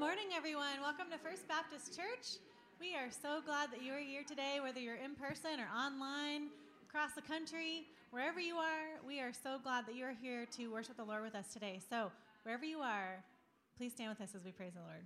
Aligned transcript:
Good 0.00 0.06
morning, 0.06 0.32
everyone. 0.34 0.80
Welcome 0.80 1.12
to 1.12 1.18
First 1.18 1.46
Baptist 1.46 1.94
Church. 1.94 2.40
We 2.80 2.96
are 2.96 3.10
so 3.12 3.42
glad 3.44 3.70
that 3.70 3.82
you 3.82 3.92
are 3.92 3.98
here 3.98 4.22
today, 4.26 4.56
whether 4.62 4.80
you're 4.80 4.94
in 4.94 5.14
person 5.14 5.60
or 5.60 5.68
online, 5.76 6.48
across 6.88 7.12
the 7.12 7.20
country, 7.20 7.84
wherever 8.10 8.40
you 8.40 8.56
are. 8.56 8.96
We 9.06 9.20
are 9.20 9.30
so 9.30 9.58
glad 9.62 9.84
that 9.84 9.94
you 9.94 10.06
are 10.06 10.16
here 10.22 10.46
to 10.56 10.68
worship 10.68 10.96
the 10.96 11.04
Lord 11.04 11.22
with 11.22 11.34
us 11.34 11.52
today. 11.52 11.82
So, 11.90 12.10
wherever 12.44 12.64
you 12.64 12.78
are, 12.78 13.22
please 13.76 13.92
stand 13.92 14.08
with 14.08 14.22
us 14.22 14.34
as 14.34 14.42
we 14.42 14.52
praise 14.52 14.72
the 14.72 14.80
Lord. 14.80 15.04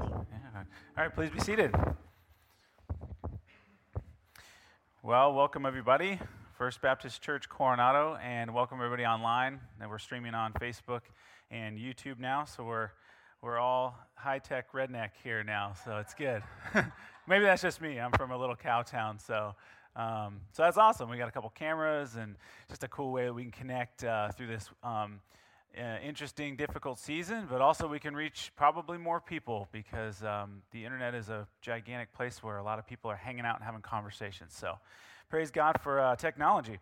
Yeah. 0.00 0.64
All 0.96 1.04
right, 1.04 1.14
please 1.14 1.30
be 1.30 1.40
seated. 1.40 1.74
Well, 5.02 5.34
welcome 5.34 5.66
everybody. 5.66 6.18
First 6.56 6.80
Baptist 6.80 7.20
Church 7.20 7.48
Coronado, 7.48 8.16
and 8.22 8.54
welcome 8.54 8.78
everybody 8.78 9.04
online. 9.04 9.60
And 9.80 9.90
we're 9.90 9.98
streaming 9.98 10.34
on 10.34 10.52
Facebook 10.54 11.02
and 11.50 11.78
YouTube 11.78 12.18
now, 12.18 12.44
so 12.46 12.64
we're 12.64 12.90
we're 13.42 13.58
all 13.58 13.94
high 14.14 14.38
tech 14.38 14.72
redneck 14.72 15.10
here 15.22 15.44
now, 15.44 15.74
so 15.84 15.98
it's 15.98 16.14
good. 16.14 16.42
Maybe 17.26 17.44
that's 17.44 17.62
just 17.62 17.82
me. 17.82 18.00
I'm 18.00 18.12
from 18.12 18.30
a 18.30 18.38
little 18.38 18.56
cow 18.56 18.82
town, 18.82 19.18
so 19.18 19.54
um, 19.96 20.40
so 20.52 20.62
that's 20.62 20.78
awesome. 20.78 21.10
We 21.10 21.18
got 21.18 21.28
a 21.28 21.32
couple 21.32 21.50
cameras 21.50 22.16
and 22.16 22.36
just 22.70 22.84
a 22.84 22.88
cool 22.88 23.12
way 23.12 23.24
that 23.24 23.34
we 23.34 23.42
can 23.42 23.52
connect 23.52 24.04
uh, 24.04 24.30
through 24.32 24.46
this 24.46 24.70
um, 24.82 25.20
uh, 25.78 25.98
interesting, 26.04 26.56
difficult 26.56 26.98
season, 26.98 27.46
but 27.48 27.60
also 27.60 27.86
we 27.86 27.98
can 27.98 28.14
reach 28.14 28.52
probably 28.56 28.98
more 28.98 29.20
people 29.20 29.68
because 29.72 30.22
um, 30.22 30.62
the 30.72 30.84
internet 30.84 31.14
is 31.14 31.28
a 31.28 31.46
gigantic 31.62 32.12
place 32.12 32.42
where 32.42 32.58
a 32.58 32.62
lot 32.62 32.78
of 32.78 32.86
people 32.86 33.10
are 33.10 33.16
hanging 33.16 33.44
out 33.44 33.56
and 33.56 33.64
having 33.64 33.80
conversations. 33.80 34.54
So 34.54 34.74
praise 35.28 35.50
God 35.50 35.80
for 35.82 36.00
uh, 36.00 36.16
technology. 36.16 36.78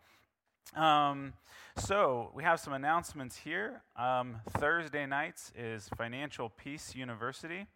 Um, 0.75 1.33
so 1.77 2.31
we 2.35 2.43
have 2.43 2.61
some 2.61 2.73
announcements 2.73 3.37
here. 3.37 3.83
Um, 3.97 4.37
Thursday 4.51 5.07
nights 5.07 5.53
is 5.57 5.89
Financial 5.97 6.49
Peace 6.51 6.95
University. 6.95 7.67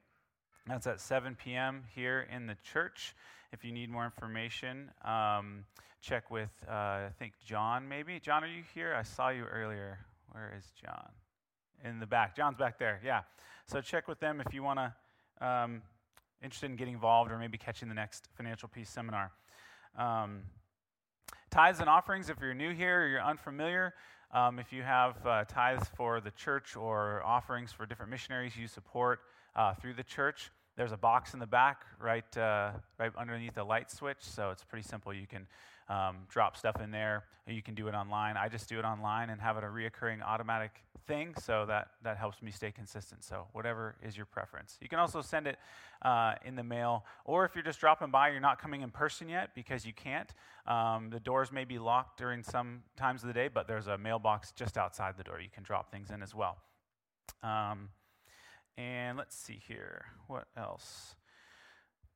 That's 0.67 0.87
at 0.87 1.01
7 1.01 1.37
p.m. 1.37 1.85
here 1.95 2.27
in 2.35 2.47
the 2.47 2.57
church. 2.63 3.15
If 3.53 3.65
you 3.65 3.73
need 3.73 3.91
more 3.91 4.05
information, 4.05 4.91
um, 5.05 5.65
check 6.01 6.31
with, 6.31 6.51
uh, 6.69 6.73
I 6.73 7.11
think, 7.19 7.35
John 7.45 7.89
maybe. 7.89 8.19
John, 8.21 8.45
are 8.45 8.49
you 8.49 8.63
here? 8.75 8.95
I 8.95 9.03
saw 9.03 9.29
you 9.29 9.45
earlier. 9.45 9.99
Where 10.33 10.55
is 10.57 10.65
John? 10.83 11.11
In 11.85 12.01
the 12.01 12.07
back. 12.07 12.35
John's 12.35 12.57
back 12.57 12.79
there, 12.79 13.01
yeah. 13.05 13.21
So 13.67 13.81
check 13.81 14.09
with 14.09 14.19
them 14.19 14.43
if 14.45 14.55
you 14.55 14.63
want 14.63 14.79
to, 14.79 15.47
um, 15.47 15.83
interested 16.43 16.71
in 16.71 16.77
getting 16.77 16.95
involved 16.95 17.31
or 17.31 17.39
maybe 17.39 17.59
catching 17.59 17.89
the 17.89 17.95
next 17.95 18.29
Financial 18.35 18.69
Peace 18.69 18.89
seminar. 18.89 19.31
Um, 19.97 20.43
tithes 21.51 21.81
and 21.81 21.89
offerings, 21.89 22.31
if 22.31 22.39
you're 22.41 22.55
new 22.55 22.73
here 22.73 23.05
or 23.05 23.09
you're 23.09 23.23
unfamiliar, 23.23 23.95
um, 24.33 24.59
if 24.59 24.73
you 24.73 24.83
have 24.83 25.25
uh, 25.27 25.45
tithes 25.45 25.87
for 25.95 26.21
the 26.21 26.31
church 26.31 26.77
or 26.77 27.23
offerings 27.25 27.71
for 27.73 27.85
different 27.85 28.11
missionaries 28.11 28.57
you 28.57 28.67
support 28.67 29.21
uh, 29.55 29.75
through 29.75 29.93
the 29.95 30.03
church, 30.03 30.51
there's 30.77 30.93
a 30.93 30.97
box 30.97 31.35
in 31.35 31.41
the 31.41 31.47
back 31.47 31.85
right, 32.01 32.37
uh, 32.39 32.71
right 32.99 33.13
underneath 33.19 33.55
the 33.55 33.65
light 33.65 33.91
switch. 33.91 34.21
So 34.21 34.51
it's 34.51 34.65
pretty 34.65 34.89
simple. 34.89 35.13
You 35.13 35.27
can 35.27 35.47
um, 35.89 36.19
drop 36.29 36.57
stuff 36.57 36.81
in 36.81 36.91
there. 36.91 37.25
You 37.47 37.63
can 37.63 37.75
do 37.75 37.89
it 37.89 37.95
online. 37.95 38.37
I 38.37 38.49
just 38.49 38.69
do 38.69 38.79
it 38.79 38.85
online 38.85 39.31
and 39.31 39.41
have 39.41 39.57
it 39.57 39.65
a 39.65 39.67
reoccurring 39.67 40.23
automatic 40.23 40.71
thing, 41.07 41.35
so 41.41 41.67
that, 41.67 41.89
that 42.05 42.17
helps 42.17 42.41
me 42.41 42.53
stay 42.53 42.71
consistent. 42.71 43.25
So, 43.25 43.47
whatever 43.53 43.97
is 44.01 44.17
your 44.17 44.27
preference. 44.27 44.79
You 44.81 44.89
can 44.89 45.01
also 45.01 45.21
send 45.21 45.49
it 45.49 45.59
uh, 46.03 46.35
in 46.45 46.55
the 46.55 46.63
mail, 46.63 47.05
or 47.25 47.45
if 47.45 47.57
you're 47.57 47.65
just 47.65 47.81
dropping 47.81 48.11
by, 48.11 48.31
you're 48.31 48.41
not 48.41 48.61
coming 48.61 48.83
in 48.83 48.91
person 48.91 49.29
yet 49.29 49.51
because 49.57 49.85
you 49.85 49.93
can't. 49.93 50.31
Um, 50.67 51.11
the 51.11 51.19
doors 51.19 51.51
may 51.51 51.65
be 51.65 51.81
locked 51.81 52.19
during 52.19 52.45
some 52.45 52.83
times 52.97 53.23
of 53.23 53.27
the 53.27 53.35
day, 53.35 53.49
but 53.49 53.67
there's 53.67 53.89
a 53.89 53.99
mailbox 53.99 54.53
just 54.53 54.79
outside 54.79 55.17
the 55.17 55.25
door. 55.25 55.41
You 55.41 55.51
can 55.53 55.65
drop 55.65 55.91
things 55.91 56.11
in 56.11 56.23
as 56.23 56.35
well. 56.35 56.59
Um, 57.43 57.89
and 58.79 59.19
let's 59.19 59.37
see 59.37 59.61
here. 59.67 60.07
What 60.29 60.47
else? 60.57 61.17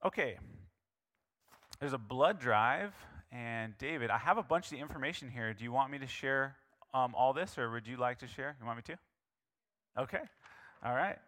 Okay. 0.05 0.39
There's 1.81 1.93
a 1.93 1.99
blood 1.99 2.39
drive 2.39 2.95
and 3.33 3.77
David, 3.79 4.11
I 4.11 4.19
have 4.19 4.39
a 4.39 4.43
bunch 4.43 4.67
of 4.67 4.71
the 4.71 4.79
information 4.79 5.31
here. 5.31 5.53
Do 5.53 5.65
you 5.65 5.73
want 5.73 5.91
me 5.91 5.99
to 5.99 6.07
share 6.07 6.57
um, 6.95 7.15
all 7.15 7.33
this, 7.33 7.59
or 7.59 7.71
would 7.71 7.87
you 7.87 7.97
like 7.97 8.19
to 8.21 8.27
share? 8.27 8.57
You 8.61 8.67
want 8.67 8.79
me 8.79 8.83
to? 8.95 10.03
Okay. 10.03 10.23
All 10.85 10.95
right. 10.95 11.19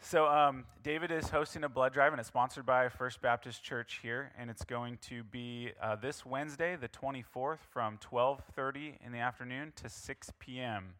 So 0.00 0.26
um, 0.26 0.64
David 0.82 1.10
is 1.10 1.30
hosting 1.30 1.64
a 1.64 1.68
blood 1.68 1.92
drive, 1.92 2.12
and 2.12 2.20
it's 2.20 2.28
sponsored 2.28 2.66
by 2.66 2.88
First 2.88 3.20
Baptist 3.20 3.62
Church 3.62 3.98
here, 4.02 4.32
and 4.38 4.50
it's 4.50 4.64
going 4.64 4.98
to 5.08 5.24
be 5.24 5.72
uh, 5.82 5.96
this 5.96 6.24
Wednesday, 6.24 6.76
the 6.76 6.88
24th, 6.88 7.58
from 7.70 7.98
12:30 7.98 8.94
in 9.04 9.12
the 9.12 9.18
afternoon 9.18 9.72
to 9.76 9.88
6 9.88 10.30
p.m. 10.38 10.94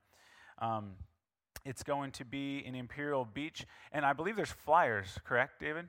Um, 0.58 0.92
it's 1.64 1.82
going 1.82 2.12
to 2.12 2.24
be 2.24 2.64
in 2.64 2.74
Imperial 2.74 3.24
Beach, 3.24 3.66
and 3.92 4.04
I 4.04 4.12
believe 4.12 4.36
there's 4.36 4.52
flyers. 4.52 5.18
Correct, 5.24 5.60
David? 5.60 5.86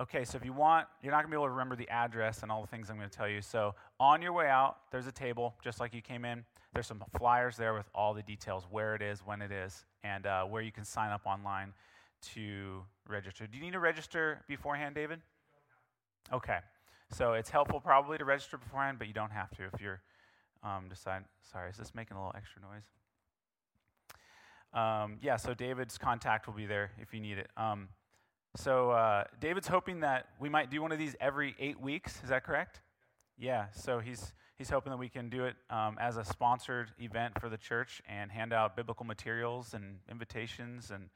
Okay, 0.00 0.24
so 0.24 0.36
if 0.36 0.44
you 0.44 0.52
want, 0.52 0.88
you're 1.02 1.12
not 1.12 1.18
going 1.18 1.30
to 1.30 1.30
be 1.30 1.36
able 1.36 1.46
to 1.46 1.52
remember 1.52 1.76
the 1.76 1.88
address 1.88 2.42
and 2.42 2.50
all 2.50 2.60
the 2.60 2.66
things 2.66 2.90
I'm 2.90 2.96
going 2.96 3.08
to 3.08 3.16
tell 3.16 3.28
you. 3.28 3.40
So 3.40 3.76
on 4.00 4.20
your 4.20 4.32
way 4.32 4.48
out, 4.48 4.78
there's 4.90 5.06
a 5.06 5.12
table, 5.12 5.54
just 5.62 5.78
like 5.78 5.94
you 5.94 6.02
came 6.02 6.24
in. 6.24 6.44
There's 6.72 6.88
some 6.88 7.04
flyers 7.16 7.56
there 7.56 7.74
with 7.74 7.88
all 7.94 8.12
the 8.12 8.22
details 8.22 8.66
where 8.68 8.96
it 8.96 9.02
is, 9.02 9.20
when 9.24 9.40
it 9.40 9.52
is, 9.52 9.84
and 10.02 10.26
uh, 10.26 10.44
where 10.44 10.62
you 10.62 10.72
can 10.72 10.84
sign 10.84 11.12
up 11.12 11.20
online 11.24 11.72
to 12.32 12.82
register. 13.08 13.46
Do 13.46 13.56
you 13.56 13.62
need 13.62 13.74
to 13.74 13.78
register 13.78 14.42
beforehand, 14.48 14.96
David? 14.96 15.20
Okay. 16.32 16.58
So 17.12 17.34
it's 17.34 17.50
helpful 17.50 17.78
probably 17.78 18.18
to 18.18 18.24
register 18.24 18.58
beforehand, 18.58 18.98
but 18.98 19.06
you 19.06 19.14
don't 19.14 19.30
have 19.30 19.50
to 19.50 19.62
if 19.72 19.80
you're 19.80 20.00
um, 20.64 20.88
decide. 20.88 21.22
Sorry, 21.52 21.70
is 21.70 21.76
this 21.76 21.94
making 21.94 22.16
a 22.16 22.20
little 22.20 22.34
extra 22.36 22.60
noise? 22.62 22.82
Um, 24.72 25.18
yeah, 25.22 25.36
so 25.36 25.54
David's 25.54 25.98
contact 25.98 26.48
will 26.48 26.54
be 26.54 26.66
there 26.66 26.90
if 26.98 27.14
you 27.14 27.20
need 27.20 27.38
it. 27.38 27.48
Um, 27.56 27.88
so 28.56 28.90
uh, 28.90 29.24
David's 29.40 29.66
hoping 29.66 30.00
that 30.00 30.28
we 30.38 30.48
might 30.48 30.70
do 30.70 30.80
one 30.80 30.92
of 30.92 30.98
these 30.98 31.16
every 31.20 31.54
eight 31.58 31.80
weeks. 31.80 32.20
Is 32.22 32.28
that 32.28 32.44
correct? 32.44 32.80
Yeah. 33.36 33.66
So 33.72 33.98
he's 33.98 34.32
he's 34.56 34.70
hoping 34.70 34.90
that 34.90 34.96
we 34.96 35.08
can 35.08 35.28
do 35.28 35.44
it 35.44 35.56
um, 35.70 35.98
as 36.00 36.16
a 36.16 36.24
sponsored 36.24 36.92
event 36.98 37.40
for 37.40 37.48
the 37.48 37.56
church 37.56 38.00
and 38.08 38.30
hand 38.30 38.52
out 38.52 38.76
biblical 38.76 39.04
materials 39.04 39.74
and 39.74 39.98
invitations 40.10 40.90
and 40.90 41.10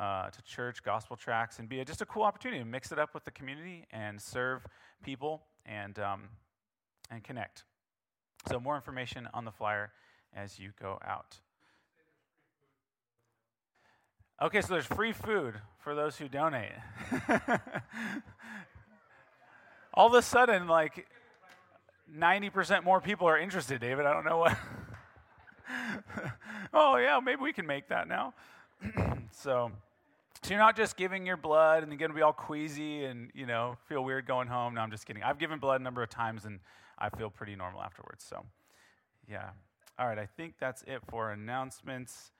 uh, 0.00 0.30
to 0.30 0.42
church 0.42 0.82
gospel 0.82 1.16
tracts 1.16 1.58
and 1.58 1.68
be 1.68 1.80
a, 1.80 1.84
just 1.84 2.02
a 2.02 2.06
cool 2.06 2.22
opportunity 2.22 2.58
to 2.58 2.68
mix 2.68 2.92
it 2.92 2.98
up 2.98 3.14
with 3.14 3.24
the 3.24 3.30
community 3.30 3.86
and 3.90 4.20
serve 4.20 4.66
people 5.02 5.42
and 5.66 5.98
um, 5.98 6.28
and 7.10 7.24
connect. 7.24 7.64
So 8.48 8.58
more 8.58 8.74
information 8.74 9.28
on 9.32 9.44
the 9.44 9.52
flyer 9.52 9.92
as 10.34 10.58
you 10.58 10.72
go 10.80 10.98
out. 11.06 11.38
Okay, 14.42 14.60
so 14.60 14.72
there's 14.72 14.86
free 14.86 15.12
food 15.12 15.54
for 15.78 15.94
those 15.94 16.16
who 16.16 16.26
donate. 16.26 16.72
All 19.94 20.08
of 20.08 20.14
a 20.14 20.22
sudden, 20.22 20.66
like 20.66 21.06
90% 22.12 22.82
more 22.82 23.00
people 23.00 23.28
are 23.28 23.38
interested, 23.38 23.80
David. 23.80 24.04
I 24.04 24.12
don't 24.12 24.24
know 24.24 24.38
what. 24.38 24.58
oh, 26.74 26.96
yeah, 26.96 27.20
maybe 27.22 27.40
we 27.40 27.52
can 27.52 27.68
make 27.68 27.88
that 27.90 28.08
now. 28.08 28.34
so, 29.30 29.70
so 30.42 30.50
you're 30.50 30.58
not 30.58 30.76
just 30.76 30.96
giving 30.96 31.24
your 31.24 31.36
blood 31.36 31.84
and 31.84 31.92
you're 31.92 31.98
going 32.00 32.10
to 32.10 32.16
be 32.16 32.22
all 32.22 32.32
queasy 32.32 33.04
and, 33.04 33.30
you 33.34 33.46
know, 33.46 33.76
feel 33.88 34.02
weird 34.02 34.26
going 34.26 34.48
home. 34.48 34.74
No, 34.74 34.80
I'm 34.80 34.90
just 34.90 35.06
kidding. 35.06 35.22
I've 35.22 35.38
given 35.38 35.60
blood 35.60 35.80
a 35.80 35.84
number 35.84 36.02
of 36.02 36.10
times 36.10 36.46
and 36.46 36.58
I 36.98 37.10
feel 37.10 37.30
pretty 37.30 37.54
normal 37.54 37.80
afterwards. 37.80 38.24
So, 38.28 38.44
yeah. 39.30 39.50
All 40.00 40.08
right, 40.08 40.18
I 40.18 40.26
think 40.26 40.54
that's 40.58 40.82
it 40.88 41.00
for 41.08 41.30
announcements. 41.30 42.32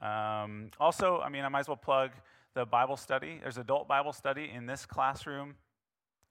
Um, 0.00 0.70
also, 0.78 1.20
I 1.20 1.28
mean, 1.28 1.44
I 1.44 1.48
might 1.48 1.60
as 1.60 1.68
well 1.68 1.76
plug 1.76 2.10
the 2.54 2.64
Bible 2.64 2.96
study. 2.96 3.38
There's 3.42 3.58
adult 3.58 3.86
Bible 3.86 4.12
study 4.12 4.50
in 4.54 4.66
this 4.66 4.86
classroom 4.86 5.54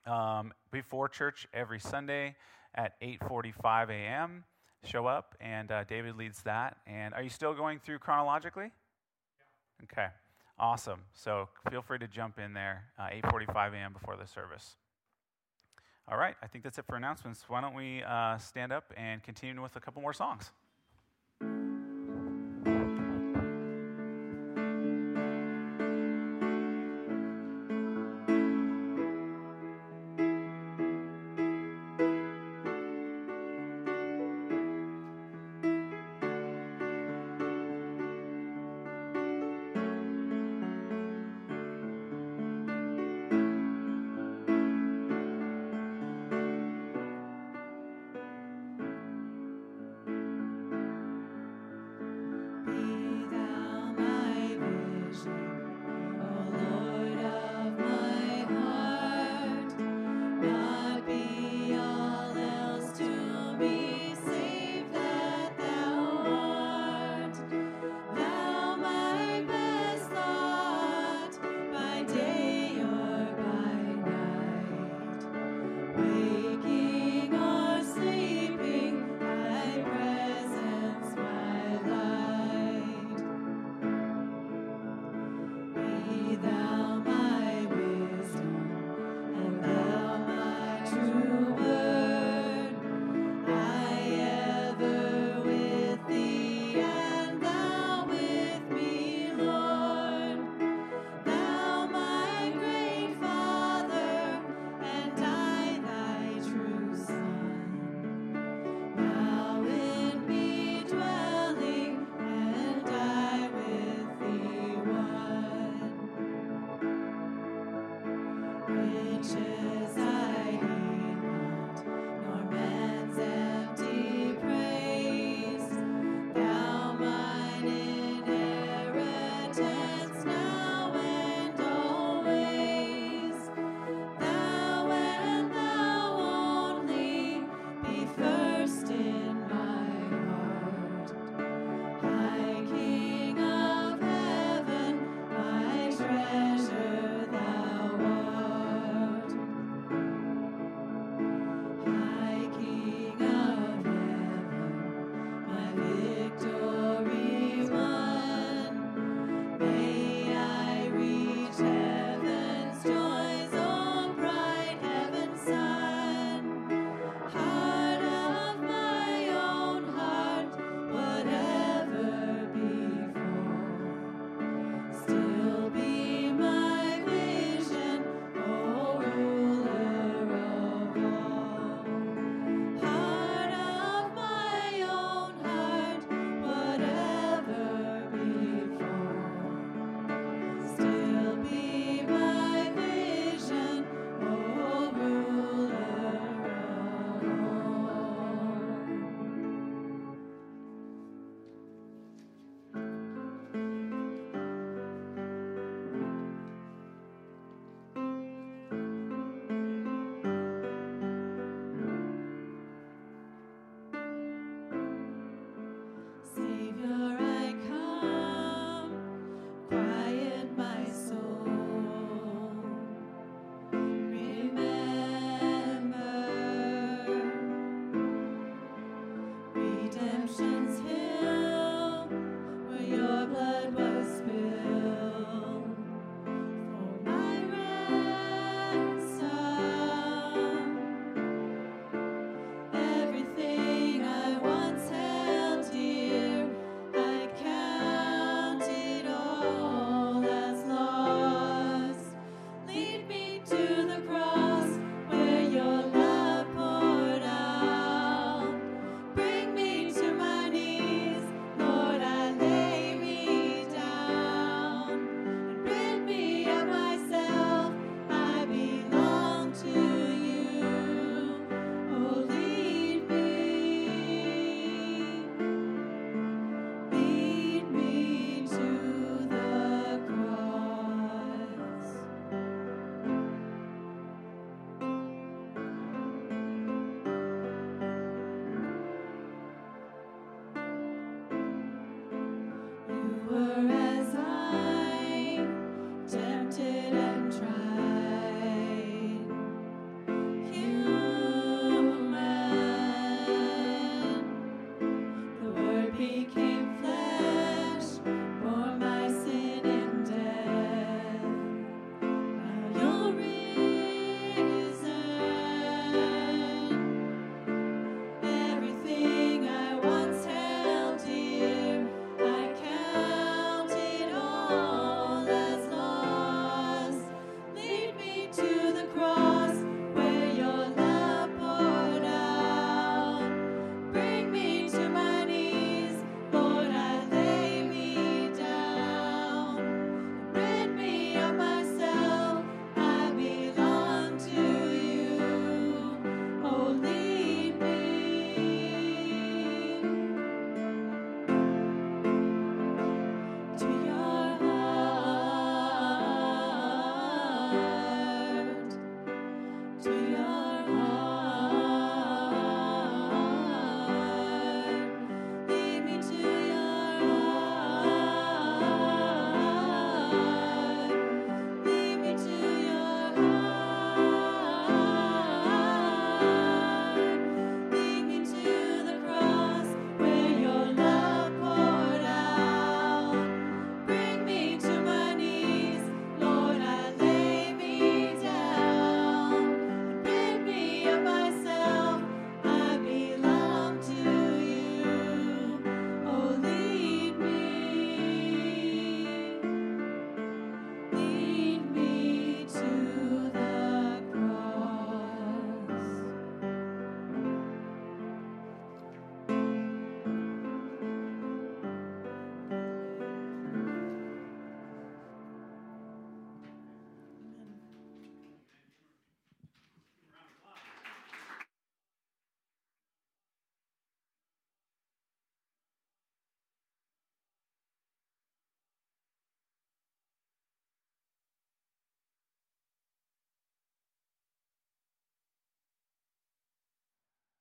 um, 0.06 0.54
before 0.72 1.08
church 1.08 1.48
every 1.54 1.80
Sunday 1.80 2.36
at 2.76 3.00
8:45 3.02 3.90
a.m. 3.90 4.44
Show 4.84 5.08
up, 5.08 5.36
and 5.42 5.72
uh, 5.72 5.84
David 5.84 6.16
leads 6.16 6.42
that. 6.44 6.78
And 6.88 7.14
are 7.14 7.22
you 7.22 7.30
still 7.30 7.54
going 7.54 7.80
through 7.80 8.00
chronologically? 8.00 8.72
Yeah. 8.72 9.86
Okay, 9.86 10.08
awesome. 10.58 11.02
So 11.14 11.50
feel 11.70 11.82
free 11.82 12.00
to 12.00 12.08
jump 12.08 12.40
in 12.40 12.54
there 12.54 12.86
uh, 12.98 13.10
8:45 13.10 13.74
a.m. 13.74 13.94
before 13.94 14.16
the 14.16 14.28
service. 14.28 14.76
All 16.08 16.18
right, 16.18 16.36
I 16.42 16.48
think 16.48 16.64
that's 16.64 16.80
it 16.80 16.86
for 16.88 16.96
announcements. 16.96 17.46
Why 17.48 17.62
don't 17.62 17.76
we 17.76 18.02
uh, 18.02 18.38
stand 18.40 18.72
up 18.72 18.92
and 18.98 19.22
continue 19.22 19.62
with 19.62 19.76
a 19.76 19.80
couple 19.80 20.02
more 20.02 20.14
songs? 20.14 20.52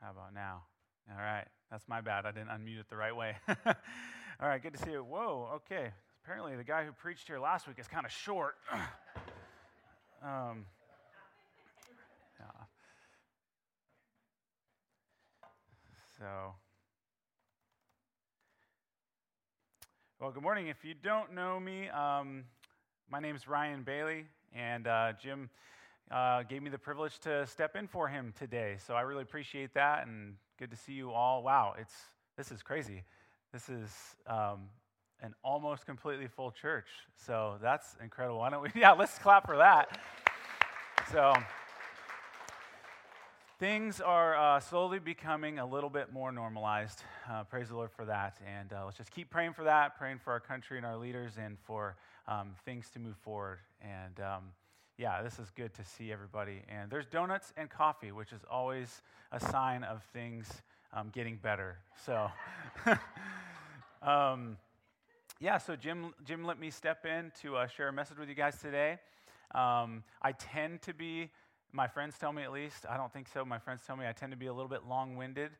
How 0.08 0.12
about 0.12 0.32
now? 0.32 0.62
All 1.10 1.22
right, 1.22 1.44
that's 1.70 1.86
my 1.86 2.00
bad. 2.00 2.24
I 2.24 2.30
didn't 2.32 2.48
unmute 2.48 2.80
it 2.80 2.88
the 2.88 2.96
right 2.96 3.14
way. 3.14 3.36
All 4.40 4.48
right, 4.48 4.62
good 4.62 4.72
to 4.72 4.82
see 4.82 4.92
you. 4.92 5.04
Whoa, 5.04 5.50
okay. 5.56 5.90
Apparently, 6.24 6.56
the 6.56 6.64
guy 6.64 6.86
who 6.86 6.92
preached 6.92 7.26
here 7.26 7.38
last 7.38 7.68
week 7.68 7.78
is 7.78 7.86
kind 7.88 8.06
of 8.06 8.10
short. 8.10 8.54
um, 10.22 10.64
yeah. 12.40 12.46
So, 16.18 16.54
well, 20.18 20.30
good 20.30 20.42
morning. 20.42 20.68
If 20.68 20.86
you 20.86 20.94
don't 20.94 21.34
know 21.34 21.60
me, 21.60 21.90
um, 21.90 22.44
my 23.10 23.20
name 23.20 23.36
is 23.36 23.46
Ryan 23.46 23.82
Bailey, 23.82 24.24
and 24.54 24.86
uh, 24.86 25.12
Jim 25.20 25.50
uh, 26.10 26.42
gave 26.44 26.62
me 26.62 26.70
the 26.70 26.78
privilege 26.78 27.18
to 27.20 27.46
step 27.46 27.76
in 27.76 27.86
for 27.86 28.08
him 28.08 28.32
today. 28.38 28.76
So 28.86 28.94
I 28.94 29.02
really 29.02 29.22
appreciate 29.22 29.74
that, 29.74 30.06
and 30.06 30.34
good 30.58 30.70
to 30.70 30.76
see 30.76 30.92
you 30.92 31.12
all. 31.12 31.42
Wow, 31.42 31.74
it's 31.78 31.94
this 32.36 32.50
is 32.50 32.62
crazy. 32.62 33.02
This 33.52 33.68
is 33.68 33.90
um, 34.26 34.68
an 35.22 35.34
almost 35.42 35.86
completely 35.86 36.28
full 36.28 36.50
church. 36.50 36.86
So 37.16 37.56
that's 37.60 37.96
incredible. 38.02 38.38
Why 38.38 38.50
don't 38.50 38.62
we? 38.62 38.70
Yeah, 38.80 38.92
let's 38.92 39.18
clap 39.18 39.46
for 39.46 39.56
that. 39.56 39.98
So 41.12 41.32
things 43.58 44.00
are 44.00 44.36
uh, 44.36 44.60
slowly 44.60 44.98
becoming 44.98 45.58
a 45.58 45.66
little 45.66 45.90
bit 45.90 46.12
more 46.12 46.30
normalized. 46.30 47.02
Uh, 47.28 47.44
praise 47.44 47.68
the 47.68 47.74
Lord 47.74 47.90
for 47.90 48.04
that. 48.04 48.38
And 48.46 48.72
uh, 48.72 48.84
let's 48.84 48.96
just 48.96 49.10
keep 49.10 49.30
praying 49.30 49.54
for 49.54 49.64
that, 49.64 49.98
praying 49.98 50.20
for 50.22 50.32
our 50.32 50.40
country 50.40 50.76
and 50.76 50.86
our 50.86 50.96
leaders, 50.96 51.32
and 51.42 51.58
for 51.64 51.96
um, 52.28 52.52
things 52.64 52.88
to 52.90 52.98
move 52.98 53.16
forward. 53.16 53.58
And 53.82 54.20
um, 54.20 54.42
yeah, 54.98 55.22
this 55.22 55.38
is 55.38 55.50
good 55.50 55.72
to 55.74 55.84
see 55.84 56.12
everybody. 56.12 56.62
And 56.68 56.90
there's 56.90 57.06
donuts 57.06 57.52
and 57.56 57.70
coffee, 57.70 58.10
which 58.10 58.32
is 58.32 58.40
always 58.50 59.02
a 59.30 59.38
sign 59.38 59.84
of 59.84 60.02
things 60.12 60.62
um, 60.92 61.10
getting 61.14 61.36
better. 61.36 61.76
So, 62.04 62.28
um, 64.02 64.56
yeah, 65.38 65.58
so 65.58 65.76
Jim, 65.76 66.12
Jim 66.24 66.44
let 66.44 66.58
me 66.58 66.70
step 66.70 67.06
in 67.06 67.30
to 67.42 67.56
uh, 67.56 67.66
share 67.68 67.88
a 67.88 67.92
message 67.92 68.18
with 68.18 68.28
you 68.28 68.34
guys 68.34 68.60
today. 68.60 68.98
Um, 69.54 70.02
I 70.20 70.32
tend 70.32 70.82
to 70.82 70.92
be, 70.92 71.30
my 71.72 71.86
friends 71.86 72.16
tell 72.18 72.32
me 72.32 72.42
at 72.42 72.50
least, 72.50 72.84
I 72.90 72.96
don't 72.96 73.12
think 73.12 73.28
so. 73.32 73.44
My 73.44 73.58
friends 73.58 73.82
tell 73.86 73.96
me 73.96 74.04
I 74.04 74.12
tend 74.12 74.32
to 74.32 74.38
be 74.38 74.46
a 74.46 74.52
little 74.52 74.68
bit 74.68 74.80
long 74.88 75.16
winded. 75.16 75.52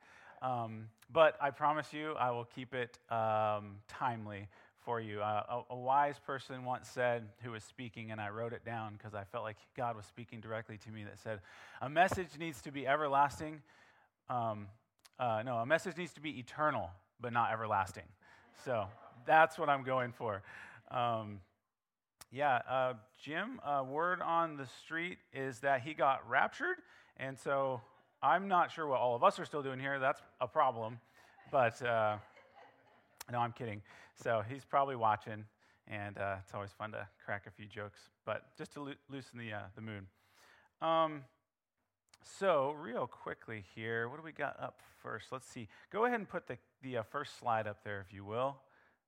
Um, 0.42 0.88
but 1.12 1.36
I 1.40 1.50
promise 1.50 1.92
you, 1.92 2.14
I 2.14 2.32
will 2.32 2.44
keep 2.44 2.74
it 2.74 2.98
um, 3.10 3.76
timely 3.88 4.48
for 4.84 5.00
you. 5.00 5.20
Uh, 5.20 5.42
a, 5.70 5.74
a, 5.74 5.76
wise 5.76 6.18
person 6.18 6.64
once 6.64 6.88
said, 6.88 7.28
who 7.42 7.52
was 7.52 7.64
speaking, 7.64 8.10
and 8.10 8.20
I 8.20 8.30
wrote 8.30 8.52
it 8.52 8.64
down 8.64 8.94
because 8.96 9.14
I 9.14 9.24
felt 9.24 9.44
like 9.44 9.56
God 9.76 9.96
was 9.96 10.06
speaking 10.06 10.40
directly 10.40 10.78
to 10.78 10.90
me, 10.90 11.04
that 11.04 11.18
said, 11.18 11.40
A 11.80 11.88
message 11.88 12.38
needs 12.38 12.60
to 12.62 12.72
be 12.72 12.86
everlasting. 12.86 13.62
Um, 14.30 14.68
uh, 15.18 15.42
no, 15.44 15.56
a 15.56 15.66
message 15.66 15.96
needs 15.96 16.12
to 16.14 16.20
be 16.20 16.38
eternal, 16.38 16.90
but 17.20 17.32
not 17.32 17.52
everlasting. 17.52 18.04
So 18.64 18.86
that's 19.26 19.58
what 19.58 19.68
I'm 19.68 19.82
going 19.82 20.12
for. 20.12 20.42
Um, 20.90 21.40
yeah, 22.30 22.60
uh, 22.68 22.92
Jim, 23.22 23.60
uh, 23.64 23.82
word 23.88 24.20
on 24.20 24.56
the 24.56 24.66
street 24.84 25.18
is 25.32 25.60
that 25.60 25.80
he 25.80 25.94
got 25.94 26.28
raptured. 26.28 26.76
And 27.16 27.38
so 27.38 27.80
I'm 28.22 28.48
not 28.48 28.70
sure 28.70 28.86
what 28.86 29.00
all 29.00 29.16
of 29.16 29.24
us 29.24 29.38
are 29.38 29.44
still 29.44 29.62
doing 29.62 29.80
here. 29.80 29.98
That's 29.98 30.20
a 30.40 30.46
problem. 30.46 30.98
But 31.50 31.80
uh, 31.82 32.18
no, 33.32 33.38
I'm 33.38 33.52
kidding. 33.52 33.82
So 34.22 34.42
he's 34.48 34.64
probably 34.64 34.96
watching, 34.96 35.44
and 35.86 36.18
uh, 36.18 36.36
it's 36.42 36.52
always 36.52 36.72
fun 36.72 36.90
to 36.90 37.06
crack 37.24 37.44
a 37.46 37.52
few 37.52 37.66
jokes, 37.66 38.00
but 38.26 38.56
just 38.56 38.72
to 38.72 38.82
lo- 38.82 38.92
loosen 39.08 39.38
the, 39.38 39.52
uh, 39.52 39.60
the 39.76 39.80
mood. 39.80 40.06
Um, 40.82 41.22
so, 42.24 42.74
real 42.80 43.06
quickly 43.06 43.64
here, 43.76 44.08
what 44.08 44.16
do 44.16 44.24
we 44.24 44.32
got 44.32 44.60
up 44.60 44.80
first? 45.00 45.30
Let's 45.30 45.46
see. 45.46 45.68
Go 45.92 46.04
ahead 46.04 46.18
and 46.18 46.28
put 46.28 46.48
the, 46.48 46.58
the 46.82 46.98
uh, 46.98 47.02
first 47.04 47.38
slide 47.38 47.68
up 47.68 47.84
there, 47.84 48.00
if 48.00 48.12
you 48.12 48.24
will. 48.24 48.56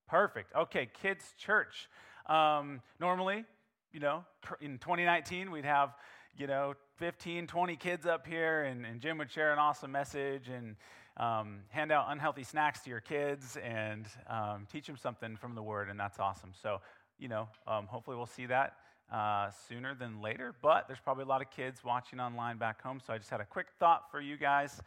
Perfect. 0.07 0.55
Okay, 0.55 0.89
kids' 1.03 1.35
church. 1.37 1.89
Um, 2.27 2.81
normally, 3.01 3.45
you 3.93 3.99
know, 3.99 4.25
in 4.61 4.79
2019, 4.79 5.51
we'd 5.51 5.65
have, 5.65 5.95
you 6.37 6.47
know, 6.47 6.75
15, 6.99 7.49
20 7.49 7.77
kids 7.77 8.07
up 8.07 8.29
here, 8.29 8.63
and, 8.63 8.87
and 8.87 9.01
Jim 9.01 9.19
would 9.19 9.31
share 9.31 9.53
an 9.53 9.59
awesome 9.59 9.91
message 9.91 10.49
and 10.49 10.77
um, 11.21 11.59
hand 11.69 11.93
out 11.93 12.07
unhealthy 12.09 12.43
snacks 12.43 12.81
to 12.81 12.91
your 12.91 13.01
kids 13.01 13.59
and 13.63 14.07
um, 14.27 14.67
teach 14.73 14.87
them 14.87 14.97
something 14.97 15.37
from 15.37 15.55
the 15.55 15.63
Word, 15.63 15.91
and 15.91 16.01
that's 16.01 16.19
awesome. 16.19 16.53
So, 16.63 16.81
you 17.19 17.29
know, 17.29 17.47
um, 17.67 17.87
hopefully 17.87 18.17
we'll 18.17 18.25
see 18.25 18.47
that 18.47 18.77
uh, 19.13 19.51
sooner 19.69 19.95
than 19.95 20.23
later, 20.23 20.55
but 20.63 20.87
there's 20.89 20.99
probably 20.99 21.25
a 21.25 21.27
lot 21.27 21.43
of 21.43 21.51
kids 21.51 21.85
watching 21.85 22.21
online 22.21 22.57
back 22.57 22.83
home, 22.83 23.03
so 23.07 23.13
I 23.13 23.19
just 23.19 23.29
had 23.29 23.43
a 23.43 23.45
quick 23.45 23.67
thought 23.79 24.11
for 24.11 24.19
you 24.19 24.39
guys, 24.39 24.81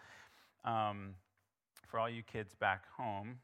um, 0.65 1.13
for 1.87 1.99
all 1.99 2.09
you 2.09 2.23
kids 2.23 2.55
back 2.55 2.85
home. 2.97 3.37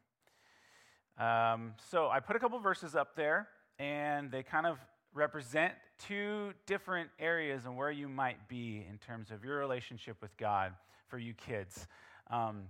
Um, 1.19 1.73
so 1.91 2.09
I 2.09 2.19
put 2.19 2.37
a 2.37 2.39
couple 2.39 2.57
verses 2.59 2.95
up 2.95 3.15
there, 3.15 3.49
and 3.77 4.31
they 4.31 4.41
kind 4.41 4.65
of 4.65 4.79
represent 5.13 5.73
two 6.07 6.53
different 6.65 7.11
areas 7.19 7.65
and 7.65 7.77
where 7.77 7.91
you 7.91 8.07
might 8.09 8.47
be 8.47 8.83
in 8.89 8.97
terms 8.97 9.29
of 9.29 9.43
your 9.43 9.57
relationship 9.59 10.17
with 10.21 10.35
God 10.37 10.73
for 11.07 11.19
you 11.19 11.33
kids. 11.33 11.87
Um, 12.31 12.63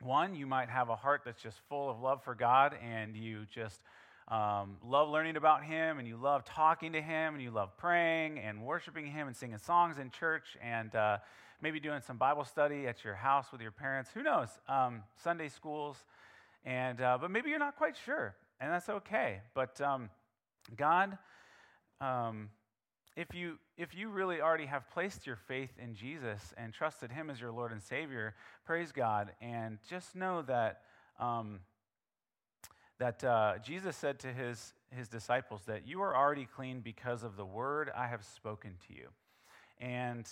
one, 0.00 0.34
you 0.34 0.46
might 0.46 0.68
have 0.68 0.88
a 0.88 0.96
heart 0.96 1.22
that's 1.24 1.42
just 1.42 1.58
full 1.68 1.90
of 1.90 2.00
love 2.00 2.22
for 2.22 2.34
God, 2.34 2.76
and 2.82 3.16
you 3.16 3.46
just 3.52 3.80
um, 4.28 4.76
love 4.84 5.08
learning 5.08 5.36
about 5.36 5.64
Him, 5.64 5.98
and 5.98 6.06
you 6.06 6.16
love 6.16 6.44
talking 6.44 6.92
to 6.92 7.00
Him, 7.00 7.34
and 7.34 7.42
you 7.42 7.50
love 7.50 7.76
praying 7.76 8.38
and 8.38 8.62
worshiping 8.62 9.06
Him 9.06 9.26
and 9.26 9.36
singing 9.36 9.58
songs 9.58 9.98
in 9.98 10.10
church, 10.10 10.56
and 10.62 10.94
uh, 10.94 11.18
maybe 11.60 11.80
doing 11.80 12.00
some 12.00 12.16
Bible 12.16 12.44
study 12.44 12.86
at 12.86 13.04
your 13.04 13.14
house 13.14 13.46
with 13.50 13.60
your 13.60 13.70
parents. 13.72 14.10
Who 14.14 14.22
knows? 14.22 14.48
Um, 14.68 15.02
Sunday 15.22 15.48
schools, 15.48 15.96
and 16.64 17.00
uh, 17.00 17.18
but 17.20 17.30
maybe 17.30 17.50
you're 17.50 17.58
not 17.58 17.76
quite 17.76 17.96
sure, 18.04 18.34
and 18.60 18.72
that's 18.72 18.88
okay. 18.88 19.40
But 19.54 19.80
um, 19.80 20.10
God, 20.76 21.18
um, 22.00 22.50
if 23.18 23.34
you 23.34 23.58
if 23.76 23.96
you 23.96 24.08
really 24.10 24.40
already 24.40 24.66
have 24.66 24.88
placed 24.90 25.26
your 25.26 25.34
faith 25.34 25.72
in 25.82 25.94
Jesus 25.94 26.54
and 26.56 26.72
trusted 26.72 27.10
Him 27.10 27.30
as 27.30 27.40
your 27.40 27.50
Lord 27.50 27.72
and 27.72 27.82
Savior, 27.82 28.34
praise 28.64 28.92
God, 28.92 29.32
and 29.42 29.78
just 29.90 30.14
know 30.14 30.42
that. 30.42 30.82
Um, 31.18 31.60
that 32.98 33.22
uh, 33.22 33.58
Jesus 33.64 33.96
said 33.96 34.18
to 34.18 34.32
his, 34.32 34.74
his 34.90 35.06
disciples 35.06 35.62
that 35.66 35.86
you 35.86 36.02
are 36.02 36.16
already 36.16 36.48
clean 36.52 36.80
because 36.80 37.22
of 37.22 37.36
the 37.36 37.44
word 37.44 37.92
I 37.96 38.08
have 38.08 38.24
spoken 38.24 38.72
to 38.88 38.92
you. 38.92 39.06
And 39.80 40.28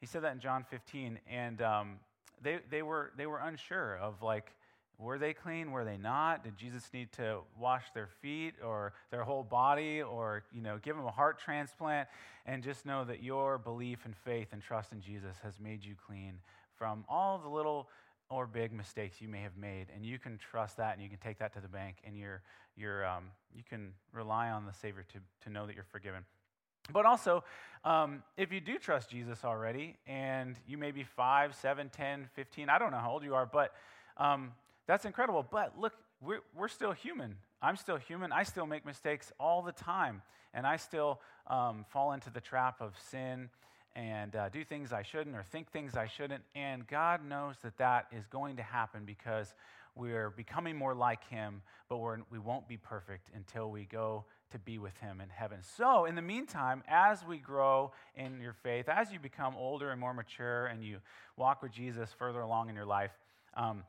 he 0.00 0.06
said 0.06 0.24
that 0.24 0.34
in 0.34 0.40
John 0.40 0.66
15. 0.68 1.18
And 1.26 1.62
um, 1.62 1.96
they, 2.42 2.58
they, 2.70 2.82
were, 2.82 3.12
they 3.16 3.24
were 3.24 3.38
unsure 3.38 3.96
of 3.96 4.20
like, 4.20 4.52
were 5.00 5.18
they 5.18 5.32
clean? 5.32 5.70
Were 5.70 5.84
they 5.84 5.96
not? 5.96 6.44
Did 6.44 6.56
Jesus 6.56 6.90
need 6.92 7.10
to 7.12 7.38
wash 7.58 7.84
their 7.94 8.08
feet 8.20 8.54
or 8.62 8.92
their 9.10 9.24
whole 9.24 9.42
body 9.42 10.02
or, 10.02 10.42
you 10.52 10.60
know, 10.60 10.78
give 10.82 10.94
them 10.94 11.06
a 11.06 11.10
heart 11.10 11.38
transplant? 11.38 12.08
And 12.44 12.62
just 12.62 12.84
know 12.84 13.04
that 13.04 13.22
your 13.22 13.58
belief 13.58 14.00
and 14.04 14.14
faith 14.14 14.48
and 14.52 14.62
trust 14.62 14.92
in 14.92 15.00
Jesus 15.00 15.36
has 15.42 15.58
made 15.58 15.84
you 15.84 15.94
clean 16.06 16.34
from 16.76 17.04
all 17.08 17.38
the 17.38 17.48
little 17.48 17.88
or 18.28 18.46
big 18.46 18.72
mistakes 18.72 19.20
you 19.20 19.28
may 19.28 19.42
have 19.42 19.56
made, 19.56 19.86
and 19.94 20.06
you 20.06 20.18
can 20.18 20.38
trust 20.38 20.76
that, 20.76 20.94
and 20.94 21.02
you 21.02 21.08
can 21.08 21.18
take 21.18 21.38
that 21.38 21.52
to 21.52 21.60
the 21.60 21.68
bank, 21.68 21.96
and 22.04 22.16
you're, 22.16 22.42
you're, 22.76 23.04
um, 23.04 23.24
you 23.52 23.62
can 23.68 23.92
rely 24.12 24.50
on 24.50 24.64
the 24.64 24.72
Savior 24.72 25.04
to, 25.12 25.18
to 25.42 25.50
know 25.50 25.66
that 25.66 25.74
you're 25.74 25.84
forgiven. 25.90 26.24
But 26.92 27.06
also, 27.06 27.42
um, 27.84 28.22
if 28.36 28.52
you 28.52 28.60
do 28.60 28.78
trust 28.78 29.10
Jesus 29.10 29.44
already, 29.44 29.96
and 30.06 30.56
you 30.66 30.78
may 30.78 30.92
be 30.92 31.02
5, 31.02 31.56
7, 31.56 31.90
10, 31.90 32.28
15, 32.34 32.68
I 32.68 32.78
don't 32.78 32.92
know 32.92 32.98
how 32.98 33.10
old 33.10 33.24
you 33.24 33.34
are, 33.34 33.46
but 33.46 33.74
um, 34.16 34.52
that's 34.90 35.04
incredible. 35.04 35.46
But 35.48 35.78
look, 35.78 35.92
we're, 36.20 36.40
we're 36.52 36.68
still 36.68 36.90
human. 36.90 37.36
I'm 37.62 37.76
still 37.76 37.96
human. 37.96 38.32
I 38.32 38.42
still 38.42 38.66
make 38.66 38.84
mistakes 38.84 39.30
all 39.38 39.62
the 39.62 39.70
time, 39.70 40.22
and 40.52 40.66
I 40.66 40.78
still 40.78 41.20
um, 41.46 41.84
fall 41.90 42.12
into 42.12 42.28
the 42.28 42.40
trap 42.40 42.80
of 42.80 42.94
sin 43.10 43.50
and 43.94 44.34
uh, 44.34 44.48
do 44.48 44.64
things 44.64 44.92
I 44.92 45.02
shouldn't 45.02 45.36
or 45.36 45.44
think 45.44 45.70
things 45.70 45.96
I 45.96 46.08
shouldn't. 46.08 46.42
And 46.56 46.88
God 46.88 47.24
knows 47.24 47.54
that 47.62 47.78
that 47.78 48.06
is 48.10 48.26
going 48.26 48.56
to 48.56 48.64
happen 48.64 49.04
because 49.04 49.54
we're 49.94 50.30
becoming 50.30 50.74
more 50.76 50.94
like 50.94 51.22
Him, 51.28 51.62
but 51.88 51.98
we're, 51.98 52.18
we 52.28 52.40
won't 52.40 52.66
be 52.66 52.76
perfect 52.76 53.30
until 53.34 53.70
we 53.70 53.84
go 53.84 54.24
to 54.50 54.58
be 54.58 54.78
with 54.78 54.96
Him 54.96 55.20
in 55.20 55.28
heaven. 55.28 55.58
So, 55.76 56.04
in 56.04 56.16
the 56.16 56.22
meantime, 56.22 56.82
as 56.88 57.24
we 57.24 57.38
grow 57.38 57.92
in 58.16 58.40
your 58.40 58.54
faith, 58.54 58.88
as 58.88 59.12
you 59.12 59.20
become 59.20 59.54
older 59.56 59.90
and 59.90 60.00
more 60.00 60.14
mature, 60.14 60.66
and 60.66 60.82
you 60.82 60.98
walk 61.36 61.62
with 61.62 61.70
Jesus 61.70 62.10
further 62.18 62.40
along 62.40 62.70
in 62.70 62.74
your 62.74 62.86
life, 62.86 63.12
um, 63.54 63.84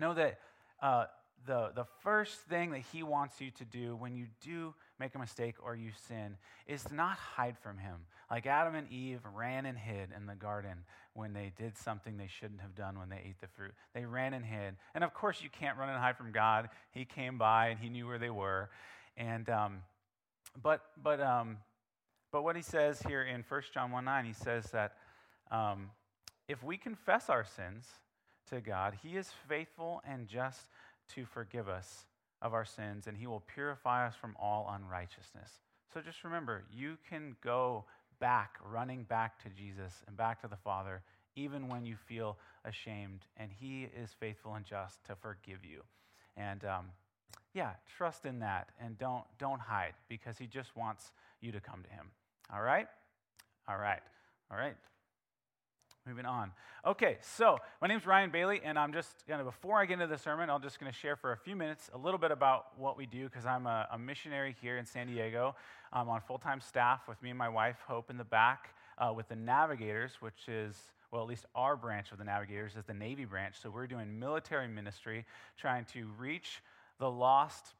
know 0.00 0.14
that 0.14 0.38
uh, 0.82 1.04
the, 1.46 1.70
the 1.74 1.84
first 2.02 2.40
thing 2.48 2.70
that 2.70 2.82
He 2.92 3.02
wants 3.02 3.40
you 3.40 3.50
to 3.52 3.64
do 3.64 3.96
when 3.96 4.14
you 4.14 4.26
do 4.44 4.74
make 5.00 5.14
a 5.14 5.18
mistake 5.18 5.56
or 5.64 5.74
you 5.74 5.90
sin 6.06 6.36
is 6.66 6.84
to 6.84 6.94
not 6.94 7.16
hide 7.16 7.56
from 7.58 7.78
him. 7.78 7.96
Like 8.30 8.46
Adam 8.46 8.74
and 8.74 8.86
Eve 8.92 9.20
ran 9.34 9.66
and 9.66 9.76
hid 9.76 10.10
in 10.14 10.26
the 10.26 10.34
garden 10.34 10.84
when 11.14 11.32
they 11.32 11.52
did 11.58 11.76
something 11.76 12.16
they 12.16 12.28
shouldn't 12.28 12.60
have 12.60 12.74
done 12.76 12.98
when 12.98 13.08
they 13.08 13.16
ate 13.26 13.40
the 13.40 13.48
fruit. 13.48 13.72
They 13.94 14.04
ran 14.04 14.34
and 14.34 14.44
hid. 14.44 14.76
And 14.94 15.02
of 15.02 15.14
course, 15.14 15.42
you 15.42 15.48
can't 15.48 15.78
run 15.78 15.88
and 15.88 15.98
hide 15.98 16.16
from 16.16 16.30
God. 16.30 16.68
He 16.92 17.04
came 17.06 17.38
by 17.38 17.68
and 17.68 17.80
he 17.80 17.88
knew 17.88 18.06
where 18.06 18.18
they 18.18 18.30
were. 18.30 18.68
And, 19.16 19.48
um, 19.48 19.82
but, 20.62 20.82
but, 21.02 21.20
um, 21.20 21.56
but 22.30 22.44
what 22.44 22.54
he 22.54 22.62
says 22.62 23.02
here 23.02 23.22
in 23.22 23.42
1 23.48 23.62
John 23.72 23.90
1 23.90 24.04
9, 24.04 24.24
he 24.26 24.32
says 24.32 24.66
that 24.66 24.92
um, 25.50 25.90
if 26.46 26.62
we 26.62 26.76
confess 26.76 27.28
our 27.28 27.44
sins 27.44 27.86
to 28.50 28.60
God, 28.60 28.98
he 29.02 29.16
is 29.16 29.30
faithful 29.48 30.02
and 30.06 30.28
just 30.28 30.68
to 31.14 31.24
forgive 31.24 31.68
us 31.68 32.06
of 32.42 32.54
our 32.54 32.64
sins, 32.64 33.06
and 33.06 33.16
he 33.16 33.26
will 33.26 33.42
purify 33.54 34.06
us 34.06 34.14
from 34.14 34.36
all 34.40 34.72
unrighteousness. 34.74 35.50
So 35.92 36.00
just 36.00 36.24
remember, 36.24 36.64
you 36.72 36.96
can 37.08 37.36
go 37.42 37.84
back, 38.20 38.58
running 38.64 39.04
back 39.04 39.42
to 39.42 39.48
Jesus 39.50 39.92
and 40.06 40.16
back 40.16 40.40
to 40.42 40.48
the 40.48 40.56
Father, 40.56 41.02
even 41.36 41.68
when 41.68 41.84
you 41.84 41.96
feel 41.96 42.38
ashamed, 42.64 43.20
and 43.36 43.50
he 43.50 43.88
is 44.00 44.10
faithful 44.18 44.54
and 44.54 44.64
just 44.64 45.04
to 45.06 45.14
forgive 45.14 45.64
you. 45.64 45.82
And 46.36 46.64
um, 46.64 46.86
yeah, 47.54 47.72
trust 47.96 48.24
in 48.24 48.38
that 48.40 48.68
and 48.80 48.98
don't, 48.98 49.24
don't 49.38 49.60
hide 49.60 49.94
because 50.08 50.38
he 50.38 50.46
just 50.46 50.76
wants 50.76 51.10
you 51.40 51.52
to 51.52 51.60
come 51.60 51.82
to 51.82 51.90
him. 51.90 52.10
All 52.52 52.62
right? 52.62 52.86
All 53.68 53.78
right. 53.78 54.00
All 54.50 54.56
right. 54.56 54.76
Moving 56.06 56.24
on. 56.24 56.50
Okay, 56.86 57.18
so 57.20 57.58
my 57.82 57.86
name 57.86 57.98
is 57.98 58.06
Ryan 58.06 58.30
Bailey, 58.30 58.62
and 58.64 58.78
I'm 58.78 58.90
just 58.90 59.26
going 59.28 59.38
to, 59.38 59.44
before 59.44 59.78
I 59.78 59.84
get 59.84 59.94
into 59.94 60.06
the 60.06 60.16
sermon, 60.16 60.48
I'm 60.48 60.62
just 60.62 60.80
going 60.80 60.90
to 60.90 60.98
share 60.98 61.14
for 61.14 61.32
a 61.32 61.36
few 61.36 61.54
minutes 61.54 61.90
a 61.92 61.98
little 61.98 62.18
bit 62.18 62.30
about 62.30 62.78
what 62.78 62.96
we 62.96 63.04
do 63.04 63.24
because 63.24 63.44
I'm 63.44 63.66
a, 63.66 63.86
a, 63.92 63.98
missionary 63.98 64.56
here 64.62 64.78
in 64.78 64.86
San 64.86 65.08
Diego. 65.08 65.54
I'm 65.92 66.08
on 66.08 66.22
full 66.22 66.38
time 66.38 66.62
staff 66.62 67.06
with 67.06 67.22
me 67.22 67.28
and 67.28 67.38
my 67.38 67.50
wife, 67.50 67.76
Hope, 67.86 68.08
in 68.08 68.16
the 68.16 68.24
back 68.24 68.74
uh, 68.96 69.12
with 69.14 69.28
the 69.28 69.36
Navigators, 69.36 70.12
which 70.20 70.48
is, 70.48 70.74
well, 71.12 71.20
at 71.20 71.28
least 71.28 71.44
our 71.54 71.76
branch 71.76 72.12
of 72.12 72.18
the 72.18 72.24
Navigators 72.24 72.76
is 72.76 72.84
the 72.86 72.94
Navy 72.94 73.26
branch. 73.26 73.56
So 73.60 73.68
we're 73.68 73.86
doing 73.86 74.18
military 74.18 74.68
ministry, 74.68 75.26
trying 75.58 75.84
to 75.92 76.08
reach 76.18 76.62
the 76.98 77.10
lost 77.10 77.74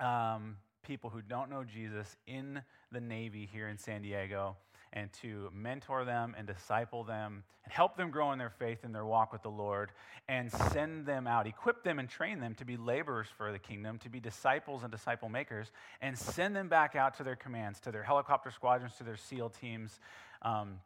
um, 0.00 0.56
people 0.82 1.08
who 1.08 1.22
don't 1.22 1.50
know 1.50 1.62
Jesus 1.62 2.16
in 2.26 2.62
the 2.90 3.00
Navy 3.00 3.48
here 3.52 3.68
in 3.68 3.78
San 3.78 4.02
Diego 4.02 4.56
and 4.94 5.12
to 5.12 5.50
mentor 5.52 6.04
them 6.04 6.34
and 6.38 6.46
disciple 6.46 7.02
them 7.02 7.42
and 7.64 7.72
help 7.72 7.96
them 7.96 8.10
grow 8.10 8.32
in 8.32 8.38
their 8.38 8.50
faith 8.58 8.78
and 8.84 8.94
their 8.94 9.04
walk 9.04 9.32
with 9.32 9.42
the 9.42 9.50
Lord 9.50 9.90
and 10.28 10.50
send 10.50 11.04
them 11.04 11.26
out, 11.26 11.46
equip 11.46 11.82
them 11.82 11.98
and 11.98 12.08
train 12.08 12.40
them 12.40 12.54
to 12.54 12.64
be 12.64 12.76
laborers 12.76 13.26
for 13.36 13.52
the 13.52 13.58
kingdom, 13.58 13.98
to 13.98 14.08
be 14.08 14.20
disciples 14.20 14.82
and 14.82 14.92
disciple 14.92 15.28
makers, 15.28 15.72
and 16.00 16.16
send 16.16 16.54
them 16.54 16.68
back 16.68 16.94
out 16.94 17.16
to 17.18 17.24
their 17.24 17.36
commands, 17.36 17.80
to 17.80 17.92
their 17.92 18.04
helicopter 18.04 18.50
squadrons, 18.50 18.94
to 18.96 19.04
their 19.04 19.16
SEAL 19.16 19.50
teams. 19.50 20.00
Um, 20.42 20.78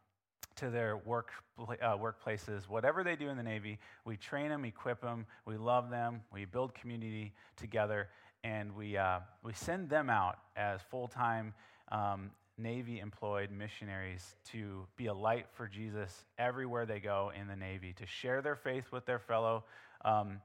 to 0.55 0.69
their 0.69 0.97
work, 0.97 1.31
uh, 1.57 1.95
workplaces, 1.95 2.67
whatever 2.67 3.01
they 3.01 3.15
do 3.15 3.29
in 3.29 3.37
the 3.37 3.43
Navy, 3.43 3.79
we 4.03 4.17
train 4.17 4.49
them, 4.49 4.65
equip 4.65 4.99
them, 4.99 5.25
we 5.45 5.55
love 5.55 5.89
them, 5.89 6.19
we 6.33 6.43
build 6.43 6.73
community 6.73 7.31
together, 7.55 8.09
and 8.43 8.75
we, 8.75 8.97
uh, 8.97 9.19
we 9.41 9.53
send 9.53 9.89
them 9.89 10.09
out 10.09 10.39
as 10.57 10.81
full 10.91 11.07
time 11.07 11.53
um, 11.93 12.31
Navy 12.59 12.99
employed 12.99 13.51
missionaries 13.51 14.35
to 14.51 14.85
be 14.97 15.05
a 15.05 15.13
light 15.13 15.45
for 15.53 15.67
Jesus 15.67 16.25
everywhere 16.37 16.85
they 16.85 16.99
go 16.99 17.31
in 17.39 17.47
the 17.47 17.55
Navy, 17.55 17.93
to 17.93 18.05
share 18.05 18.41
their 18.41 18.55
faith 18.55 18.91
with 18.91 19.05
their 19.05 19.19
fellow 19.19 19.63
um, 20.03 20.41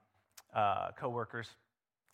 uh, 0.54 0.88
co 0.96 1.08
workers 1.08 1.48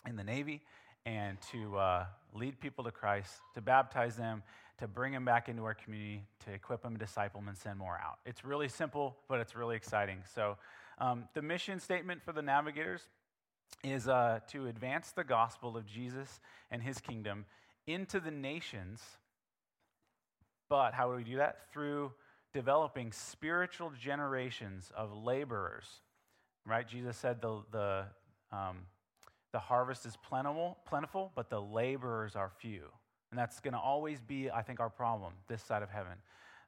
in 0.08 0.16
the 0.16 0.24
Navy, 0.24 0.62
and 1.04 1.38
to 1.52 1.76
uh, 1.76 2.06
lead 2.32 2.58
people 2.60 2.84
to 2.84 2.90
Christ, 2.90 3.32
to 3.54 3.60
baptize 3.60 4.16
them, 4.16 4.42
to 4.78 4.88
bring 4.88 5.12
them 5.12 5.24
back 5.24 5.48
into 5.48 5.64
our 5.64 5.74
community, 5.74 6.24
to 6.46 6.52
equip 6.52 6.82
them, 6.82 6.96
disciple 6.96 7.40
them, 7.40 7.48
and 7.48 7.58
send 7.58 7.78
more 7.78 7.98
out. 8.02 8.18
It's 8.24 8.44
really 8.44 8.68
simple, 8.68 9.16
but 9.28 9.40
it's 9.40 9.54
really 9.54 9.76
exciting. 9.76 10.22
So, 10.34 10.56
um, 10.98 11.24
the 11.34 11.42
mission 11.42 11.80
statement 11.80 12.22
for 12.22 12.32
the 12.32 12.42
navigators 12.42 13.02
is 13.84 14.08
uh, 14.08 14.40
to 14.48 14.66
advance 14.66 15.12
the 15.12 15.24
gospel 15.24 15.76
of 15.76 15.86
Jesus 15.86 16.40
and 16.70 16.82
his 16.82 16.98
kingdom 16.98 17.46
into 17.86 18.20
the 18.20 18.30
nations 18.30 19.00
but 20.70 20.94
how 20.94 21.10
do 21.10 21.16
we 21.16 21.24
do 21.24 21.36
that? 21.36 21.70
Through 21.72 22.12
developing 22.54 23.12
spiritual 23.12 23.92
generations 24.00 24.90
of 24.96 25.12
laborers. 25.12 25.84
Right? 26.64 26.88
Jesus 26.88 27.16
said 27.16 27.42
the, 27.42 27.62
the, 27.72 28.04
um, 28.52 28.78
the 29.52 29.58
harvest 29.58 30.06
is 30.06 30.16
plentiful, 30.16 30.78
plentiful, 30.86 31.32
but 31.34 31.50
the 31.50 31.60
laborers 31.60 32.36
are 32.36 32.50
few. 32.60 32.84
And 33.30 33.38
that's 33.38 33.60
going 33.60 33.74
to 33.74 33.80
always 33.80 34.20
be, 34.20 34.50
I 34.50 34.62
think, 34.62 34.80
our 34.80 34.90
problem 34.90 35.34
this 35.48 35.62
side 35.62 35.82
of 35.82 35.90
heaven. 35.90 36.14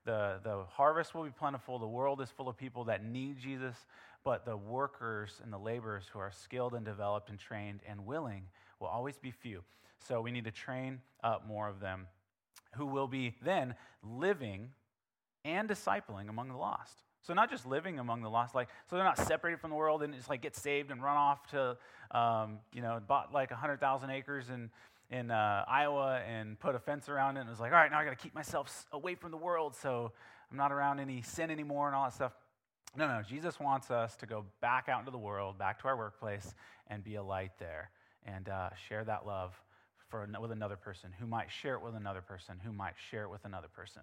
The, 0.04 0.40
the 0.42 0.64
harvest 0.68 1.14
will 1.14 1.24
be 1.24 1.30
plentiful. 1.30 1.78
The 1.78 1.86
world 1.86 2.20
is 2.20 2.30
full 2.30 2.48
of 2.48 2.56
people 2.56 2.84
that 2.84 3.04
need 3.04 3.38
Jesus, 3.38 3.76
but 4.24 4.44
the 4.44 4.56
workers 4.56 5.40
and 5.44 5.52
the 5.52 5.58
laborers 5.58 6.04
who 6.12 6.18
are 6.18 6.32
skilled 6.32 6.74
and 6.74 6.84
developed 6.84 7.30
and 7.30 7.38
trained 7.38 7.80
and 7.88 8.04
willing 8.04 8.42
will 8.80 8.88
always 8.88 9.16
be 9.18 9.30
few. 9.30 9.62
So 10.00 10.20
we 10.20 10.32
need 10.32 10.44
to 10.44 10.50
train 10.50 11.00
up 11.22 11.46
more 11.46 11.68
of 11.68 11.78
them 11.78 12.08
who 12.76 12.87
will 12.87 13.08
be 13.08 13.35
then 13.42 13.74
living 14.02 14.70
and 15.44 15.68
discipling 15.68 16.28
among 16.28 16.48
the 16.48 16.56
lost. 16.56 17.02
So 17.22 17.35
not 17.35 17.50
just 17.50 17.66
living 17.66 17.98
among 17.98 18.22
the 18.22 18.30
lost, 18.30 18.54
like 18.54 18.68
so 18.90 18.96
they're 18.96 19.04
not 19.04 19.18
separated 19.18 19.61
from 19.61 19.70
the 19.70 19.76
world 19.76 20.02
and 20.02 20.12
just 20.14 20.28
like 20.28 20.42
get 20.42 20.56
saved 20.56 20.90
and 20.90 21.02
run 21.02 21.16
off 21.16 21.46
to, 21.48 21.76
um, 22.11 22.58
you 22.72 22.82
know, 22.82 23.00
bought 23.06 23.32
like 23.32 23.52
hundred 23.52 23.78
thousand 23.78 24.11
acres 24.11 24.50
in 24.50 24.70
in 25.11 25.30
uh, 25.30 25.64
Iowa 25.68 26.20
and 26.26 26.58
put 26.58 26.74
a 26.74 26.78
fence 26.78 27.08
around 27.08 27.37
it 27.37 27.40
and 27.40 27.50
was 27.50 27.61
like, 27.61 27.70
all 27.70 27.78
right, 27.78 27.90
now 27.90 27.98
I 27.98 28.04
got 28.04 28.11
to 28.11 28.16
keep 28.16 28.35
myself 28.35 28.87
away 28.92 29.14
from 29.14 29.30
the 29.30 29.37
world 29.37 29.76
so 29.76 30.11
I'm 30.50 30.56
not 30.56 30.72
around 30.72 31.00
any 31.00 31.22
sin 31.22 31.50
anymore 31.50 31.87
and 31.87 31.94
all 31.94 32.04
that 32.04 32.14
stuff. 32.14 32.32
No, 32.96 33.06
no, 33.06 33.22
Jesus 33.22 33.61
wants 33.61 33.90
us 33.90 34.16
to 34.16 34.26
go 34.26 34.44
back 34.61 34.88
out 34.88 35.00
into 35.00 35.11
the 35.11 35.18
world, 35.18 35.58
back 35.58 35.80
to 35.82 35.88
our 35.88 35.96
workplace, 35.96 36.54
and 36.88 37.04
be 37.04 37.14
a 37.16 37.22
light 37.22 37.52
there 37.58 37.90
and 38.26 38.48
uh, 38.48 38.70
share 38.88 39.04
that 39.04 39.26
love 39.26 39.54
for, 40.12 40.29
with 40.40 40.53
another 40.53 40.77
person 40.77 41.11
who 41.18 41.27
might 41.27 41.51
share 41.51 41.75
it 41.75 41.83
with 41.83 41.96
another 41.96 42.20
person 42.20 42.61
who 42.62 42.70
might 42.70 42.92
share 43.11 43.22
it 43.22 43.31
with 43.31 43.46
another 43.46 43.68
person. 43.68 44.03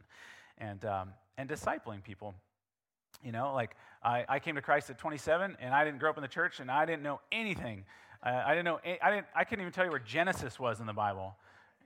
And, 0.57 0.83
um, 0.83 1.13
and 1.37 1.47
discipling 1.47 2.03
people. 2.03 2.33
You 3.23 3.31
know, 3.31 3.53
like 3.53 3.75
I, 4.03 4.25
I 4.27 4.39
came 4.39 4.55
to 4.55 4.61
Christ 4.61 4.89
at 4.89 4.97
27 4.97 5.57
and 5.61 5.73
I 5.73 5.85
didn't 5.85 5.99
grow 5.99 6.09
up 6.09 6.17
in 6.17 6.21
the 6.21 6.27
church 6.27 6.59
and 6.59 6.71
I 6.71 6.85
didn't 6.85 7.03
know 7.03 7.21
anything. 7.31 7.85
Uh, 8.25 8.43
I 8.45 8.49
didn't 8.49 8.65
know, 8.65 8.79
I, 9.01 9.11
didn't, 9.11 9.27
I 9.35 9.43
couldn't 9.43 9.61
even 9.61 9.71
tell 9.71 9.85
you 9.85 9.91
where 9.91 9.99
Genesis 9.99 10.59
was 10.59 10.79
in 10.79 10.87
the 10.87 10.93
Bible 10.93 11.35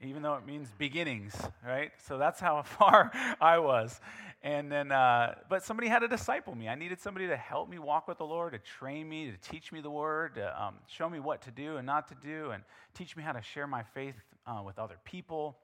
even 0.01 0.21
though 0.21 0.35
it 0.35 0.45
means 0.45 0.67
beginnings, 0.77 1.33
right? 1.65 1.91
So 2.07 2.17
that's 2.17 2.39
how 2.39 2.61
far 2.63 3.11
I 3.39 3.59
was. 3.59 4.01
And 4.43 4.69
then, 4.69 4.91
uh, 4.91 5.35
but 5.49 5.63
somebody 5.63 5.87
had 5.87 5.99
to 5.99 6.09
disciple 6.09 6.53
me. 6.53 6.67
I 6.67 6.75
needed 6.75 6.99
somebody 6.99 7.27
to 7.27 7.37
help 7.37 7.69
me 7.69 7.79
walk 7.79 8.09
with 8.09 8.17
the 8.17 8.25
Lord, 8.25 8.51
to 8.51 8.59
train 8.59 9.07
me, 9.07 9.31
to 9.31 9.37
teach 9.37 9.71
me 9.71 9.79
the 9.79 9.89
word, 9.89 10.35
to 10.35 10.61
um, 10.61 10.75
show 10.87 11.09
me 11.09 11.21
what 11.21 11.41
to 11.43 11.51
do 11.51 11.77
and 11.77 11.85
not 11.85 12.09
to 12.09 12.15
do, 12.15 12.51
and 12.51 12.61
teach 12.93 13.15
me 13.15 13.23
how 13.23 13.31
to 13.31 13.41
share 13.41 13.67
my 13.67 13.83
faith 13.83 14.15
uh, 14.45 14.61
with 14.65 14.79
other 14.79 14.97
people, 15.05 15.55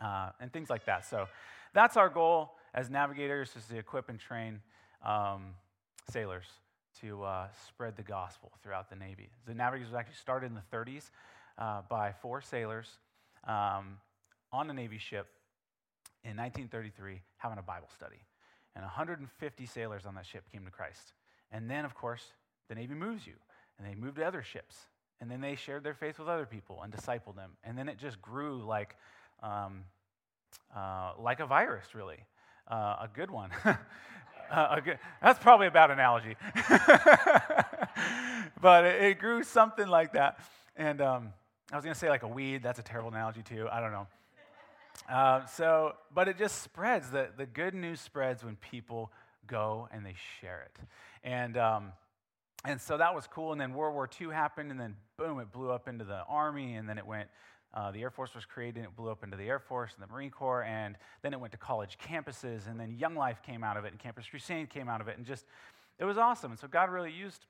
uh, 0.00 0.30
and 0.40 0.52
things 0.52 0.70
like 0.70 0.84
that. 0.86 1.04
So 1.04 1.26
that's 1.74 1.96
our 1.96 2.08
goal 2.08 2.52
as 2.74 2.88
navigators 2.88 3.56
is 3.56 3.66
to 3.66 3.76
equip 3.76 4.08
and 4.08 4.20
train 4.20 4.60
um, 5.04 5.54
sailors 6.08 6.46
to 7.00 7.24
uh, 7.24 7.48
spread 7.66 7.96
the 7.96 8.02
gospel 8.02 8.52
throughout 8.62 8.88
the 8.88 8.96
Navy. 8.96 9.30
The 9.46 9.54
Navigators 9.54 9.90
was 9.90 9.98
actually 9.98 10.14
started 10.14 10.46
in 10.46 10.54
the 10.54 10.76
30s 10.76 11.10
uh, 11.58 11.82
by 11.88 12.12
four 12.12 12.40
sailors 12.40 12.88
um, 13.48 13.98
on 14.52 14.70
a 14.70 14.72
Navy 14.72 14.98
ship 14.98 15.26
in 16.24 16.36
1933 16.36 17.22
having 17.38 17.58
a 17.58 17.62
Bible 17.62 17.88
study. 17.94 18.24
And 18.74 18.82
150 18.82 19.66
sailors 19.66 20.06
on 20.06 20.14
that 20.14 20.26
ship 20.26 20.44
came 20.50 20.64
to 20.64 20.70
Christ. 20.70 21.12
And 21.50 21.70
then, 21.70 21.84
of 21.84 21.94
course, 21.94 22.22
the 22.68 22.74
Navy 22.74 22.94
moves 22.94 23.26
you, 23.26 23.34
and 23.78 23.86
they 23.86 23.94
move 23.94 24.14
to 24.16 24.24
other 24.24 24.42
ships. 24.42 24.86
And 25.20 25.30
then 25.30 25.40
they 25.40 25.54
shared 25.54 25.84
their 25.84 25.94
faith 25.94 26.18
with 26.18 26.28
other 26.28 26.46
people 26.46 26.80
and 26.82 26.92
discipled 26.92 27.36
them. 27.36 27.52
And 27.62 27.76
then 27.78 27.88
it 27.88 27.98
just 27.98 28.20
grew 28.20 28.64
like, 28.64 28.96
um, 29.42 29.84
uh, 30.74 31.12
like 31.18 31.40
a 31.40 31.46
virus, 31.46 31.94
really. 31.94 32.18
Uh, 32.66 32.96
a 33.02 33.10
good 33.12 33.30
one. 33.30 33.50
uh, 33.64 33.76
a 34.50 34.80
good, 34.80 34.98
that's 35.20 35.38
probably 35.38 35.66
a 35.66 35.70
bad 35.70 35.90
analogy. 35.90 36.36
but 38.60 38.84
it, 38.84 39.02
it, 39.02 39.18
grew 39.18 39.42
something 39.42 39.86
like 39.86 40.14
that. 40.14 40.40
And 40.76 41.00
um, 41.00 41.32
I 41.70 41.76
was 41.76 41.84
going 41.84 41.94
to 41.94 42.00
say 42.00 42.08
like 42.08 42.22
a 42.22 42.28
weed. 42.28 42.62
That's 42.62 42.78
a 42.78 42.82
terrible 42.82 43.10
analogy, 43.10 43.42
too. 43.42 43.68
I 43.70 43.80
don't 43.80 43.92
know. 43.92 44.06
Uh, 45.08 45.44
so, 45.46 45.94
but 46.14 46.28
it 46.28 46.38
just 46.38 46.62
spreads. 46.62 47.10
The, 47.10 47.28
the 47.36 47.46
good 47.46 47.74
news 47.74 48.00
spreads 48.00 48.44
when 48.44 48.56
people 48.56 49.10
go 49.46 49.88
and 49.92 50.06
they 50.06 50.14
share 50.40 50.62
it. 50.62 50.84
And, 51.24 51.56
um, 51.56 51.92
and 52.64 52.80
so 52.80 52.96
that 52.98 53.14
was 53.14 53.26
cool. 53.26 53.52
And 53.52 53.60
then 53.60 53.74
World 53.74 53.94
War 53.94 54.08
II 54.20 54.28
happened, 54.28 54.70
and 54.70 54.80
then 54.80 54.96
boom, 55.16 55.40
it 55.40 55.50
blew 55.52 55.70
up 55.70 55.88
into 55.88 56.04
the 56.04 56.22
Army, 56.28 56.74
and 56.74 56.88
then 56.88 56.98
it 56.98 57.06
went, 57.06 57.28
uh, 57.74 57.90
the 57.90 58.02
Air 58.02 58.10
Force 58.10 58.34
was 58.34 58.44
created, 58.44 58.76
and 58.76 58.86
it 58.86 58.96
blew 58.96 59.10
up 59.10 59.24
into 59.24 59.36
the 59.36 59.44
Air 59.44 59.58
Force 59.58 59.92
and 59.94 60.06
the 60.06 60.12
Marine 60.12 60.30
Corps, 60.30 60.62
and 60.62 60.96
then 61.22 61.32
it 61.32 61.40
went 61.40 61.52
to 61.52 61.58
college 61.58 61.98
campuses, 61.98 62.68
and 62.68 62.78
then 62.78 62.96
Young 62.98 63.14
Life 63.14 63.42
came 63.42 63.64
out 63.64 63.76
of 63.76 63.84
it, 63.84 63.92
and 63.92 63.98
Campus 63.98 64.26
Crusade 64.28 64.70
came 64.70 64.88
out 64.88 65.00
of 65.00 65.08
it, 65.08 65.16
and 65.16 65.26
just, 65.26 65.44
it 65.98 66.04
was 66.04 66.18
awesome. 66.18 66.52
And 66.52 66.60
so 66.60 66.68
God 66.68 66.90
really 66.90 67.12
used 67.12 67.46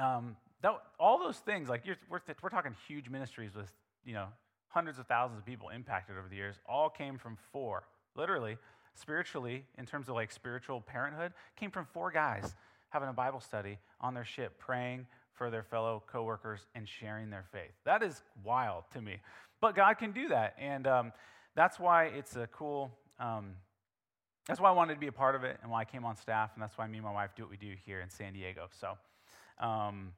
um, 0.00 0.36
that, 0.62 0.72
all 1.00 1.18
those 1.18 1.38
things. 1.38 1.68
Like, 1.68 1.84
we're, 2.10 2.20
we're 2.42 2.48
talking 2.50 2.74
huge 2.86 3.08
ministries 3.08 3.54
with, 3.54 3.72
you 4.04 4.14
know, 4.14 4.26
hundreds 4.68 4.98
of 4.98 5.06
thousands 5.06 5.38
of 5.38 5.46
people 5.46 5.68
impacted 5.70 6.16
over 6.18 6.28
the 6.28 6.36
years, 6.36 6.56
all 6.68 6.88
came 6.88 7.18
from 7.18 7.36
four, 7.52 7.84
literally, 8.14 8.58
spiritually, 8.94 9.64
in 9.78 9.86
terms 9.86 10.08
of 10.08 10.14
like 10.14 10.32
spiritual 10.32 10.80
parenthood, 10.80 11.32
came 11.56 11.70
from 11.70 11.86
four 11.92 12.10
guys 12.10 12.54
having 12.90 13.08
a 13.08 13.12
Bible 13.12 13.40
study 13.40 13.78
on 14.00 14.14
their 14.14 14.24
ship, 14.24 14.58
praying 14.58 15.06
for 15.34 15.50
their 15.50 15.62
fellow 15.62 16.02
coworkers 16.10 16.66
and 16.74 16.88
sharing 16.88 17.30
their 17.30 17.44
faith. 17.52 17.72
That 17.84 18.02
is 18.02 18.22
wild 18.42 18.84
to 18.92 19.02
me. 19.02 19.18
But 19.60 19.74
God 19.74 19.94
can 19.98 20.12
do 20.12 20.28
that. 20.28 20.54
And 20.58 20.86
um, 20.86 21.12
that's 21.54 21.78
why 21.78 22.06
it's 22.06 22.36
a 22.36 22.46
cool, 22.48 22.90
um, 23.20 23.54
that's 24.46 24.60
why 24.60 24.68
I 24.68 24.72
wanted 24.72 24.94
to 24.94 25.00
be 25.00 25.08
a 25.08 25.12
part 25.12 25.34
of 25.34 25.44
it 25.44 25.58
and 25.62 25.70
why 25.70 25.80
I 25.80 25.84
came 25.84 26.04
on 26.04 26.16
staff. 26.16 26.50
And 26.54 26.62
that's 26.62 26.78
why 26.78 26.86
me 26.86 26.98
and 26.98 27.06
my 27.06 27.12
wife 27.12 27.30
do 27.36 27.42
what 27.42 27.50
we 27.50 27.56
do 27.56 27.74
here 27.84 28.00
in 28.00 28.08
San 28.08 28.32
Diego. 28.32 28.68
So 28.70 28.96
um, 29.58 30.12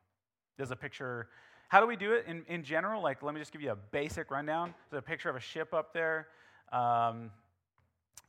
there's 0.56 0.70
a 0.70 0.76
picture 0.76 1.28
how 1.68 1.80
do 1.80 1.86
we 1.86 1.96
do 1.96 2.12
it 2.14 2.24
in, 2.26 2.44
in 2.48 2.64
general? 2.64 3.02
Like, 3.02 3.22
let 3.22 3.34
me 3.34 3.40
just 3.40 3.52
give 3.52 3.60
you 3.60 3.70
a 3.70 3.76
basic 3.76 4.30
rundown. 4.30 4.74
There's 4.90 5.00
a 5.00 5.02
picture 5.02 5.28
of 5.28 5.36
a 5.36 5.40
ship 5.40 5.74
up 5.74 5.92
there. 5.92 6.28
Um, 6.72 7.30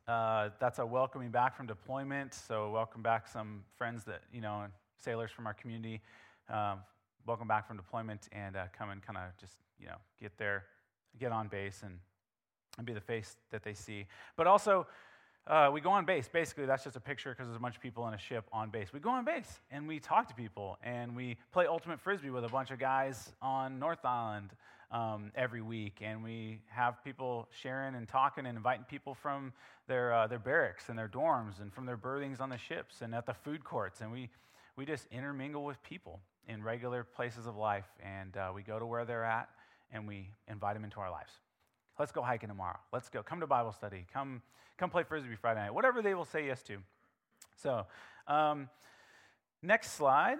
uh, 0.08 0.49
that's 0.60 0.80
a 0.80 0.86
welcoming 0.86 1.30
back 1.30 1.56
from 1.56 1.65
deployment. 1.65 2.34
So, 2.34 2.69
welcome 2.69 3.02
back 3.02 3.30
some 3.30 3.63
friends 3.78 4.04
that, 4.06 4.23
you 4.34 4.41
know, 4.41 4.65
sailors 4.97 5.32
from 5.32 5.47
our 5.47 5.54
community. 5.54 6.02
Um, 6.49 6.80
welcome 7.25 7.47
back 7.47 7.65
from 7.65 7.78
deployment 7.78 8.28
and 8.34 8.58
uh, 8.58 8.65
come 8.78 8.89
and 8.89 9.02
kind 9.02 9.17
of 9.17 9.38
just, 9.39 9.56
you 9.80 9.86
know, 9.86 9.97
get 10.19 10.38
there, 10.38 10.65
get 11.17 11.32
on 11.32 11.47
base 11.47 11.82
and, 11.84 11.97
and 12.78 12.86
be 12.86 12.93
the 12.93 12.99
face 12.99 13.38
that 13.52 13.63
they 13.63 13.73
see. 13.73 14.06
But 14.36 14.47
also, 14.47 14.86
uh, 15.49 15.69
we 15.73 15.81
go 15.81 15.89
on 15.89 16.05
base. 16.05 16.29
Basically, 16.31 16.65
that's 16.65 16.83
just 16.83 16.95
a 16.95 16.99
picture 16.99 17.31
because 17.31 17.47
there's 17.47 17.57
a 17.57 17.59
bunch 17.59 17.75
of 17.75 17.81
people 17.81 18.07
in 18.07 18.13
a 18.13 18.19
ship 18.19 18.45
on 18.53 18.69
base. 18.69 18.93
We 18.93 18.99
go 18.99 19.09
on 19.09 19.25
base 19.25 19.59
and 19.71 19.88
we 19.88 19.99
talk 19.99 20.27
to 20.27 20.35
people 20.35 20.77
and 20.83 21.15
we 21.15 21.38
play 21.51 21.65
ultimate 21.65 21.99
frisbee 21.99 22.29
with 22.29 22.45
a 22.45 22.49
bunch 22.49 22.69
of 22.69 22.77
guys 22.77 23.31
on 23.41 23.79
North 23.79 24.05
Island 24.05 24.51
um, 24.91 25.31
every 25.35 25.63
week. 25.63 25.97
And 26.01 26.23
we 26.23 26.62
have 26.67 27.03
people 27.03 27.47
sharing 27.51 27.95
and 27.95 28.07
talking 28.07 28.45
and 28.45 28.55
inviting 28.55 28.85
people 28.85 29.15
from 29.15 29.51
their, 29.88 30.13
uh, 30.13 30.27
their 30.27 30.38
barracks 30.38 30.89
and 30.89 30.97
their 30.97 31.07
dorms 31.07 31.59
and 31.59 31.73
from 31.73 31.88
their 31.88 31.97
berthings 31.97 32.39
on 32.39 32.49
the 32.49 32.57
ships 32.57 33.01
and 33.01 33.15
at 33.15 33.25
the 33.25 33.33
food 33.33 33.63
courts. 33.63 34.01
And 34.01 34.12
we, 34.12 34.29
we 34.75 34.85
just 34.85 35.07
intermingle 35.12 35.65
with 35.65 35.81
people 35.81 36.19
in 36.47 36.62
regular 36.62 37.03
places 37.03 37.47
of 37.47 37.55
life. 37.55 37.88
And 38.05 38.38
uh, 38.38 38.51
we 38.53 38.62
go 38.62 38.77
to 38.77 38.85
where 38.85 39.03
they're 39.03 39.25
at 39.25 39.49
and 39.91 40.07
we 40.07 40.29
invite 40.47 40.75
them 40.75 40.83
into 40.83 40.99
our 40.99 41.09
lives. 41.09 41.31
Let's 41.99 42.13
go 42.13 42.21
hiking 42.21 42.47
tomorrow. 42.47 42.79
Let's 42.93 43.09
go. 43.09 43.21
Come 43.21 43.41
to 43.41 43.47
Bible 43.47 43.73
study. 43.73 44.05
Come 44.13 44.41
come 44.77 44.89
play 44.89 45.03
Frisbee 45.03 45.35
Friday 45.35 45.59
night, 45.59 45.73
whatever 45.73 46.01
they 46.01 46.13
will 46.13 46.23
say 46.23 46.45
yes 46.45 46.63
to. 46.63 46.77
So, 47.57 47.85
um, 48.27 48.69
next 49.62 49.91
slide. 49.91 50.38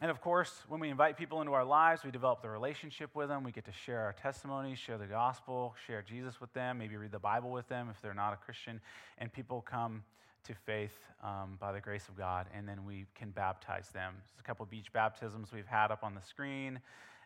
And 0.00 0.10
of 0.10 0.20
course, 0.20 0.62
when 0.68 0.80
we 0.80 0.88
invite 0.88 1.18
people 1.18 1.40
into 1.40 1.52
our 1.52 1.64
lives, 1.64 2.04
we 2.04 2.10
develop 2.10 2.40
the 2.40 2.48
relationship 2.48 3.10
with 3.14 3.28
them. 3.28 3.42
We 3.42 3.52
get 3.52 3.66
to 3.66 3.72
share 3.72 4.00
our 4.00 4.14
testimonies, 4.14 4.78
share 4.78 4.96
the 4.96 5.06
gospel, 5.06 5.74
share 5.86 6.00
Jesus 6.00 6.40
with 6.40 6.52
them, 6.54 6.78
maybe 6.78 6.96
read 6.96 7.12
the 7.12 7.18
Bible 7.18 7.50
with 7.50 7.68
them 7.68 7.88
if 7.90 8.00
they're 8.00 8.14
not 8.14 8.32
a 8.32 8.36
Christian. 8.36 8.80
And 9.18 9.30
people 9.30 9.60
come 9.60 10.04
to 10.44 10.54
faith 10.54 10.96
um, 11.22 11.58
by 11.60 11.72
the 11.72 11.80
grace 11.80 12.08
of 12.08 12.16
God, 12.16 12.46
and 12.56 12.66
then 12.66 12.86
we 12.86 13.04
can 13.14 13.30
baptize 13.30 13.90
them. 13.90 14.14
There's 14.16 14.40
a 14.40 14.42
couple 14.42 14.64
beach 14.64 14.90
baptisms 14.92 15.52
we've 15.52 15.66
had 15.66 15.90
up 15.90 16.02
on 16.02 16.14
the 16.14 16.22
screen. 16.22 16.80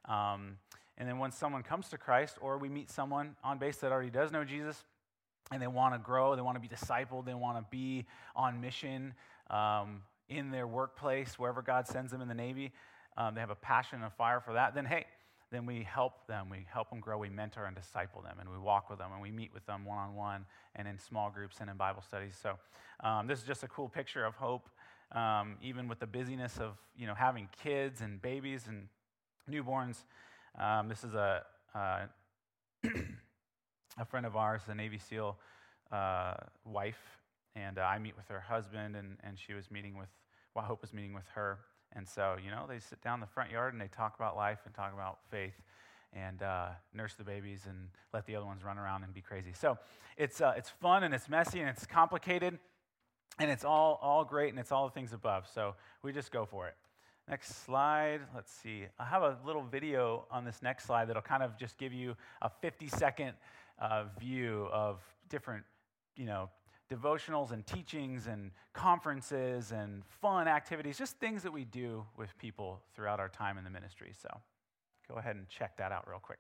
Um, 0.06 0.56
and 0.98 1.09
then 1.09 1.18
when 1.18 1.33
someone 1.33 1.62
comes 1.62 1.88
to 1.88 1.98
Christ, 1.98 2.37
or 2.40 2.59
we 2.59 2.68
meet 2.68 2.90
someone 2.90 3.37
on 3.42 3.59
base 3.59 3.78
that 3.78 3.90
already 3.90 4.11
does 4.11 4.30
know 4.30 4.44
Jesus, 4.44 4.85
and 5.50 5.61
they 5.61 5.66
want 5.66 5.94
to 5.94 5.98
grow, 5.98 6.37
they 6.37 6.42
want 6.42 6.57
to 6.57 6.61
be 6.61 6.74
discipled, 6.74 7.26
they 7.26 7.35
want 7.35 7.59
to 7.59 7.64
be 7.70 8.07
on 8.35 8.61
mission 8.61 9.14
um, 9.50 10.02
in 10.28 10.50
their 10.50 10.66
workplace, 10.66 11.38
wherever 11.38 11.62
God 11.62 11.87
sends 11.87 12.12
them 12.12 12.20
in 12.20 12.28
the 12.28 12.35
Navy. 12.35 12.72
Um, 13.16 13.35
they 13.35 13.40
have 13.40 13.50
a 13.50 13.57
passion 13.57 13.96
and 13.96 14.07
a 14.07 14.11
fire 14.11 14.40
for 14.40 14.54
that. 14.54 14.74
Then, 14.74 14.85
hey, 14.85 15.07
then 15.50 15.66
we 15.66 15.83
help 15.83 16.26
them. 16.26 16.48
We 16.50 16.66
help 16.72 16.90
them 16.90 17.00
grow. 17.00 17.18
We 17.18 17.28
mentor 17.28 17.66
and 17.66 17.76
disciple 17.76 18.22
them, 18.22 18.38
and 18.40 18.48
we 18.48 18.59
walk 18.59 18.90
with 18.90 18.98
them, 18.98 19.11
and 19.12 19.20
we 19.20 19.30
meet 19.30 19.52
with 19.52 19.64
them 19.66 19.85
one 19.85 19.98
on 19.98 20.14
one, 20.14 20.46
and 20.74 20.88
in 20.88 20.98
small 20.98 21.30
groups 21.30 21.59
and 21.61 21.70
in 21.70 21.76
Bible 21.76 22.02
studies. 22.02 22.37
So, 22.40 22.59
um, 23.00 23.26
this 23.26 23.38
is 23.38 23.44
just 23.44 23.62
a 23.62 23.68
cool 23.68 23.88
picture 23.88 24.24
of 24.24 24.35
hope, 24.35 24.68
um, 25.12 25.57
even 25.62 25.87
with 25.87 26.00
the 26.00 26.07
busyness 26.07 26.59
of 26.59 26.76
you 26.96 27.07
know 27.07 27.14
having 27.14 27.48
kids 27.62 28.00
and 28.00 28.20
babies 28.20 28.64
and 28.66 28.88
newborns. 29.48 30.04
Um, 30.58 30.88
this 30.88 31.02
is 31.02 31.14
a 31.14 31.42
uh, 31.74 32.06
a 33.98 34.04
friend 34.04 34.26
of 34.26 34.36
ours, 34.36 34.62
a 34.68 34.74
Navy 34.74 34.98
SEAL 34.98 35.36
uh, 35.92 36.34
wife, 36.64 37.18
and 37.56 37.78
uh, 37.78 37.82
I 37.82 37.98
meet 37.98 38.16
with 38.16 38.28
her 38.28 38.40
husband, 38.40 38.96
and, 38.96 39.16
and 39.22 39.38
she 39.38 39.54
was 39.54 39.70
meeting 39.70 39.96
with, 39.96 40.08
well, 40.54 40.64
Hope 40.64 40.80
was 40.80 40.92
meeting 40.92 41.14
with 41.14 41.26
her. 41.34 41.58
And 41.92 42.08
so, 42.08 42.36
you 42.42 42.50
know, 42.50 42.64
they 42.68 42.80
sit 42.80 43.00
down 43.02 43.14
in 43.14 43.20
the 43.20 43.26
front 43.26 43.50
yard 43.50 43.72
and 43.72 43.80
they 43.80 43.88
talk 43.88 44.16
about 44.16 44.36
life 44.36 44.58
and 44.64 44.74
talk 44.74 44.92
about 44.92 45.18
faith 45.30 45.54
and 46.12 46.42
uh, 46.42 46.68
nurse 46.92 47.14
the 47.14 47.22
babies 47.22 47.62
and 47.68 47.88
let 48.12 48.26
the 48.26 48.34
other 48.34 48.46
ones 48.46 48.64
run 48.64 48.78
around 48.78 49.04
and 49.04 49.14
be 49.14 49.20
crazy. 49.20 49.52
So 49.52 49.78
it's, 50.16 50.40
uh, 50.40 50.54
it's 50.56 50.70
fun 50.70 51.04
and 51.04 51.14
it's 51.14 51.28
messy 51.28 51.60
and 51.60 51.68
it's 51.68 51.86
complicated 51.86 52.58
and 53.38 53.50
it's 53.50 53.64
all, 53.64 54.00
all 54.02 54.24
great 54.24 54.50
and 54.50 54.58
it's 54.58 54.72
all 54.72 54.86
the 54.86 54.92
things 54.92 55.12
above. 55.12 55.46
So 55.52 55.74
we 56.02 56.12
just 56.12 56.32
go 56.32 56.46
for 56.46 56.66
it. 56.66 56.74
Next 57.28 57.64
slide. 57.64 58.20
Let's 58.34 58.52
see. 58.52 58.84
I 58.98 59.04
have 59.06 59.22
a 59.22 59.38
little 59.46 59.62
video 59.62 60.26
on 60.30 60.44
this 60.44 60.60
next 60.62 60.84
slide 60.84 61.08
that'll 61.08 61.22
kind 61.22 61.42
of 61.42 61.56
just 61.56 61.78
give 61.78 61.92
you 61.92 62.16
a 62.42 62.50
50 62.50 62.88
second 62.88 63.32
uh, 63.78 64.04
view 64.18 64.68
of 64.70 65.00
different, 65.30 65.64
you 66.16 66.26
know, 66.26 66.50
devotionals 66.90 67.50
and 67.50 67.66
teachings 67.66 68.26
and 68.26 68.50
conferences 68.74 69.72
and 69.72 70.04
fun 70.04 70.48
activities, 70.48 70.98
just 70.98 71.18
things 71.18 71.42
that 71.42 71.52
we 71.52 71.64
do 71.64 72.04
with 72.16 72.37
people 72.38 72.82
throughout 72.94 73.20
our 73.20 73.30
time 73.30 73.56
in 73.56 73.64
the 73.64 73.70
ministry. 73.70 74.12
So 74.20 74.28
go 75.08 75.14
ahead 75.14 75.37
and 75.37 75.48
check 75.48 75.78
that 75.78 75.92
out 75.92 76.06
real 76.06 76.20
quick. 76.20 76.38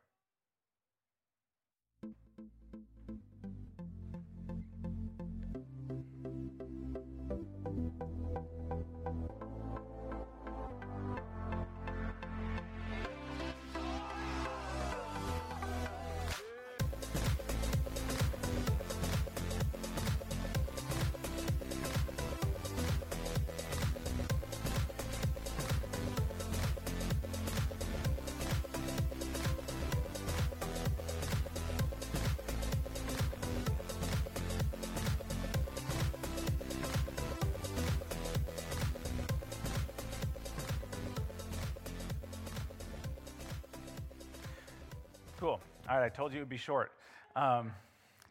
I 46.04 46.10
told 46.10 46.32
you 46.32 46.38
it 46.38 46.42
would 46.42 46.48
be 46.50 46.58
short. 46.58 46.92
Um, 47.34 47.72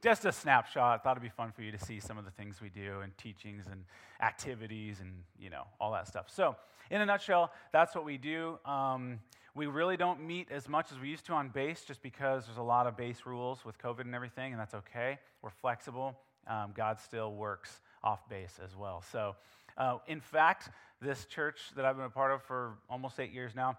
just 0.04 0.26
a 0.26 0.32
snapshot. 0.32 1.00
I 1.00 1.04
thought 1.04 1.18
it'd 1.18 1.24
be 1.24 1.30
fun 1.30 1.52
for 1.52 1.64
you 1.64 1.72
to 1.72 1.80
see 1.80 2.00
some 2.00 2.20
of 2.20 2.26
the 2.26 2.32
things 2.32 2.62
we 2.62 2.70
do 2.70 3.00
and 3.02 3.18
teachings 3.18 3.66
and 3.72 3.84
activities 4.22 5.00
and 5.00 5.12
you 5.40 5.50
know 5.50 5.64
all 5.82 5.92
that 5.94 6.08
stuff. 6.08 6.26
So, 6.28 6.56
in 6.92 7.02
a 7.02 7.06
nutshell, 7.06 7.52
that's 7.72 7.96
what 7.96 8.06
we 8.06 8.18
do. 8.18 8.60
Um, 8.64 9.20
we 9.56 9.66
really 9.66 9.98
don't 9.98 10.22
meet 10.22 10.52
as 10.52 10.70
much 10.70 10.92
as 10.92 11.00
we 11.00 11.10
used 11.10 11.26
to 11.28 11.34
on 11.34 11.50
base, 11.50 11.84
just 11.84 12.04
because 12.04 12.46
there's 12.46 12.58
a 12.58 12.62
lot 12.62 12.86
of 12.86 12.96
base 12.96 13.22
rules 13.26 13.66
with 13.66 13.78
COVID 13.80 14.02
and 14.02 14.14
everything, 14.14 14.52
and 14.52 14.60
that's 14.60 14.76
okay. 14.76 15.18
We're 15.42 15.50
flexible. 15.50 16.16
Um, 16.48 16.74
God 16.76 17.00
still 17.00 17.34
works 17.34 17.82
off 18.04 18.28
base 18.30 18.60
as 18.64 18.76
well. 18.76 19.04
So, 19.12 19.36
uh, 19.78 19.98
in 20.08 20.20
fact, 20.20 20.70
this 21.02 21.26
church 21.26 21.72
that 21.76 21.86
I've 21.86 21.96
been 21.96 22.06
a 22.06 22.10
part 22.10 22.32
of 22.32 22.44
for 22.44 22.78
almost 22.88 23.20
eight 23.20 23.32
years 23.32 23.54
now 23.56 23.78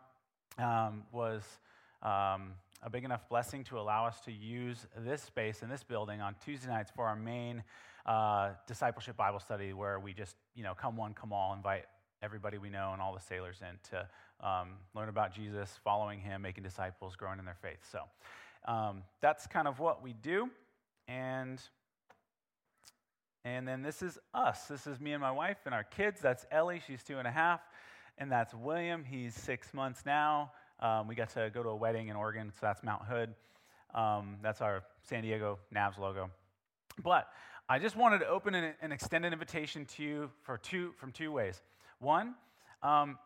um, 0.58 1.04
was 1.12 1.42
um, 2.02 2.54
a 2.84 2.90
big 2.90 3.02
enough 3.02 3.26
blessing 3.30 3.64
to 3.64 3.78
allow 3.78 4.06
us 4.06 4.20
to 4.20 4.30
use 4.30 4.86
this 4.98 5.22
space 5.22 5.62
in 5.62 5.70
this 5.70 5.82
building 5.82 6.20
on 6.20 6.36
Tuesday 6.44 6.68
nights 6.68 6.92
for 6.94 7.06
our 7.06 7.16
main 7.16 7.64
uh, 8.04 8.50
discipleship 8.66 9.16
Bible 9.16 9.40
study, 9.40 9.72
where 9.72 9.98
we 9.98 10.12
just, 10.12 10.36
you 10.54 10.62
know, 10.62 10.74
come 10.74 10.94
one, 10.94 11.14
come 11.14 11.32
all, 11.32 11.54
invite 11.54 11.86
everybody 12.22 12.58
we 12.58 12.68
know 12.68 12.90
and 12.92 13.00
all 13.00 13.14
the 13.14 13.20
sailors 13.20 13.62
in 13.62 13.78
to 13.90 14.46
um, 14.46 14.68
learn 14.94 15.08
about 15.08 15.34
Jesus, 15.34 15.78
following 15.82 16.20
him, 16.20 16.42
making 16.42 16.62
disciples, 16.62 17.16
growing 17.16 17.38
in 17.38 17.46
their 17.46 17.56
faith. 17.62 17.80
So 17.90 18.00
um, 18.70 19.02
that's 19.22 19.46
kind 19.46 19.66
of 19.66 19.78
what 19.78 20.02
we 20.02 20.12
do. 20.12 20.50
And 21.08 21.60
and 23.46 23.68
then 23.68 23.82
this 23.82 24.00
is 24.00 24.18
us. 24.32 24.68
This 24.68 24.86
is 24.86 25.00
me 25.00 25.12
and 25.12 25.20
my 25.20 25.30
wife 25.30 25.58
and 25.66 25.74
our 25.74 25.84
kids. 25.84 26.20
That's 26.22 26.46
Ellie, 26.50 26.80
she's 26.86 27.02
two 27.02 27.18
and 27.18 27.28
a 27.28 27.30
half. 27.30 27.60
And 28.16 28.30
that's 28.32 28.54
William, 28.54 29.04
he's 29.04 29.34
six 29.34 29.74
months 29.74 30.04
now. 30.06 30.52
Um, 30.84 31.08
we 31.08 31.14
got 31.14 31.30
to 31.30 31.50
go 31.54 31.62
to 31.62 31.70
a 31.70 31.76
wedding 31.76 32.08
in 32.08 32.16
Oregon, 32.16 32.52
so 32.52 32.58
that's 32.60 32.82
Mount 32.82 33.06
Hood. 33.06 33.32
Um, 33.94 34.36
that's 34.42 34.60
our 34.60 34.82
San 35.08 35.22
Diego 35.22 35.58
Navs 35.74 35.96
logo. 35.96 36.28
But 37.02 37.26
I 37.70 37.78
just 37.78 37.96
wanted 37.96 38.18
to 38.18 38.28
open 38.28 38.54
an, 38.54 38.74
an 38.82 38.92
extended 38.92 39.32
invitation 39.32 39.86
to 39.96 40.02
you 40.02 40.30
for 40.42 40.58
two, 40.58 40.92
from 40.98 41.10
two 41.10 41.32
ways. 41.32 41.62
One, 42.00 42.34
um, 42.82 43.16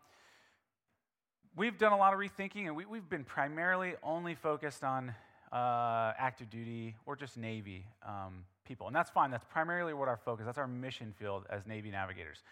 we've 1.56 1.76
done 1.76 1.90
a 1.90 1.96
lot 1.96 2.14
of 2.14 2.20
rethinking, 2.20 2.66
and 2.66 2.76
we, 2.76 2.84
have 2.96 3.10
been 3.10 3.24
primarily 3.24 3.94
only 4.04 4.36
focused 4.36 4.84
on 4.84 5.12
uh, 5.50 6.12
active 6.16 6.50
duty 6.50 6.94
or 7.06 7.16
just 7.16 7.36
Navy 7.36 7.84
um, 8.06 8.44
people. 8.64 8.86
And 8.86 8.94
that's 8.94 9.10
fine. 9.10 9.32
That's 9.32 9.46
primarily 9.50 9.94
what 9.94 10.06
our 10.06 10.16
focus, 10.16 10.46
that's 10.46 10.58
our 10.58 10.68
mission 10.68 11.12
field 11.18 11.44
as 11.50 11.66
Navy 11.66 11.90
navigators. 11.90 12.44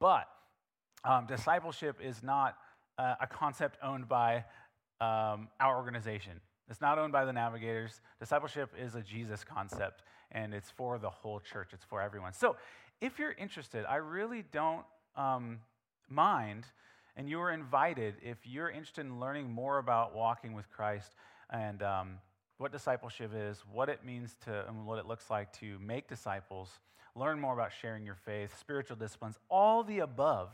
But 0.00 0.28
um, 1.02 1.24
discipleship 1.24 1.96
is 2.04 2.22
not 2.22 2.58
uh, 3.00 3.14
a 3.20 3.26
concept 3.26 3.78
owned 3.82 4.06
by 4.08 4.44
um, 5.00 5.48
our 5.58 5.76
organization. 5.76 6.32
It's 6.68 6.82
not 6.82 6.98
owned 6.98 7.12
by 7.12 7.24
the 7.24 7.32
navigators. 7.32 8.00
Discipleship 8.20 8.70
is 8.78 8.94
a 8.94 9.00
Jesus 9.00 9.42
concept, 9.42 10.02
and 10.30 10.52
it's 10.52 10.70
for 10.70 10.98
the 10.98 11.08
whole 11.08 11.40
church, 11.40 11.70
it's 11.72 11.84
for 11.84 12.02
everyone. 12.02 12.34
So, 12.34 12.56
if 13.00 13.18
you're 13.18 13.32
interested, 13.32 13.86
I 13.88 13.96
really 13.96 14.44
don't 14.52 14.84
um, 15.16 15.60
mind, 16.10 16.66
and 17.16 17.30
you 17.30 17.40
are 17.40 17.50
invited 17.50 18.16
if 18.22 18.36
you're 18.44 18.68
interested 18.68 19.06
in 19.06 19.18
learning 19.18 19.50
more 19.50 19.78
about 19.78 20.14
walking 20.14 20.52
with 20.52 20.70
Christ 20.70 21.14
and 21.48 21.82
um, 21.82 22.18
what 22.58 22.70
discipleship 22.70 23.32
is, 23.34 23.64
what 23.72 23.88
it 23.88 24.04
means 24.04 24.36
to, 24.44 24.68
and 24.68 24.84
what 24.86 24.98
it 24.98 25.06
looks 25.06 25.30
like 25.30 25.50
to 25.60 25.78
make 25.78 26.06
disciples, 26.06 26.68
learn 27.16 27.40
more 27.40 27.54
about 27.54 27.72
sharing 27.80 28.04
your 28.04 28.16
faith, 28.26 28.54
spiritual 28.60 28.96
disciplines, 28.96 29.38
all 29.48 29.82
the 29.82 30.00
above 30.00 30.50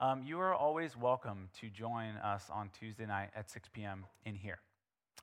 um, 0.00 0.22
you 0.24 0.40
are 0.40 0.54
always 0.54 0.96
welcome 0.96 1.48
to 1.60 1.68
join 1.68 2.16
us 2.16 2.44
on 2.52 2.70
Tuesday 2.78 3.06
night 3.06 3.30
at 3.36 3.50
6 3.50 3.68
p.m. 3.72 4.06
in 4.24 4.34
here. 4.34 4.58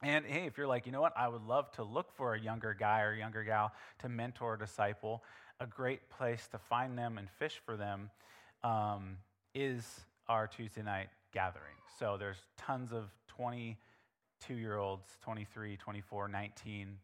And 0.02 0.26
hey, 0.26 0.46
if 0.46 0.58
you're 0.58 0.68
like, 0.68 0.86
you 0.86 0.92
know 0.92 1.02
what, 1.02 1.14
I 1.16 1.28
would 1.28 1.44
love 1.44 1.72
to 1.74 1.84
look 1.84 2.16
for 2.16 2.34
a 2.34 2.40
younger 2.40 2.74
guy 2.74 3.02
or 3.02 3.14
younger 3.14 3.44
gal 3.44 3.74
to 4.00 4.10
mentor, 4.10 4.54
or 4.54 4.58
disciple, 4.58 5.24
a 5.60 5.68
great 5.68 6.10
place 6.10 6.48
to 6.52 6.58
find 6.58 6.98
them 6.98 7.18
and 7.18 7.30
fish 7.30 7.62
for 7.66 7.78
them 7.78 8.10
um, 8.64 9.18
is 9.54 10.02
our 10.28 10.48
Tuesday 10.48 10.82
night 10.82 11.10
gathering. 11.34 11.76
So 12.00 12.16
there's 12.18 12.38
tons 12.58 12.92
of 12.94 13.12
22 13.28 14.56
year 14.56 14.78
olds, 14.78 15.18
23, 15.22 15.78
24, 15.78 16.28
19, 16.30 16.98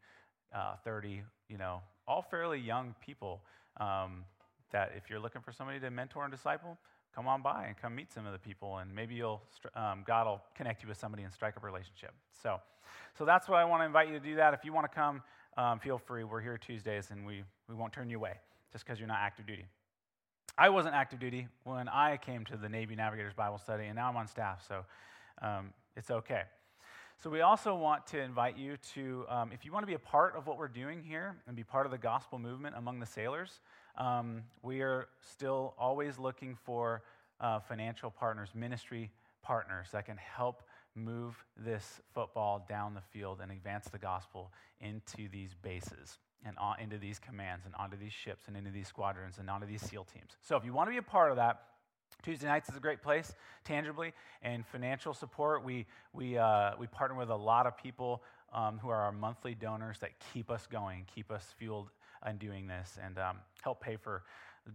uh, 0.55 0.75
30, 0.83 1.21
you 1.49 1.57
know, 1.57 1.81
all 2.07 2.21
fairly 2.21 2.59
young 2.59 2.95
people 3.05 3.41
um, 3.79 4.23
that 4.71 4.93
if 4.95 5.09
you're 5.09 5.19
looking 5.19 5.41
for 5.41 5.51
somebody 5.51 5.79
to 5.79 5.91
mentor 5.91 6.23
and 6.23 6.31
disciple, 6.31 6.77
come 7.17 7.27
on 7.27 7.41
by 7.41 7.65
and 7.65 7.75
come 7.75 7.95
meet 7.95 8.13
some 8.13 8.27
of 8.27 8.31
the 8.31 8.37
people, 8.37 8.77
and 8.77 8.93
maybe 8.93 9.15
you'll 9.15 9.41
um, 9.75 10.03
God 10.05 10.27
will 10.27 10.41
connect 10.55 10.83
you 10.83 10.87
with 10.87 10.99
somebody 10.99 11.23
and 11.23 11.33
strike 11.33 11.57
up 11.57 11.63
a 11.63 11.65
relationship. 11.65 12.11
So, 12.43 12.59
so 13.17 13.25
that's 13.25 13.49
what 13.49 13.57
I 13.57 13.65
want 13.65 13.81
to 13.81 13.85
invite 13.87 14.07
you 14.07 14.13
to 14.13 14.19
do. 14.19 14.35
That 14.35 14.53
if 14.53 14.63
you 14.63 14.71
want 14.71 14.89
to 14.89 14.95
come, 14.95 15.23
um, 15.57 15.79
feel 15.79 15.97
free. 15.97 16.23
We're 16.23 16.41
here 16.41 16.59
Tuesdays, 16.59 17.09
and 17.09 17.25
we 17.25 17.43
we 17.67 17.73
won't 17.73 17.91
turn 17.91 18.07
you 18.07 18.17
away 18.17 18.33
just 18.71 18.85
because 18.85 18.99
you're 18.99 19.07
not 19.07 19.17
active 19.19 19.47
duty. 19.47 19.65
I 20.59 20.69
wasn't 20.69 20.93
active 20.93 21.19
duty 21.19 21.47
when 21.63 21.89
I 21.89 22.17
came 22.17 22.45
to 22.45 22.57
the 22.57 22.69
Navy 22.69 22.95
Navigators 22.95 23.33
Bible 23.33 23.57
Study, 23.57 23.85
and 23.85 23.95
now 23.95 24.09
I'm 24.09 24.15
on 24.15 24.27
staff, 24.27 24.63
so 24.67 24.85
um, 25.41 25.73
it's 25.95 26.11
okay. 26.11 26.43
So, 27.23 27.31
we 27.31 27.41
also 27.41 27.75
want 27.75 28.05
to 28.07 28.21
invite 28.21 28.57
you 28.57 28.77
to, 28.93 29.25
um, 29.27 29.51
if 29.51 29.65
you 29.65 29.71
want 29.71 29.81
to 29.81 29.87
be 29.87 29.95
a 29.95 29.99
part 29.99 30.35
of 30.35 30.45
what 30.45 30.59
we're 30.59 30.67
doing 30.67 31.01
here 31.01 31.35
and 31.47 31.55
be 31.55 31.63
part 31.63 31.87
of 31.87 31.91
the 31.91 31.97
gospel 31.97 32.37
movement 32.37 32.75
among 32.77 32.99
the 32.99 33.07
sailors, 33.07 33.59
um, 33.97 34.43
we 34.61 34.81
are 34.81 35.07
still 35.31 35.73
always 35.77 36.17
looking 36.17 36.55
for 36.65 37.03
uh, 37.39 37.59
financial 37.59 38.11
partners, 38.11 38.49
ministry 38.55 39.11
partners 39.41 39.87
that 39.91 40.05
can 40.05 40.17
help 40.17 40.63
move 40.95 41.43
this 41.55 42.01
football 42.13 42.65
down 42.67 42.93
the 42.93 43.01
field 43.01 43.39
and 43.41 43.51
advance 43.51 43.87
the 43.91 43.99
gospel 43.99 44.51
into 44.81 45.29
these 45.29 45.55
bases 45.61 46.17
and 46.45 46.57
on, 46.57 46.79
into 46.79 46.97
these 46.97 47.19
commands 47.19 47.65
and 47.65 47.73
onto 47.75 47.97
these 47.97 48.13
ships 48.13 48.47
and 48.47 48.57
into 48.57 48.71
these 48.71 48.87
squadrons 48.87 49.37
and 49.37 49.49
onto 49.49 49.67
these 49.67 49.81
SEAL 49.81 50.05
teams. 50.13 50.37
So 50.41 50.55
if 50.57 50.65
you 50.65 50.73
want 50.73 50.87
to 50.87 50.91
be 50.91 50.97
a 50.97 51.03
part 51.03 51.31
of 51.31 51.37
that, 51.37 51.61
Tuesday 52.23 52.47
nights 52.47 52.69
is 52.69 52.75
a 52.75 52.79
great 52.79 53.01
place, 53.01 53.33
tangibly, 53.63 54.13
and 54.41 54.65
financial 54.65 55.13
support. 55.13 55.63
We, 55.63 55.85
we, 56.13 56.37
uh, 56.37 56.71
we 56.79 56.87
partner 56.87 57.17
with 57.17 57.29
a 57.29 57.35
lot 57.35 57.67
of 57.67 57.77
people 57.77 58.23
um, 58.53 58.79
who 58.79 58.89
are 58.89 59.01
our 59.01 59.11
monthly 59.11 59.53
donors 59.55 59.99
that 59.99 60.11
keep 60.33 60.49
us 60.49 60.67
going, 60.67 61.05
keep 61.13 61.31
us 61.31 61.45
fueled 61.57 61.89
in 62.27 62.37
doing 62.37 62.67
this, 62.67 62.97
and 63.03 63.17
um, 63.17 63.37
help 63.61 63.81
pay 63.81 63.95
for 63.95 64.23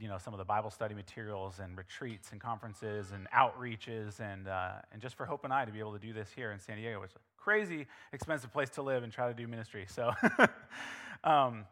you 0.01 0.09
know 0.09 0.19
some 0.19 0.33
of 0.33 0.39
the 0.39 0.45
Bible 0.45 0.71
study 0.71 0.95
materials 0.95 1.59
and 1.59 1.77
retreats 1.77 2.33
and 2.33 2.41
conferences 2.41 3.13
and 3.13 3.29
outreaches, 3.31 4.21
and, 4.21 4.49
uh, 4.49 4.73
and 4.93 5.03
just 5.03 5.17
for 5.17 5.27
Hope 5.27 5.45
and 5.45 5.53
I 5.53 5.65
to 5.65 5.73
be 5.73 5.81
able 5.81 5.93
to 5.93 5.99
do 5.99 6.13
this 6.13 6.31
here 6.35 6.53
in 6.53 6.59
San 6.59 6.77
Diego, 6.77 7.01
which 7.01 7.11
is 7.11 7.17
a 7.17 7.43
crazy 7.43 7.87
expensive 8.13 8.53
place 8.53 8.71
to 8.71 8.83
live 8.83 9.03
and 9.03 9.13
try 9.13 9.29
to 9.29 9.35
do 9.35 9.47
ministry. 9.47 9.87
So. 9.89 10.13
um, 11.25 11.67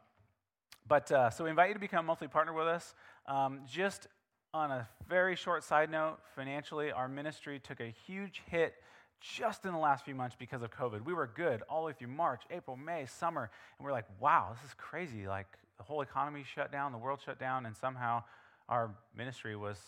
but 0.89 1.13
uh, 1.13 1.31
so 1.31 1.45
we 1.45 1.51
invite 1.51 1.69
you 1.69 1.75
to 1.75 1.81
become 1.81 2.05
a 2.05 2.09
monthly 2.09 2.27
partner 2.27 2.53
with 2.53 2.67
us. 2.67 2.97
Um, 3.29 3.61
just 3.65 4.09
on 4.53 4.73
a 4.73 4.89
very 5.09 5.37
short 5.37 5.63
side 5.63 5.89
note, 5.89 6.19
financially, 6.35 6.91
our 6.91 7.09
ministry 7.09 7.61
took 7.61 7.81
a 7.81 7.95
huge 8.07 8.43
hit 8.47 8.75
just 9.21 9.65
in 9.65 9.73
the 9.73 9.79
last 9.79 10.05
few 10.05 10.15
months 10.15 10.37
because 10.39 10.63
of 10.63 10.71
COVID. 10.71 11.05
We 11.05 11.13
were 11.13 11.27
good 11.27 11.63
all 11.69 11.83
the 11.83 11.89
way 11.89 11.93
through 11.93 12.09
March, 12.09 12.43
April, 12.51 12.77
May, 12.77 13.07
summer, 13.07 13.51
and 13.79 13.85
we're 13.85 13.93
like, 13.93 14.07
wow, 14.19 14.49
this 14.55 14.65
is 14.71 14.75
crazy. 14.75 15.27
Like 15.27 15.47
the 15.79 15.85
whole 15.85 16.01
economy 16.01 16.45
shut 16.45 16.73
down, 16.73 16.93
the 16.93 16.99
world 16.99 17.21
shut 17.25 17.39
down, 17.39 17.67
and 17.67 17.77
somehow 17.77 18.23
our 18.69 18.91
ministry 19.17 19.57
was 19.57 19.79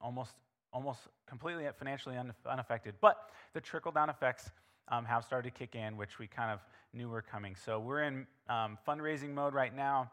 almost 0.00 0.32
almost 0.72 1.00
completely 1.28 1.66
financially 1.78 2.16
unaffected. 2.46 2.94
But 3.00 3.30
the 3.54 3.60
trickle 3.60 3.90
down 3.90 4.08
effects 4.08 4.50
um, 4.88 5.04
have 5.04 5.24
started 5.24 5.52
to 5.52 5.58
kick 5.58 5.74
in, 5.74 5.96
which 5.96 6.18
we 6.18 6.26
kind 6.26 6.50
of 6.52 6.60
knew 6.92 7.08
were 7.08 7.22
coming. 7.22 7.56
So 7.56 7.80
we're 7.80 8.02
in 8.02 8.26
um, 8.48 8.78
fundraising 8.86 9.34
mode 9.34 9.52
right 9.52 9.74
now 9.74 10.10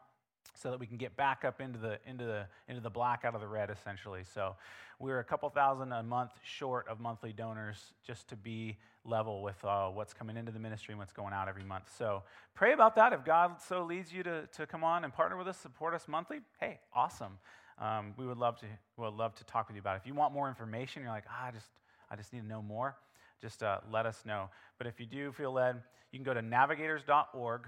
so 0.57 0.71
that 0.71 0.79
we 0.79 0.87
can 0.87 0.97
get 0.97 1.15
back 1.15 1.45
up 1.45 1.61
into 1.61 1.77
the 1.77 1.99
into 2.07 2.25
the 2.25 2.45
into 2.67 2.81
the 2.81 2.89
black 2.89 3.23
out 3.23 3.35
of 3.35 3.41
the 3.41 3.47
red 3.47 3.69
essentially. 3.69 4.23
So 4.23 4.55
we're 4.99 5.19
a 5.19 5.23
couple 5.23 5.49
thousand 5.49 5.91
a 5.91 6.01
month 6.01 6.31
short 6.43 6.87
of 6.87 6.99
monthly 6.99 7.31
donors 7.31 7.93
just 8.05 8.27
to 8.29 8.35
be 8.35 8.77
level 9.05 9.41
with 9.41 9.63
uh, 9.63 9.87
what's 9.87 10.13
coming 10.13 10.35
into 10.35 10.51
the 10.51 10.59
ministry 10.59 10.93
and 10.93 10.99
what's 10.99 11.13
going 11.13 11.33
out 11.33 11.47
every 11.47 11.63
month. 11.63 11.85
So 11.97 12.23
pray 12.55 12.73
about 12.73 12.95
that. 12.95 13.13
If 13.13 13.23
god 13.23 13.61
so 13.61 13.83
leads 13.83 14.11
you 14.11 14.23
to, 14.23 14.47
to 14.47 14.65
come 14.65 14.83
on 14.83 15.03
and 15.03 15.13
partner 15.13 15.37
with 15.37 15.47
us 15.47 15.57
support 15.57 15.93
us 15.93 16.07
monthly 16.07 16.39
hey 16.59 16.79
awesome. 16.93 17.37
Um, 17.79 18.15
we 18.17 18.25
would 18.25 18.37
love 18.37 18.57
to 18.59 18.65
would 18.97 19.13
love 19.13 19.35
to 19.35 19.43
talk 19.43 19.67
with 19.67 19.75
you 19.75 19.81
about 19.81 19.95
it. 19.95 20.01
If 20.01 20.07
you 20.07 20.15
want 20.15 20.33
more 20.33 20.47
information 20.47 21.03
you're 21.03 21.11
like 21.11 21.25
ah, 21.29 21.47
i 21.47 21.51
just 21.51 21.69
i 22.09 22.15
just 22.15 22.33
need 22.33 22.41
to 22.41 22.47
know 22.47 22.61
more 22.61 22.95
just 23.39 23.61
uh, 23.61 23.77
let 23.91 24.07
us 24.07 24.23
know. 24.25 24.49
But 24.79 24.87
if 24.87 24.99
you 24.99 25.05
do 25.05 25.31
feel 25.31 25.51
led 25.51 25.81
you 26.11 26.17
can 26.17 26.23
go 26.23 26.33
to 26.33 26.41
navigators.org 26.41 27.67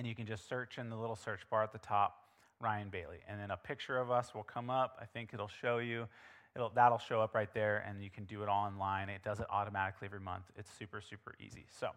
and 0.00 0.06
you 0.06 0.14
can 0.14 0.24
just 0.24 0.48
search 0.48 0.78
in 0.78 0.88
the 0.88 0.96
little 0.96 1.14
search 1.14 1.40
bar 1.50 1.62
at 1.62 1.72
the 1.72 1.78
top 1.78 2.24
Ryan 2.58 2.88
Bailey. 2.88 3.18
And 3.28 3.38
then 3.38 3.50
a 3.50 3.56
picture 3.58 3.98
of 3.98 4.10
us 4.10 4.34
will 4.34 4.44
come 4.44 4.70
up. 4.70 4.96
I 4.98 5.04
think 5.04 5.34
it'll 5.34 5.46
show 5.46 5.76
you. 5.76 6.08
It'll, 6.56 6.70
that'll 6.70 6.96
show 6.96 7.20
up 7.20 7.34
right 7.34 7.52
there, 7.52 7.84
and 7.86 8.02
you 8.02 8.08
can 8.08 8.24
do 8.24 8.42
it 8.42 8.46
online. 8.46 9.10
It 9.10 9.22
does 9.22 9.40
it 9.40 9.46
automatically 9.50 10.06
every 10.06 10.20
month. 10.20 10.44
It's 10.56 10.70
super, 10.78 11.02
super 11.02 11.34
easy. 11.38 11.66
So, 11.78 11.90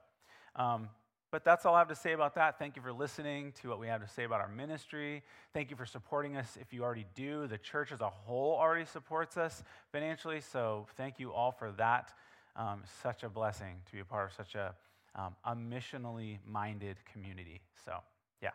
um, 0.57 0.89
but 1.31 1.45
that's 1.45 1.65
all 1.65 1.75
I 1.75 1.79
have 1.79 1.87
to 1.87 1.95
say 1.95 2.11
about 2.11 2.35
that. 2.35 2.59
Thank 2.59 2.75
you 2.75 2.81
for 2.81 2.91
listening 2.91 3.53
to 3.61 3.69
what 3.69 3.79
we 3.79 3.87
have 3.87 4.01
to 4.01 4.13
say 4.13 4.25
about 4.25 4.41
our 4.41 4.49
ministry. 4.49 5.23
Thank 5.53 5.71
you 5.71 5.77
for 5.77 5.85
supporting 5.85 6.35
us 6.35 6.57
if 6.59 6.73
you 6.73 6.83
already 6.83 7.05
do. 7.15 7.47
The 7.47 7.57
church 7.57 7.93
as 7.93 8.01
a 8.01 8.09
whole 8.09 8.57
already 8.59 8.83
supports 8.83 9.37
us 9.37 9.63
financially, 9.93 10.41
so 10.41 10.87
thank 10.97 11.21
you 11.21 11.31
all 11.31 11.53
for 11.53 11.71
that. 11.77 12.11
Um, 12.57 12.83
such 13.01 13.23
a 13.23 13.29
blessing 13.29 13.75
to 13.85 13.91
be 13.93 14.01
a 14.01 14.05
part 14.05 14.29
of 14.29 14.35
such 14.35 14.55
a, 14.55 14.75
um, 15.15 15.35
a 15.43 15.55
missionally 15.55 16.39
minded 16.45 16.97
community. 17.11 17.61
So, 17.85 17.93
yeah. 18.41 18.49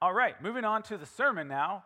All 0.00 0.12
right, 0.12 0.40
moving 0.42 0.64
on 0.64 0.82
to 0.84 0.96
the 0.96 1.06
sermon 1.06 1.48
now, 1.48 1.84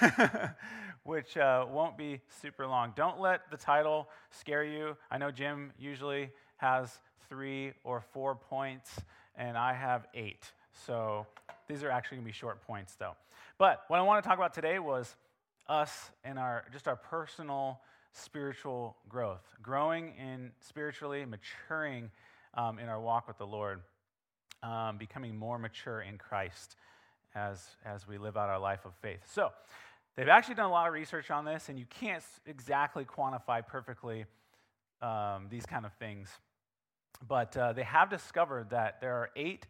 which 1.04 1.36
uh, 1.36 1.66
won't 1.70 1.96
be 1.96 2.20
super 2.42 2.66
long. 2.66 2.92
Don't 2.96 3.20
let 3.20 3.50
the 3.50 3.56
title 3.56 4.08
scare 4.30 4.64
you. 4.64 4.96
I 5.10 5.18
know 5.18 5.30
Jim 5.30 5.72
usually 5.78 6.30
has 6.56 6.98
three 7.28 7.72
or 7.84 8.00
four 8.00 8.34
points, 8.34 8.90
and 9.36 9.56
I 9.56 9.72
have 9.74 10.06
eight. 10.14 10.52
So 10.86 11.26
these 11.68 11.82
are 11.82 11.90
actually 11.90 12.18
going 12.18 12.26
to 12.26 12.32
be 12.32 12.36
short 12.36 12.62
points, 12.66 12.94
though. 12.96 13.14
But 13.58 13.84
what 13.88 13.98
I 13.98 14.02
want 14.02 14.22
to 14.22 14.28
talk 14.28 14.38
about 14.38 14.54
today 14.54 14.78
was 14.78 15.16
us 15.68 16.10
and 16.24 16.38
our 16.38 16.64
just 16.72 16.88
our 16.88 16.96
personal 16.96 17.80
spiritual 18.12 18.96
growth, 19.08 19.42
growing 19.62 20.14
in 20.16 20.50
spiritually, 20.60 21.24
maturing 21.24 22.10
um, 22.54 22.78
in 22.78 22.88
our 22.88 23.00
walk 23.00 23.28
with 23.28 23.38
the 23.38 23.46
Lord, 23.46 23.80
um, 24.62 24.98
becoming 24.98 25.36
more 25.36 25.58
mature 25.58 26.00
in 26.00 26.18
Christ 26.18 26.76
as, 27.34 27.64
as 27.84 28.08
we 28.08 28.18
live 28.18 28.36
out 28.36 28.48
our 28.48 28.58
life 28.58 28.84
of 28.84 28.94
faith. 29.02 29.20
So, 29.32 29.50
they've 30.16 30.28
actually 30.28 30.56
done 30.56 30.66
a 30.66 30.72
lot 30.72 30.88
of 30.88 30.94
research 30.94 31.30
on 31.30 31.44
this, 31.44 31.68
and 31.68 31.78
you 31.78 31.86
can't 32.00 32.24
exactly 32.46 33.04
quantify 33.04 33.64
perfectly 33.66 34.24
um, 35.00 35.46
these 35.48 35.64
kind 35.64 35.86
of 35.86 35.92
things. 35.94 36.28
But 37.26 37.56
uh, 37.56 37.72
they 37.72 37.84
have 37.84 38.10
discovered 38.10 38.70
that 38.70 39.00
there 39.00 39.14
are 39.14 39.30
eight 39.36 39.66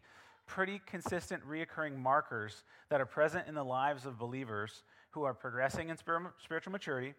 pretty 0.47 0.81
consistent, 0.87 1.47
reoccurring 1.47 1.95
markers 1.95 2.63
that 2.89 2.99
are 2.99 3.05
present 3.05 3.47
in 3.47 3.53
the 3.53 3.63
lives 3.63 4.05
of 4.05 4.17
believers 4.17 4.83
who 5.11 5.23
are 5.23 5.33
progressing 5.33 5.89
in 5.89 5.97
spiritual 5.97 6.71
maturity 6.71 7.13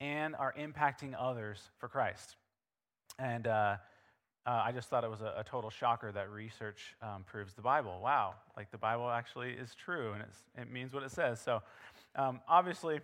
and 0.00 0.36
are 0.36 0.54
impacting 0.58 1.14
others 1.18 1.70
for 1.78 1.88
Christ. 1.88 2.36
And 3.18 3.46
uh, 3.46 3.76
uh, 4.46 4.62
I 4.64 4.72
just 4.72 4.88
thought 4.88 5.04
it 5.04 5.10
was 5.10 5.22
a, 5.22 5.34
a 5.38 5.44
total 5.44 5.70
shocker 5.70 6.12
that 6.12 6.30
research 6.30 6.94
um, 7.02 7.24
proves 7.24 7.54
the 7.54 7.62
Bible. 7.62 7.98
Wow, 8.02 8.34
like 8.56 8.70
the 8.70 8.78
Bible 8.78 9.10
actually 9.10 9.52
is 9.52 9.74
true 9.74 10.12
and 10.12 10.22
it 10.58 10.70
means 10.70 10.92
what 10.92 11.02
it 11.02 11.10
says. 11.10 11.40
So, 11.40 11.62
um, 12.16 12.40
obviously, 12.46 13.00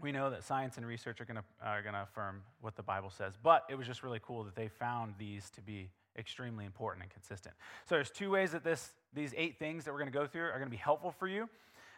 we 0.00 0.12
know 0.12 0.30
that 0.30 0.44
science 0.44 0.76
and 0.76 0.86
research 0.86 1.20
are 1.20 1.24
going 1.24 1.40
are 1.62 1.82
to 1.82 2.02
affirm 2.02 2.42
what 2.60 2.76
the 2.76 2.82
Bible 2.82 3.10
says, 3.10 3.34
but 3.42 3.64
it 3.68 3.76
was 3.76 3.86
just 3.86 4.02
really 4.02 4.20
cool 4.22 4.44
that 4.44 4.54
they 4.54 4.68
found 4.68 5.14
these 5.18 5.50
to 5.50 5.60
be 5.60 5.88
extremely 6.16 6.64
important 6.64 7.02
and 7.02 7.12
consistent. 7.12 7.54
So, 7.88 7.96
there's 7.96 8.10
two 8.10 8.30
ways 8.30 8.52
that 8.52 8.62
this, 8.62 8.90
these 9.12 9.34
eight 9.36 9.58
things 9.58 9.84
that 9.84 9.92
we're 9.92 10.00
going 10.00 10.12
to 10.12 10.18
go 10.18 10.26
through 10.26 10.44
are 10.44 10.58
going 10.58 10.66
to 10.66 10.70
be 10.70 10.76
helpful 10.76 11.10
for 11.10 11.26
you. 11.26 11.48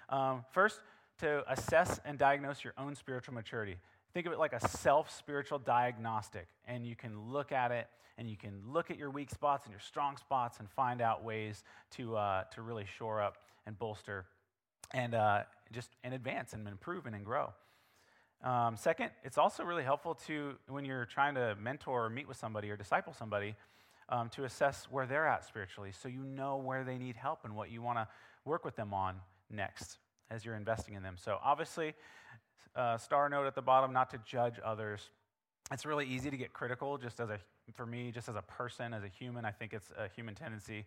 Um, 0.08 0.44
first, 0.50 0.80
to 1.18 1.50
assess 1.50 2.00
and 2.04 2.18
diagnose 2.18 2.62
your 2.62 2.74
own 2.78 2.94
spiritual 2.94 3.34
maturity. 3.34 3.76
Think 4.16 4.26
of 4.28 4.32
it 4.32 4.38
like 4.38 4.54
a 4.54 4.66
self 4.66 5.14
spiritual 5.14 5.58
diagnostic, 5.58 6.46
and 6.64 6.86
you 6.86 6.96
can 6.96 7.30
look 7.30 7.52
at 7.52 7.70
it 7.70 7.86
and 8.16 8.30
you 8.30 8.36
can 8.38 8.62
look 8.66 8.90
at 8.90 8.96
your 8.96 9.10
weak 9.10 9.28
spots 9.28 9.66
and 9.66 9.70
your 9.70 9.80
strong 9.80 10.16
spots 10.16 10.58
and 10.58 10.70
find 10.70 11.02
out 11.02 11.22
ways 11.22 11.62
to, 11.96 12.16
uh, 12.16 12.44
to 12.54 12.62
really 12.62 12.86
shore 12.96 13.20
up 13.20 13.36
and 13.66 13.78
bolster 13.78 14.24
and 14.92 15.14
uh, 15.14 15.42
just 15.70 15.90
and 16.02 16.14
advance 16.14 16.54
and 16.54 16.66
improve 16.66 17.04
and 17.04 17.26
grow. 17.26 17.52
Um, 18.42 18.78
second, 18.78 19.10
it's 19.22 19.36
also 19.36 19.64
really 19.64 19.84
helpful 19.84 20.14
to 20.28 20.54
when 20.66 20.86
you're 20.86 21.04
trying 21.04 21.34
to 21.34 21.54
mentor 21.60 22.06
or 22.06 22.08
meet 22.08 22.26
with 22.26 22.38
somebody 22.38 22.70
or 22.70 22.76
disciple 22.78 23.12
somebody 23.12 23.54
um, 24.08 24.30
to 24.30 24.44
assess 24.44 24.86
where 24.90 25.04
they're 25.04 25.26
at 25.26 25.44
spiritually, 25.44 25.92
so 25.92 26.08
you 26.08 26.22
know 26.22 26.56
where 26.56 26.84
they 26.84 26.96
need 26.96 27.16
help 27.16 27.40
and 27.44 27.54
what 27.54 27.70
you 27.70 27.82
want 27.82 27.98
to 27.98 28.08
work 28.46 28.64
with 28.64 28.76
them 28.76 28.94
on 28.94 29.16
next 29.50 29.98
as 30.30 30.42
you're 30.42 30.56
investing 30.56 30.94
in 30.94 31.02
them. 31.02 31.16
So 31.18 31.38
obviously, 31.44 31.94
uh, 32.74 32.98
star 32.98 33.28
note 33.28 33.46
at 33.46 33.54
the 33.54 33.62
bottom, 33.62 33.92
not 33.92 34.10
to 34.10 34.18
judge 34.24 34.54
others. 34.64 35.10
It's 35.72 35.84
really 35.84 36.06
easy 36.06 36.30
to 36.30 36.36
get 36.36 36.52
critical 36.52 36.98
just 36.98 37.20
as 37.20 37.30
a 37.30 37.40
for 37.74 37.86
me, 37.86 38.12
just 38.12 38.28
as 38.28 38.36
a 38.36 38.42
person, 38.42 38.94
as 38.94 39.02
a 39.02 39.08
human, 39.08 39.44
I 39.44 39.50
think 39.50 39.72
it's 39.72 39.90
a 39.98 40.08
human 40.14 40.34
tendency 40.34 40.84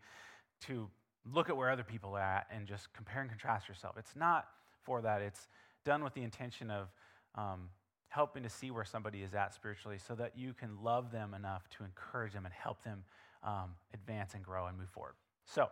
to 0.68 0.90
look 1.32 1.50
at 1.50 1.58
where 1.58 1.70
other 1.70 1.84
people 1.84 2.16
are 2.16 2.22
at 2.22 2.48
and 2.52 2.66
just 2.66 2.94
compare 2.94 3.22
and 3.22 3.30
contrast 3.30 3.68
yourself. 3.68 3.96
It's 3.98 4.16
not 4.16 4.48
for 4.84 5.02
that. 5.02 5.22
It's 5.22 5.48
done 5.84 6.04
with 6.04 6.14
the 6.14 6.24
intention 6.24 6.72
of 6.72 6.88
um, 7.36 7.70
helping 8.08 8.44
to 8.44 8.50
see 8.50 8.72
where 8.72 8.86
somebody 8.86 9.22
is 9.22 9.34
at 9.34 9.54
spiritually 9.54 9.98
so 9.98 10.16
that 10.16 10.34
you 10.38 10.54
can 10.54 10.82
love 10.82 11.12
them 11.12 11.34
enough 11.34 11.68
to 11.78 11.84
encourage 11.84 12.34
them 12.34 12.46
and 12.46 12.54
help 12.54 12.84
them 12.84 13.04
um, 13.44 13.72
advance 13.94 14.34
and 14.34 14.44
grow 14.44 14.68
and 14.68 14.78
move 14.78 14.90
forward. 14.90 15.14
So, 15.46 15.70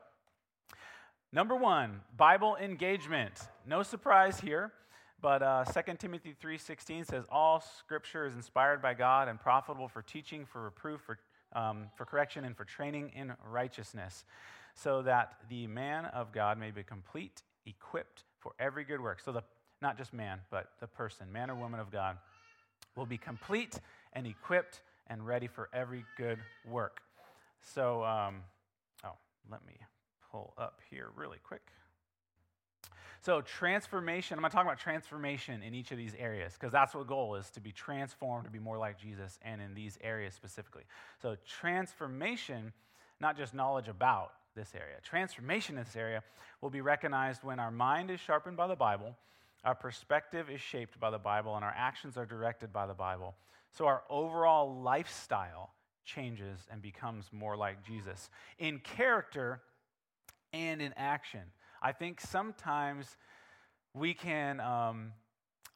number 1.31 1.55
one, 1.55 2.01
Bible 2.15 2.57
engagement. 2.61 3.33
No 3.65 3.83
surprise 3.83 4.39
here. 4.39 4.71
But 5.21 5.41
uh, 5.41 5.65
2 5.65 5.93
Timothy 5.97 6.35
3.16 6.41 7.07
says, 7.07 7.25
All 7.31 7.63
scripture 7.79 8.25
is 8.25 8.35
inspired 8.35 8.81
by 8.81 8.93
God 8.93 9.27
and 9.27 9.39
profitable 9.39 9.87
for 9.87 10.03
teaching, 10.03 10.45
for 10.45 10.63
reproof, 10.63 11.01
for, 11.01 11.17
um, 11.53 11.87
for 11.95 12.05
correction, 12.05 12.45
and 12.45 12.55
for 12.55 12.65
training 12.65 13.11
in 13.15 13.33
righteousness, 13.49 14.25
so 14.75 15.01
that 15.01 15.33
the 15.49 15.65
man 15.65 16.05
of 16.05 16.31
God 16.31 16.59
may 16.59 16.69
be 16.69 16.83
complete, 16.83 17.41
equipped 17.65 18.25
for 18.39 18.51
every 18.59 18.83
good 18.83 19.01
work. 19.01 19.19
So 19.19 19.31
the, 19.31 19.41
not 19.81 19.97
just 19.97 20.13
man, 20.13 20.39
but 20.51 20.69
the 20.79 20.87
person, 20.87 21.31
man 21.31 21.49
or 21.49 21.55
woman 21.55 21.79
of 21.79 21.91
God, 21.91 22.17
will 22.95 23.07
be 23.07 23.17
complete 23.17 23.79
and 24.13 24.27
equipped 24.27 24.81
and 25.07 25.25
ready 25.25 25.47
for 25.47 25.69
every 25.73 26.05
good 26.15 26.37
work. 26.69 27.01
So, 27.61 28.03
um, 28.03 28.43
oh, 29.03 29.13
let 29.51 29.65
me 29.65 29.73
pull 30.31 30.53
up 30.57 30.79
here 30.91 31.07
really 31.15 31.39
quick. 31.43 31.71
So, 33.27 33.41
transformation, 33.41 34.37
I'm 34.37 34.41
going 34.41 34.51
to 34.51 34.55
talk 34.55 34.65
about 34.65 34.79
transformation 34.79 35.61
in 35.61 35.75
each 35.75 35.91
of 35.91 35.97
these 35.97 36.13
areas 36.17 36.53
because 36.53 36.71
that's 36.71 36.93
what 36.93 37.01
the 37.01 37.09
goal 37.09 37.35
is 37.35 37.49
to 37.49 37.59
be 37.59 37.73
transformed, 37.73 38.45
to 38.45 38.49
be 38.49 38.57
more 38.57 38.77
like 38.77 38.97
Jesus, 38.97 39.37
and 39.41 39.61
in 39.61 39.73
these 39.73 39.97
areas 39.99 40.33
specifically. 40.33 40.83
So, 41.21 41.35
transformation, 41.45 42.71
not 43.19 43.35
just 43.35 43.53
knowledge 43.53 43.89
about 43.89 44.31
this 44.55 44.71
area, 44.73 44.95
transformation 45.03 45.77
in 45.77 45.83
this 45.83 45.97
area 45.97 46.23
will 46.61 46.69
be 46.69 46.79
recognized 46.79 47.43
when 47.43 47.59
our 47.59 47.69
mind 47.69 48.11
is 48.11 48.21
sharpened 48.21 48.55
by 48.55 48.67
the 48.67 48.77
Bible, 48.77 49.13
our 49.65 49.75
perspective 49.75 50.49
is 50.49 50.61
shaped 50.61 50.97
by 50.97 51.09
the 51.09 51.19
Bible, 51.19 51.57
and 51.57 51.65
our 51.65 51.75
actions 51.75 52.15
are 52.15 52.25
directed 52.25 52.71
by 52.71 52.87
the 52.87 52.93
Bible. 52.93 53.35
So, 53.73 53.87
our 53.87 54.03
overall 54.09 54.73
lifestyle 54.73 55.73
changes 56.05 56.61
and 56.71 56.81
becomes 56.81 57.25
more 57.33 57.57
like 57.57 57.85
Jesus 57.85 58.29
in 58.57 58.79
character 58.79 59.59
and 60.53 60.81
in 60.81 60.93
action. 60.95 61.41
I 61.81 61.91
think 61.91 62.21
sometimes 62.21 63.17
we 63.93 64.13
can, 64.13 64.59
um, 64.59 65.13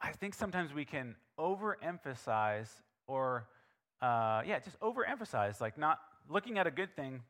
I 0.00 0.12
think 0.12 0.34
sometimes 0.34 0.72
we 0.72 0.84
can 0.84 1.16
overemphasize 1.38 2.68
or, 3.06 3.46
uh, 4.00 4.42
yeah, 4.46 4.58
just 4.58 4.78
overemphasize, 4.80 5.60
like 5.60 5.78
not 5.78 5.98
looking 6.28 6.58
at 6.58 6.66
a 6.66 6.70
good 6.70 6.94
thing, 6.94 7.22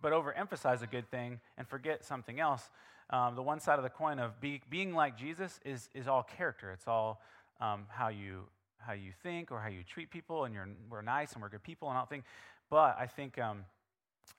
but 0.00 0.12
overemphasize 0.12 0.82
a 0.82 0.86
good 0.86 1.10
thing 1.10 1.40
and 1.56 1.66
forget 1.66 2.04
something 2.04 2.40
else. 2.40 2.70
Um, 3.10 3.34
the 3.34 3.42
one 3.42 3.60
side 3.60 3.78
of 3.78 3.82
the 3.82 3.90
coin 3.90 4.18
of 4.18 4.40
be, 4.40 4.62
being 4.70 4.94
like 4.94 5.16
Jesus 5.16 5.60
is, 5.64 5.88
is 5.94 6.08
all 6.08 6.22
character. 6.22 6.72
It's 6.72 6.88
all 6.88 7.20
um, 7.60 7.86
how 7.88 8.08
you 8.08 8.48
how 8.78 8.92
you 8.92 9.12
think 9.22 9.52
or 9.52 9.60
how 9.60 9.68
you 9.68 9.84
treat 9.84 10.10
people, 10.10 10.44
and 10.44 10.52
you're, 10.52 10.68
we're 10.90 11.02
nice 11.02 11.32
and 11.32 11.42
we're 11.42 11.48
good 11.48 11.62
people 11.62 11.88
and 11.88 11.96
all 11.96 12.04
things. 12.04 12.24
But 12.68 12.96
I 12.98 13.06
think 13.06 13.38
um, 13.38 13.64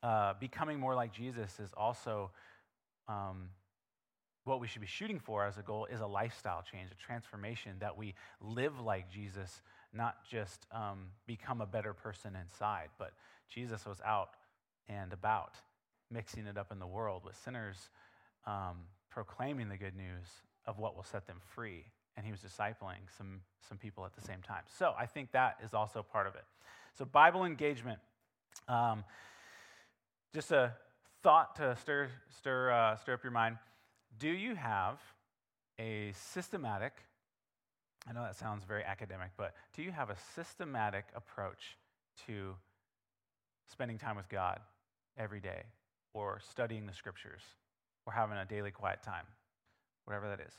uh, 0.02 0.34
becoming 0.40 0.80
more 0.80 0.96
like 0.96 1.14
Jesus 1.14 1.60
is 1.60 1.72
also 1.78 2.32
um, 3.08 3.50
what 4.46 4.60
we 4.60 4.68
should 4.68 4.82
be 4.82 4.88
shooting 4.88 5.20
for 5.20 5.46
as 5.46 5.58
a 5.58 5.62
goal 5.62 5.86
is 5.86 6.02
a 6.02 6.06
lifestyle 6.06 6.64
change, 6.70 6.90
a 6.92 6.96
transformation 6.96 7.74
that 7.80 7.98
we 7.98 8.14
live 8.42 8.80
like 8.80 9.10
Jesus, 9.10 9.62
not 9.94 10.18
just 10.30 10.66
um, 10.72 11.08
become 11.26 11.62
a 11.62 11.66
better 11.66 11.94
person 11.94 12.36
inside. 12.36 12.90
But 12.98 13.14
Jesus 13.50 13.86
was 13.86 14.02
out 14.06 14.32
and 14.90 15.14
about, 15.14 15.56
mixing 16.12 16.46
it 16.46 16.58
up 16.58 16.72
in 16.72 16.80
the 16.80 16.88
world 16.88 17.24
with 17.24 17.36
sinners, 17.38 17.90
um, 18.46 18.80
proclaiming 19.10 19.70
the 19.70 19.78
good 19.78 19.96
news 19.96 20.28
of 20.66 20.78
what 20.78 20.96
will 20.96 21.04
set 21.04 21.26
them 21.26 21.38
free. 21.56 21.86
And 22.18 22.26
he 22.26 22.32
was 22.32 22.42
discipling 22.42 23.10
some, 23.18 23.42
some 23.68 23.78
people 23.78 24.06
at 24.06 24.14
the 24.14 24.22
same 24.22 24.42
time. 24.42 24.64
So 24.78 24.94
I 25.00 25.06
think 25.06 25.32
that 25.32 25.58
is 25.64 25.74
also 25.74 26.04
part 26.04 26.28
of 26.28 26.36
it. 26.36 26.44
So, 26.96 27.06
Bible 27.06 27.46
engagement. 27.46 28.00
Um, 28.68 29.04
just 30.34 30.52
a 30.52 30.74
thought 31.24 31.56
to 31.56 31.76
stir, 31.82 32.10
stir, 32.30 32.72
uh, 32.72 32.96
stir 32.98 33.14
up 33.14 33.24
your 33.24 33.32
mind. 33.32 33.58
Do 34.18 34.30
you 34.30 34.56
have 34.56 35.00
a 35.80 36.14
systematic, 36.14 36.94
I 38.08 38.14
know 38.14 38.22
that 38.22 38.36
sounds 38.36 38.64
very 38.64 38.84
academic, 38.84 39.32
but 39.38 39.54
do 39.76 39.82
you 39.82 39.92
have 39.92 40.10
a 40.10 40.16
systematic 40.36 41.06
approach 41.16 41.78
to 42.28 42.56
spending 43.72 43.98
time 43.98 44.16
with 44.16 44.30
God 44.30 44.60
every 45.18 45.40
day, 45.40 45.64
or 46.14 46.40
studying 46.48 46.86
the 46.86 46.94
scriptures, 46.94 47.42
or 48.06 48.14
having 48.14 48.38
a 48.38 48.46
daily 48.46 48.72
quiet 48.72 49.02
time, 49.02 49.26
whatever 50.06 50.30
that 50.30 50.40
is? 50.40 50.54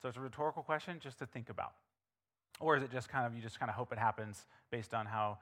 So 0.00 0.08
it's 0.08 0.16
a 0.16 0.20
rhetorical 0.20 0.62
question 0.62 0.98
just 1.00 1.18
to 1.18 1.26
think 1.26 1.50
about. 1.50 1.72
Or 2.60 2.76
is 2.76 2.82
it 2.82 2.92
just 2.92 3.08
kind 3.08 3.26
of, 3.26 3.34
you 3.34 3.42
just 3.42 3.58
kind 3.58 3.70
of 3.70 3.74
hope 3.74 3.92
it 3.92 3.98
happens 3.98 4.46
based 4.70 4.94
on 4.94 5.06
how 5.06 5.38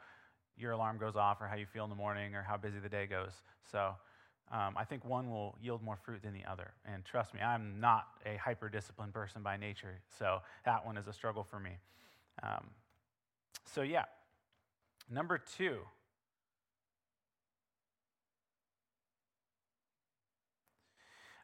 your 0.57 0.73
alarm 0.73 0.99
goes 0.99 1.17
off 1.17 1.41
or 1.41 1.47
how 1.47 1.57
you 1.57 1.67
feel 1.67 1.85
in 1.85 1.91
the 1.91 1.97
morning 1.97 2.35
or 2.35 2.43
how 2.43 2.57
busy 2.57 2.79
the 2.79 2.89
day 2.89 3.07
goes? 3.07 3.33
So 3.71 3.95
um, 4.51 4.75
I 4.77 4.85
think 4.85 5.05
one 5.05 5.31
will 5.31 5.57
yield 5.63 5.83
more 5.83 5.97
fruit 5.97 6.23
than 6.23 6.33
the 6.33 6.45
other. 6.51 6.73
And 6.85 7.05
trust 7.05 7.35
me, 7.35 7.41
I'm 7.41 7.81
not 7.81 8.09
a 8.27 8.37
hyper 8.37 8.69
disciplined 8.69 9.15
person 9.15 9.43
by 9.43 9.57
nature, 9.57 10.01
so 10.19 10.41
that 10.65 10.85
one 10.85 10.97
is 10.97 11.07
a 11.07 11.13
struggle 11.13 11.45
for 11.45 11.61
me. 11.61 11.79
Um, 12.43 12.71
so, 13.65 13.83
yeah. 13.83 14.05
Number 15.09 15.39
two. 15.39 15.79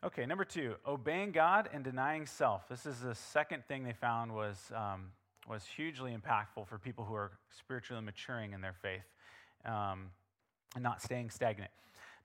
Okay, 0.04 0.26
number 0.26 0.44
two, 0.44 0.74
obeying 0.86 1.32
God 1.32 1.68
and 1.72 1.82
denying 1.82 2.26
self. 2.26 2.68
This 2.68 2.86
is 2.86 3.00
the 3.00 3.14
second 3.14 3.64
thing 3.66 3.82
they 3.82 3.92
found 3.92 4.32
was, 4.32 4.70
um, 4.74 5.10
was 5.48 5.64
hugely 5.64 6.14
impactful 6.14 6.68
for 6.68 6.78
people 6.78 7.04
who 7.04 7.14
are 7.14 7.32
spiritually 7.58 8.02
maturing 8.02 8.52
in 8.52 8.60
their 8.60 8.74
faith 8.74 9.02
um, 9.64 10.10
and 10.74 10.84
not 10.84 11.02
staying 11.02 11.30
stagnant. 11.30 11.70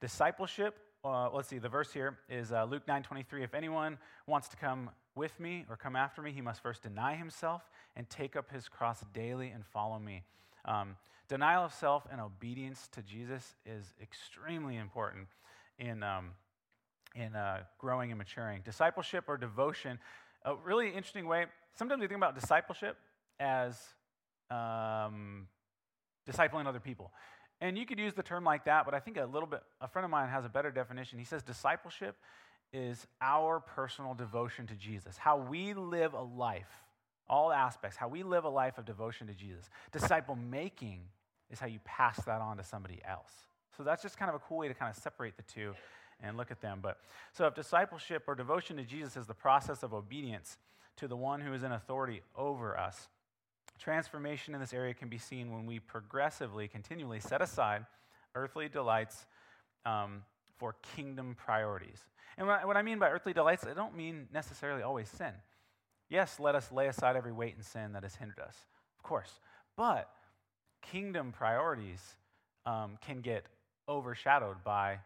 Discipleship, 0.01 0.79
uh, 1.05 1.29
let's 1.31 1.47
see, 1.47 1.59
the 1.59 1.69
verse 1.69 1.93
here 1.93 2.17
is 2.27 2.51
uh, 2.51 2.63
Luke 2.63 2.87
9:23. 2.87 3.43
If 3.43 3.53
anyone 3.53 3.99
wants 4.25 4.47
to 4.47 4.57
come 4.57 4.89
with 5.13 5.39
me 5.39 5.63
or 5.69 5.77
come 5.77 5.95
after 5.95 6.23
me, 6.23 6.31
he 6.31 6.41
must 6.41 6.63
first 6.63 6.81
deny 6.81 7.15
himself 7.15 7.69
and 7.95 8.09
take 8.09 8.35
up 8.35 8.51
his 8.51 8.67
cross 8.67 9.03
daily 9.13 9.49
and 9.49 9.63
follow 9.63 9.99
me. 9.99 10.23
Um, 10.65 10.95
denial 11.27 11.63
of 11.63 11.71
self 11.71 12.07
and 12.11 12.19
obedience 12.19 12.89
to 12.93 13.03
Jesus 13.03 13.55
is 13.63 13.93
extremely 14.01 14.77
important 14.77 15.27
in, 15.77 16.01
um, 16.01 16.31
in 17.13 17.35
uh, 17.35 17.59
growing 17.77 18.09
and 18.09 18.17
maturing. 18.17 18.61
Discipleship 18.65 19.25
or 19.27 19.37
devotion, 19.37 19.99
a 20.45 20.55
really 20.55 20.87
interesting 20.87 21.27
way. 21.27 21.45
Sometimes 21.75 22.01
we 22.01 22.07
think 22.07 22.17
about 22.17 22.33
discipleship 22.33 22.97
as 23.39 23.79
um, 24.49 25.47
discipling 26.27 26.65
other 26.65 26.79
people. 26.79 27.11
And 27.61 27.77
you 27.77 27.85
could 27.85 27.99
use 27.99 28.13
the 28.15 28.23
term 28.23 28.43
like 28.43 28.65
that, 28.65 28.85
but 28.85 28.95
I 28.95 28.99
think 28.99 29.17
a 29.17 29.25
little 29.25 29.47
bit, 29.47 29.61
a 29.79 29.87
friend 29.87 30.03
of 30.03 30.09
mine 30.09 30.29
has 30.29 30.43
a 30.45 30.49
better 30.49 30.71
definition. 30.71 31.19
He 31.19 31.25
says 31.25 31.43
discipleship 31.43 32.15
is 32.73 33.05
our 33.21 33.59
personal 33.59 34.15
devotion 34.15 34.65
to 34.67 34.73
Jesus, 34.73 35.15
how 35.15 35.37
we 35.37 35.73
live 35.75 36.13
a 36.13 36.21
life, 36.21 36.83
all 37.29 37.51
aspects, 37.51 37.95
how 37.95 38.07
we 38.07 38.23
live 38.23 38.45
a 38.45 38.49
life 38.49 38.79
of 38.79 38.85
devotion 38.85 39.27
to 39.27 39.33
Jesus. 39.33 39.69
Disciple 39.91 40.35
making 40.35 41.01
is 41.51 41.59
how 41.59 41.67
you 41.67 41.79
pass 41.85 42.17
that 42.25 42.41
on 42.41 42.57
to 42.57 42.63
somebody 42.63 42.99
else. 43.07 43.31
So 43.77 43.83
that's 43.83 44.01
just 44.01 44.17
kind 44.17 44.29
of 44.29 44.35
a 44.35 44.39
cool 44.39 44.57
way 44.57 44.67
to 44.67 44.73
kind 44.73 44.89
of 44.89 45.01
separate 45.01 45.37
the 45.37 45.43
two 45.43 45.73
and 46.23 46.37
look 46.37 46.49
at 46.49 46.61
them. 46.61 46.79
But 46.81 46.97
so 47.33 47.45
if 47.45 47.53
discipleship 47.53 48.23
or 48.27 48.35
devotion 48.35 48.77
to 48.77 48.83
Jesus 48.83 49.17
is 49.17 49.27
the 49.27 49.33
process 49.33 49.83
of 49.83 49.93
obedience 49.93 50.57
to 50.97 51.07
the 51.07 51.15
one 51.15 51.41
who 51.41 51.53
is 51.53 51.63
in 51.63 51.71
authority 51.71 52.21
over 52.35 52.77
us, 52.77 53.07
Transformation 53.81 54.53
in 54.53 54.61
this 54.61 54.73
area 54.73 54.93
can 54.93 55.09
be 55.09 55.17
seen 55.17 55.51
when 55.51 55.65
we 55.65 55.79
progressively, 55.79 56.67
continually 56.67 57.19
set 57.19 57.41
aside 57.41 57.85
earthly 58.35 58.69
delights 58.69 59.25
um, 59.87 60.21
for 60.57 60.75
kingdom 60.95 61.35
priorities. 61.35 61.99
And 62.37 62.47
what 62.47 62.77
I, 62.77 62.83
mean 62.83 62.99
by 62.99 63.09
earthly 63.09 63.33
delights, 63.33 63.65
I 63.65 63.73
don't 63.73 63.97
mean 63.97 64.27
necessarily 64.31 64.83
always 64.83 65.09
sin. 65.09 65.33
Yes, 66.09 66.39
let 66.39 66.53
us 66.53 66.71
lay 66.71 66.87
aside 66.87 67.15
every 67.15 67.31
weight 67.31 67.55
and 67.55 67.65
sin 67.65 67.93
that 67.93 68.03
has 68.03 68.15
hindered 68.15 68.39
us, 68.39 68.55
of 68.97 69.03
course. 69.03 69.39
But 69.75 70.09
kingdom 70.83 71.31
priorities 71.31 72.01
um, 72.67 72.99
can 73.01 73.21
get 73.21 73.45
overshadowed 73.89 74.63
by 74.63 74.99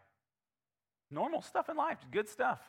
normal 1.10 1.40
stuff 1.40 1.70
in 1.70 1.76
life, 1.76 1.98
good 2.12 2.28
stuff 2.28 2.60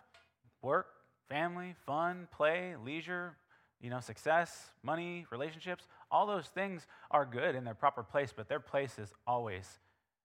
work, 0.62 0.88
family, 1.30 1.76
fun, 1.86 2.28
play, 2.32 2.76
leisure, 2.84 3.36
you 3.82 3.90
know, 3.90 4.00
success, 4.00 4.72
money, 4.84 5.26
relationships, 5.30 5.88
all 6.12 6.26
those 6.26 6.48
things 6.48 6.88
are 7.12 7.26
good 7.26 7.56
in 7.56 7.64
their 7.64 7.74
proper 7.74 8.04
place, 8.04 8.34
but 8.36 8.48
their 8.48 8.60
place 8.60 8.98
is 9.00 9.14
always 9.26 9.80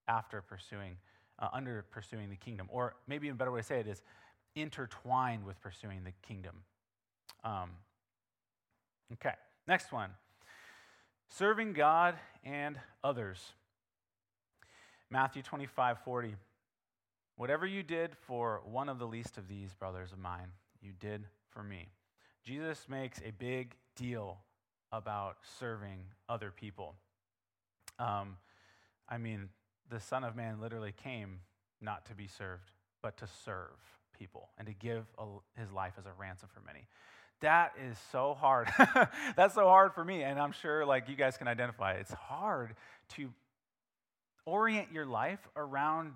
after 0.08 0.40
pursuing, 0.42 0.96
uh, 1.38 1.48
under 1.52 1.84
pursuing 1.90 2.30
the 2.30 2.36
kingdom. 2.36 2.68
Or 2.70 2.94
maybe 3.06 3.28
a 3.28 3.34
better 3.34 3.52
way 3.52 3.60
to 3.60 3.66
say 3.66 3.80
it 3.80 3.86
is 3.86 4.02
intertwined 4.54 5.44
with 5.44 5.60
pursuing 5.60 6.04
the 6.04 6.12
kingdom. 6.26 6.56
Um, 7.44 7.70
okay, 9.14 9.34
next 9.66 9.92
one 9.92 10.10
serving 11.28 11.72
God 11.72 12.14
and 12.44 12.78
others. 13.02 13.52
Matthew 15.10 15.42
25, 15.42 15.98
40. 16.04 16.34
Whatever 17.36 17.66
you 17.66 17.82
did 17.82 18.14
for 18.26 18.60
one 18.64 18.88
of 18.88 18.98
the 18.98 19.06
least 19.06 19.38
of 19.38 19.48
these 19.48 19.74
brothers 19.74 20.12
of 20.12 20.18
mine, 20.18 20.48
you 20.80 20.92
did 21.00 21.24
for 21.50 21.62
me. 21.62 21.88
Jesus 22.44 22.86
makes 22.88 23.18
a 23.20 23.30
big 23.30 23.74
deal 23.96 24.38
about 24.92 25.38
serving 25.58 26.00
other 26.28 26.50
people. 26.50 26.94
Um, 27.98 28.36
I 29.08 29.18
mean, 29.18 29.48
the 29.90 30.00
Son 30.00 30.24
of 30.24 30.36
Man 30.36 30.60
literally 30.60 30.92
came 30.92 31.40
not 31.80 32.06
to 32.06 32.14
be 32.14 32.26
served, 32.26 32.70
but 33.02 33.16
to 33.18 33.26
serve 33.44 33.70
people 34.16 34.50
and 34.58 34.66
to 34.66 34.74
give 34.74 35.04
a, 35.18 35.24
his 35.58 35.72
life 35.72 35.94
as 35.98 36.06
a 36.06 36.12
ransom 36.18 36.48
for 36.52 36.60
many. 36.60 36.86
That 37.40 37.72
is 37.90 37.98
so 38.12 38.34
hard. 38.34 38.68
That's 39.36 39.54
so 39.54 39.66
hard 39.66 39.94
for 39.94 40.04
me, 40.04 40.22
and 40.22 40.38
I'm 40.38 40.52
sure 40.52 40.86
like 40.86 41.08
you 41.08 41.16
guys 41.16 41.36
can 41.36 41.48
identify. 41.48 41.94
It's 41.94 42.12
hard 42.12 42.76
to 43.16 43.30
orient 44.46 44.92
your 44.92 45.06
life 45.06 45.40
around 45.56 46.12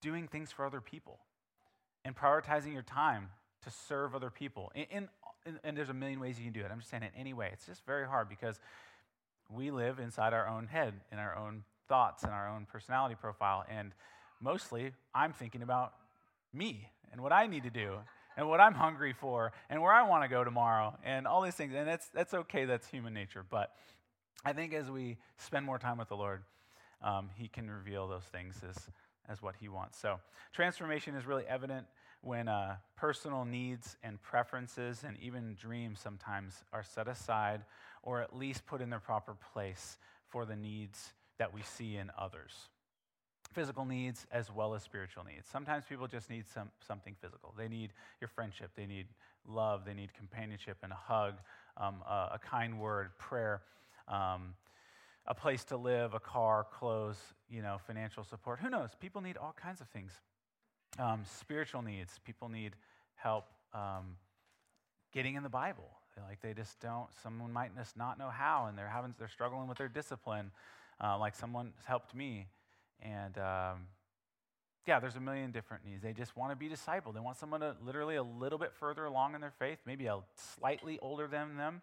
doing 0.00 0.26
things 0.26 0.50
for 0.50 0.66
other 0.66 0.80
people 0.80 1.20
and 2.04 2.16
prioritizing 2.16 2.72
your 2.72 2.82
time 2.82 3.28
to 3.62 3.70
serve 3.70 4.14
other 4.14 4.30
people 4.30 4.72
in, 4.74 4.84
in 4.90 5.08
and, 5.46 5.58
and 5.64 5.76
there's 5.76 5.90
a 5.90 5.94
million 5.94 6.20
ways 6.20 6.38
you 6.38 6.44
can 6.44 6.52
do 6.52 6.60
it. 6.60 6.70
I'm 6.70 6.78
just 6.78 6.90
saying 6.90 7.02
it 7.02 7.12
anyway. 7.16 7.50
It's 7.52 7.66
just 7.66 7.84
very 7.86 8.06
hard 8.06 8.28
because 8.28 8.58
we 9.50 9.70
live 9.70 9.98
inside 9.98 10.32
our 10.32 10.48
own 10.48 10.66
head, 10.66 10.94
in 11.12 11.18
our 11.18 11.36
own 11.36 11.64
thoughts, 11.88 12.22
and 12.22 12.32
our 12.32 12.48
own 12.48 12.66
personality 12.70 13.14
profile. 13.20 13.64
And 13.68 13.92
mostly, 14.40 14.92
I'm 15.14 15.32
thinking 15.32 15.62
about 15.62 15.92
me 16.52 16.88
and 17.12 17.20
what 17.20 17.32
I 17.32 17.46
need 17.46 17.64
to 17.64 17.70
do 17.70 17.96
and 18.36 18.48
what 18.48 18.60
I'm 18.60 18.74
hungry 18.74 19.12
for 19.12 19.52
and 19.68 19.80
where 19.80 19.92
I 19.92 20.08
want 20.08 20.24
to 20.24 20.28
go 20.28 20.44
tomorrow 20.44 20.96
and 21.04 21.26
all 21.26 21.42
these 21.42 21.54
things. 21.54 21.74
And 21.74 21.86
that's, 21.86 22.08
that's 22.08 22.34
okay, 22.34 22.64
that's 22.64 22.86
human 22.88 23.12
nature. 23.14 23.44
But 23.48 23.72
I 24.44 24.52
think 24.52 24.72
as 24.74 24.90
we 24.90 25.18
spend 25.38 25.64
more 25.64 25.78
time 25.78 25.98
with 25.98 26.08
the 26.08 26.16
Lord, 26.16 26.42
um, 27.02 27.30
He 27.36 27.48
can 27.48 27.70
reveal 27.70 28.08
those 28.08 28.24
things 28.24 28.56
as, 28.68 28.76
as 29.28 29.42
what 29.42 29.56
He 29.60 29.68
wants. 29.68 29.98
So 29.98 30.20
transformation 30.52 31.14
is 31.14 31.26
really 31.26 31.44
evident 31.46 31.86
when 32.24 32.48
uh, 32.48 32.76
personal 32.96 33.44
needs 33.44 33.96
and 34.02 34.20
preferences 34.22 35.04
and 35.06 35.16
even 35.20 35.56
dreams 35.60 36.00
sometimes 36.00 36.64
are 36.72 36.82
set 36.82 37.06
aside 37.06 37.62
or 38.02 38.20
at 38.20 38.34
least 38.34 38.66
put 38.66 38.80
in 38.80 38.90
their 38.90 39.00
proper 39.00 39.34
place 39.52 39.98
for 40.28 40.44
the 40.44 40.56
needs 40.56 41.12
that 41.38 41.52
we 41.52 41.62
see 41.62 41.96
in 41.96 42.10
others. 42.18 42.52
Physical 43.52 43.84
needs 43.84 44.26
as 44.32 44.50
well 44.50 44.74
as 44.74 44.82
spiritual 44.82 45.24
needs. 45.24 45.46
Sometimes 45.50 45.84
people 45.88 46.06
just 46.06 46.30
need 46.30 46.44
some, 46.46 46.70
something 46.86 47.14
physical. 47.20 47.54
They 47.56 47.68
need 47.68 47.92
your 48.20 48.28
friendship, 48.28 48.70
they 48.74 48.86
need 48.86 49.06
love, 49.46 49.84
they 49.84 49.94
need 49.94 50.12
companionship 50.14 50.78
and 50.82 50.92
a 50.92 50.96
hug, 50.96 51.34
um, 51.76 52.02
a, 52.08 52.32
a, 52.34 52.40
kind 52.42 52.80
word, 52.80 53.10
prayer. 53.18 53.62
Um, 54.08 54.54
a 55.26 55.34
place 55.34 55.64
to 55.64 55.76
live, 55.76 56.12
a 56.12 56.20
car, 56.20 56.66
clothes, 56.70 57.16
you 57.48 57.62
know, 57.62 57.78
financial 57.86 58.24
support. 58.24 58.60
Who 58.60 58.68
knows? 58.68 58.90
People 59.00 59.22
need 59.22 59.38
all 59.38 59.54
kinds 59.58 59.80
of 59.80 59.88
things. 59.88 60.12
Um, 60.98 61.22
spiritual 61.40 61.82
needs. 61.82 62.20
People 62.24 62.48
need 62.48 62.76
help 63.16 63.46
um, 63.72 64.16
getting 65.12 65.34
in 65.34 65.42
the 65.42 65.48
Bible. 65.48 65.90
Like 66.28 66.40
they 66.40 66.54
just 66.54 66.78
don't. 66.80 67.08
Someone 67.22 67.52
might 67.52 67.76
just 67.76 67.96
not 67.96 68.18
know 68.18 68.30
how, 68.30 68.66
and 68.66 68.78
they're 68.78 68.88
having 68.88 69.14
they're 69.18 69.28
struggling 69.28 69.66
with 69.68 69.78
their 69.78 69.88
discipline. 69.88 70.52
Uh, 71.02 71.18
like 71.18 71.34
someone 71.34 71.72
helped 71.86 72.14
me, 72.14 72.46
and 73.02 73.36
um, 73.38 73.88
yeah, 74.86 75.00
there's 75.00 75.16
a 75.16 75.20
million 75.20 75.50
different 75.50 75.84
needs. 75.84 76.02
They 76.02 76.12
just 76.12 76.36
want 76.36 76.52
to 76.52 76.56
be 76.56 76.68
discipled. 76.68 77.14
They 77.14 77.20
want 77.20 77.36
someone 77.36 77.60
to 77.60 77.74
literally 77.84 78.14
a 78.14 78.22
little 78.22 78.58
bit 78.58 78.72
further 78.78 79.06
along 79.06 79.34
in 79.34 79.40
their 79.40 79.52
faith, 79.58 79.78
maybe 79.86 80.06
a 80.06 80.20
slightly 80.56 80.98
older 81.02 81.26
than 81.26 81.56
them, 81.56 81.82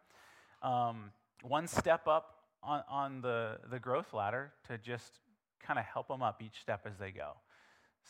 um, 0.64 1.12
one 1.42 1.68
step 1.68 2.08
up 2.08 2.36
on, 2.64 2.84
on 2.90 3.22
the 3.22 3.58
the 3.70 3.80
growth 3.80 4.14
ladder 4.14 4.54
to 4.70 4.78
just 4.78 5.20
kind 5.60 5.78
of 5.78 5.84
help 5.84 6.08
them 6.08 6.24
up 6.24 6.42
each 6.42 6.62
step 6.62 6.82
as 6.86 6.98
they 6.98 7.12
go. 7.12 7.34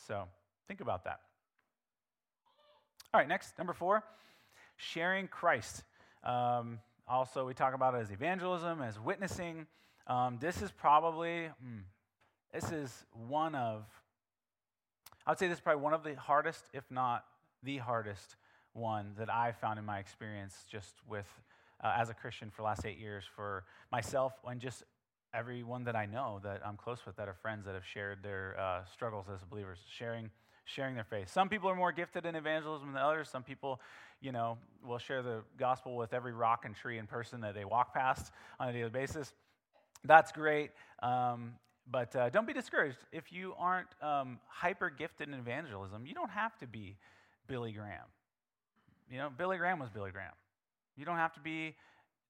So. 0.07 0.27
Think 0.71 0.79
about 0.79 1.03
that. 1.03 1.19
All 3.13 3.19
right, 3.19 3.27
next, 3.27 3.57
number 3.57 3.73
four, 3.73 4.05
sharing 4.77 5.27
Christ. 5.27 5.83
Um, 6.23 6.79
also, 7.05 7.45
we 7.45 7.53
talk 7.53 7.73
about 7.73 7.93
it 7.93 7.97
as 7.97 8.09
evangelism, 8.09 8.81
as 8.81 8.97
witnessing. 8.97 9.67
Um, 10.07 10.37
this 10.39 10.61
is 10.61 10.71
probably, 10.71 11.47
hmm, 11.61 11.79
this 12.53 12.71
is 12.71 13.03
one 13.27 13.53
of, 13.53 13.83
I 15.27 15.31
would 15.31 15.39
say 15.39 15.49
this 15.49 15.57
is 15.57 15.61
probably 15.61 15.81
one 15.81 15.93
of 15.93 16.05
the 16.05 16.15
hardest, 16.15 16.63
if 16.71 16.89
not 16.89 17.25
the 17.61 17.79
hardest 17.79 18.37
one 18.71 19.11
that 19.17 19.29
I 19.29 19.51
found 19.51 19.77
in 19.77 19.83
my 19.83 19.99
experience 19.99 20.63
just 20.71 20.93
with, 21.05 21.27
uh, 21.83 21.95
as 21.97 22.09
a 22.09 22.13
Christian 22.13 22.49
for 22.49 22.61
the 22.61 22.67
last 22.67 22.85
eight 22.85 22.97
years, 22.97 23.25
for 23.35 23.65
myself 23.91 24.31
and 24.47 24.61
just 24.61 24.83
everyone 25.33 25.83
that 25.83 25.97
I 25.97 26.05
know 26.05 26.39
that 26.43 26.61
I'm 26.65 26.77
close 26.77 27.05
with 27.05 27.17
that 27.17 27.27
are 27.27 27.33
friends 27.33 27.65
that 27.65 27.73
have 27.73 27.85
shared 27.85 28.23
their 28.23 28.57
uh, 28.57 28.85
struggles 28.85 29.25
as 29.33 29.43
believers, 29.43 29.79
sharing 29.89 30.29
sharing 30.65 30.95
their 30.95 31.03
faith. 31.03 31.29
Some 31.31 31.49
people 31.49 31.69
are 31.69 31.75
more 31.75 31.91
gifted 31.91 32.25
in 32.25 32.35
evangelism 32.35 32.93
than 32.93 33.01
others. 33.01 33.29
Some 33.29 33.43
people, 33.43 33.81
you 34.21 34.31
know, 34.31 34.57
will 34.85 34.97
share 34.97 35.21
the 35.21 35.41
gospel 35.57 35.95
with 35.95 36.13
every 36.13 36.33
rock 36.33 36.65
and 36.65 36.75
tree 36.75 36.97
and 36.97 37.07
person 37.07 37.41
that 37.41 37.55
they 37.55 37.65
walk 37.65 37.93
past 37.93 38.31
on 38.59 38.69
a 38.69 38.73
daily 38.73 38.89
basis. 38.89 39.33
That's 40.03 40.31
great. 40.31 40.71
Um, 41.01 41.53
but 41.89 42.15
uh, 42.15 42.29
don't 42.29 42.47
be 42.47 42.53
discouraged. 42.53 42.97
If 43.11 43.31
you 43.31 43.53
aren't 43.57 43.87
um, 44.01 44.39
hyper 44.47 44.89
gifted 44.89 45.27
in 45.27 45.33
evangelism, 45.33 46.05
you 46.05 46.13
don't 46.13 46.29
have 46.29 46.57
to 46.59 46.67
be 46.67 46.95
Billy 47.47 47.71
Graham. 47.71 48.05
You 49.09 49.17
know, 49.17 49.29
Billy 49.35 49.57
Graham 49.57 49.79
was 49.79 49.89
Billy 49.89 50.11
Graham. 50.11 50.31
You 50.95 51.05
don't 51.05 51.17
have 51.17 51.33
to 51.33 51.39
be, 51.41 51.75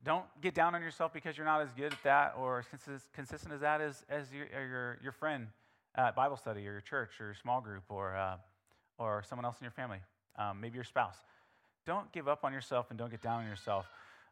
don't 0.04 0.26
get 0.42 0.56
down 0.56 0.74
on 0.74 0.82
yourself 0.82 1.14
because 1.14 1.38
you're 1.38 1.46
not 1.46 1.62
as 1.62 1.70
good 1.76 1.94
at 1.94 2.04
that 2.04 2.36
or 2.40 2.60
as 2.60 3.02
consistent 3.14 3.54
as 3.54 3.62
that 3.62 3.82
as, 3.82 4.04
as 4.10 4.32
your, 4.32 4.48
your, 4.48 4.98
your 5.04 5.12
friend 5.12 5.48
at 5.96 6.16
Bible 6.16 6.38
study 6.38 6.68
or 6.68 6.72
your 6.74 6.82
church 6.82 7.20
or 7.20 7.26
your 7.26 7.36
small 7.36 7.62
group 7.62 7.84
or, 7.90 8.16
uh, 8.16 8.38
or 8.98 9.24
someone 9.28 9.46
else 9.46 9.58
in 9.60 9.66
your 9.66 9.72
family, 9.72 10.00
um, 10.38 10.62
maybe 10.62 10.76
your 10.76 10.84
spouse. 10.84 11.18
Don't 11.86 12.12
give 12.12 12.28
up 12.28 12.44
on 12.44 12.54
yourself 12.54 12.88
and 12.90 13.00
don't 13.00 13.10
get 13.10 13.22
down 13.22 13.42
on 13.42 13.48
yourself. 13.48 13.86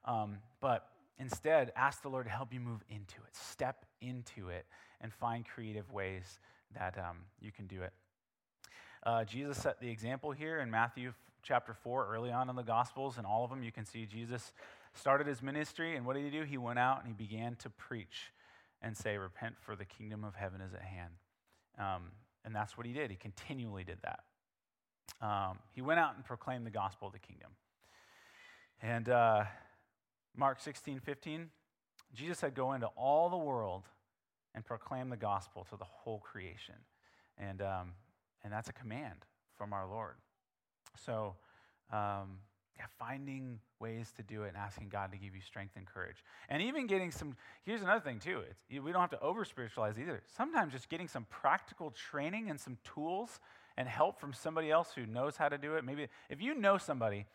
Um, 0.06 0.38
but 0.62 0.88
instead, 1.18 1.72
ask 1.76 2.02
the 2.02 2.10
Lord 2.10 2.26
to 2.26 2.32
help 2.32 2.54
you 2.54 2.60
move 2.60 2.82
into 2.90 3.18
it, 3.28 3.36
step 3.36 3.86
into 4.02 4.50
it, 4.50 4.66
and 5.02 5.14
find 5.14 5.46
creative 5.46 5.92
ways 5.92 6.40
that 6.76 6.98
um, 6.98 7.18
you 7.42 7.52
can 7.52 7.68
do 7.68 7.82
it. 7.82 7.94
Uh, 9.04 9.24
Jesus 9.24 9.58
set 9.58 9.80
the 9.80 9.90
example 9.90 10.32
here 10.32 10.60
in 10.60 10.70
Matthew 10.70 11.14
chapter 11.42 11.74
4, 11.74 12.14
early 12.14 12.32
on 12.32 12.50
in 12.50 12.56
the 12.56 12.64
Gospels, 12.64 13.18
and 13.18 13.26
all 13.26 13.44
of 13.44 13.50
them 13.50 13.64
you 13.64 13.72
can 13.72 13.86
see 13.86 14.06
Jesus 14.06 14.52
started 14.94 15.28
his 15.28 15.42
ministry, 15.42 15.96
and 15.96 16.06
what 16.06 16.16
did 16.16 16.26
he 16.26 16.32
do? 16.32 16.44
He 16.44 16.58
went 16.58 16.80
out 16.80 17.00
and 17.00 17.08
he 17.08 17.14
began 17.14 17.56
to 17.58 17.70
preach 17.70 18.32
and 18.82 18.96
say, 18.96 19.18
Repent, 19.18 19.56
for 19.60 19.76
the 19.76 19.86
kingdom 19.86 20.24
of 20.24 20.36
heaven 20.36 20.62
is 20.62 20.74
at 20.74 20.82
hand. 20.82 21.14
Um, 21.80 22.12
and 22.46 22.56
that's 22.56 22.78
what 22.78 22.86
he 22.86 22.94
did. 22.94 23.10
He 23.10 23.18
continually 23.18 23.84
did 23.84 23.98
that. 24.04 24.20
Um, 25.22 25.60
he 25.74 25.82
went 25.82 26.00
out 26.00 26.16
and 26.16 26.24
proclaimed 26.24 26.66
the 26.66 26.72
gospel 26.72 27.08
of 27.08 27.14
the 27.14 27.20
kingdom. 27.20 27.52
And 28.82 29.10
uh, 29.10 29.44
Mark 30.36 30.60
16, 30.62 31.00
15, 31.00 31.50
Jesus 32.14 32.38
said, 32.38 32.54
Go 32.54 32.74
into 32.74 32.88
all 32.88 33.30
the 33.30 33.38
world 33.38 33.84
and 34.56 34.66
proclaim 34.66 35.10
the 35.10 35.18
gospel 35.18 35.66
to 35.70 35.78
the 35.78 35.86
whole 35.86 36.20
creation. 36.20 36.76
And, 37.38 37.62
um, 37.62 37.94
and 38.44 38.52
that's 38.52 38.70
a 38.70 38.74
command 38.74 39.26
from 39.58 39.74
our 39.74 39.88
Lord. 39.88 40.16
So, 41.06 41.36
um, 41.92 42.40
yeah, 42.80 42.86
finding 42.98 43.60
ways 43.80 44.14
to 44.16 44.24
do 44.24 44.44
it 44.44 44.50
and 44.50 44.58
asking 44.58 44.88
God 44.88 45.12
to 45.12 45.18
give 45.18 45.36
you 45.36 45.42
strength 45.42 45.76
and 45.76 45.86
courage. 45.86 46.24
And 46.48 46.64
even 46.64 46.88
getting 46.88 47.12
some, 47.12 47.36
here's 47.64 47.82
another 47.82 48.00
thing 48.00 48.20
too. 48.20 48.42
It's, 48.50 48.64
we 48.70 48.94
don't 48.94 49.02
have 49.02 49.10
to 49.10 49.20
over 49.20 49.44
spiritualize 49.44 50.00
either. 50.00 50.24
Sometimes 50.38 50.72
just 50.72 50.88
getting 50.88 51.10
some 51.10 51.26
practical 51.30 51.92
training 51.92 52.50
and 52.50 52.58
some 52.58 52.78
tools 52.86 53.42
and 53.76 53.88
help 53.88 54.18
from 54.20 54.34
somebody 54.34 54.72
else 54.72 54.92
who 54.96 55.06
knows 55.06 55.36
how 55.36 55.50
to 55.50 55.58
do 55.58 55.76
it. 55.76 55.84
Maybe 55.84 56.08
if 56.30 56.42
you 56.42 56.56
know 56.56 56.78
somebody 56.78 57.26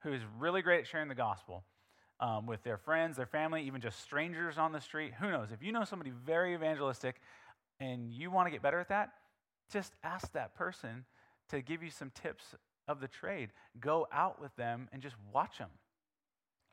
who 0.00 0.12
is 0.12 0.20
really 0.38 0.60
great 0.60 0.80
at 0.80 0.86
sharing 0.86 1.08
the 1.08 1.14
gospel 1.14 1.64
um, 2.20 2.44
with 2.44 2.62
their 2.62 2.76
friends, 2.76 3.16
their 3.16 3.26
family, 3.26 3.62
even 3.62 3.80
just 3.80 4.02
strangers 4.02 4.58
on 4.58 4.72
the 4.72 4.80
street, 4.82 5.14
who 5.18 5.30
knows? 5.30 5.48
If 5.50 5.62
you 5.62 5.72
know 5.72 5.84
somebody 5.84 6.12
very 6.26 6.52
evangelistic 6.52 7.16
and 7.80 8.10
you 8.10 8.30
want 8.30 8.48
to 8.48 8.50
get 8.50 8.60
better 8.60 8.80
at 8.80 8.90
that, 8.90 9.12
just 9.72 9.94
ask 10.04 10.30
that 10.32 10.54
person 10.54 11.06
to 11.48 11.62
give 11.62 11.82
you 11.82 11.90
some 11.90 12.10
tips 12.14 12.54
of 12.90 13.00
the 13.00 13.08
trade. 13.08 13.50
Go 13.78 14.08
out 14.12 14.40
with 14.40 14.54
them 14.56 14.88
and 14.92 15.00
just 15.00 15.14
watch 15.32 15.58
them. 15.58 15.70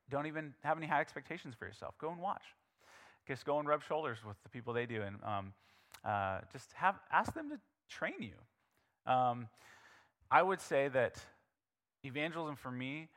Don't 0.10 0.26
even 0.26 0.54
have 0.64 0.78
any 0.78 0.88
high 0.88 1.02
expectations 1.02 1.54
for 1.58 1.66
yourself. 1.66 1.96
Go 2.00 2.10
and 2.10 2.20
watch. 2.20 2.44
Just 3.28 3.46
go 3.46 3.60
and 3.60 3.68
rub 3.68 3.84
shoulders 3.84 4.18
with 4.26 4.42
the 4.44 4.50
people 4.50 4.74
they 4.74 4.86
do, 4.86 5.02
and 5.02 5.18
um, 5.24 5.54
uh, 6.04 6.40
just 6.52 6.72
have 6.74 6.96
ask 7.12 7.34
them 7.34 7.50
to 7.50 7.60
train 7.90 8.16
you. 8.20 9.12
Um, 9.12 9.48
I 10.32 10.42
would 10.42 10.62
say 10.62 10.88
that 10.88 11.22
evangelism 12.04 12.56
for 12.56 12.72
me, 12.72 13.10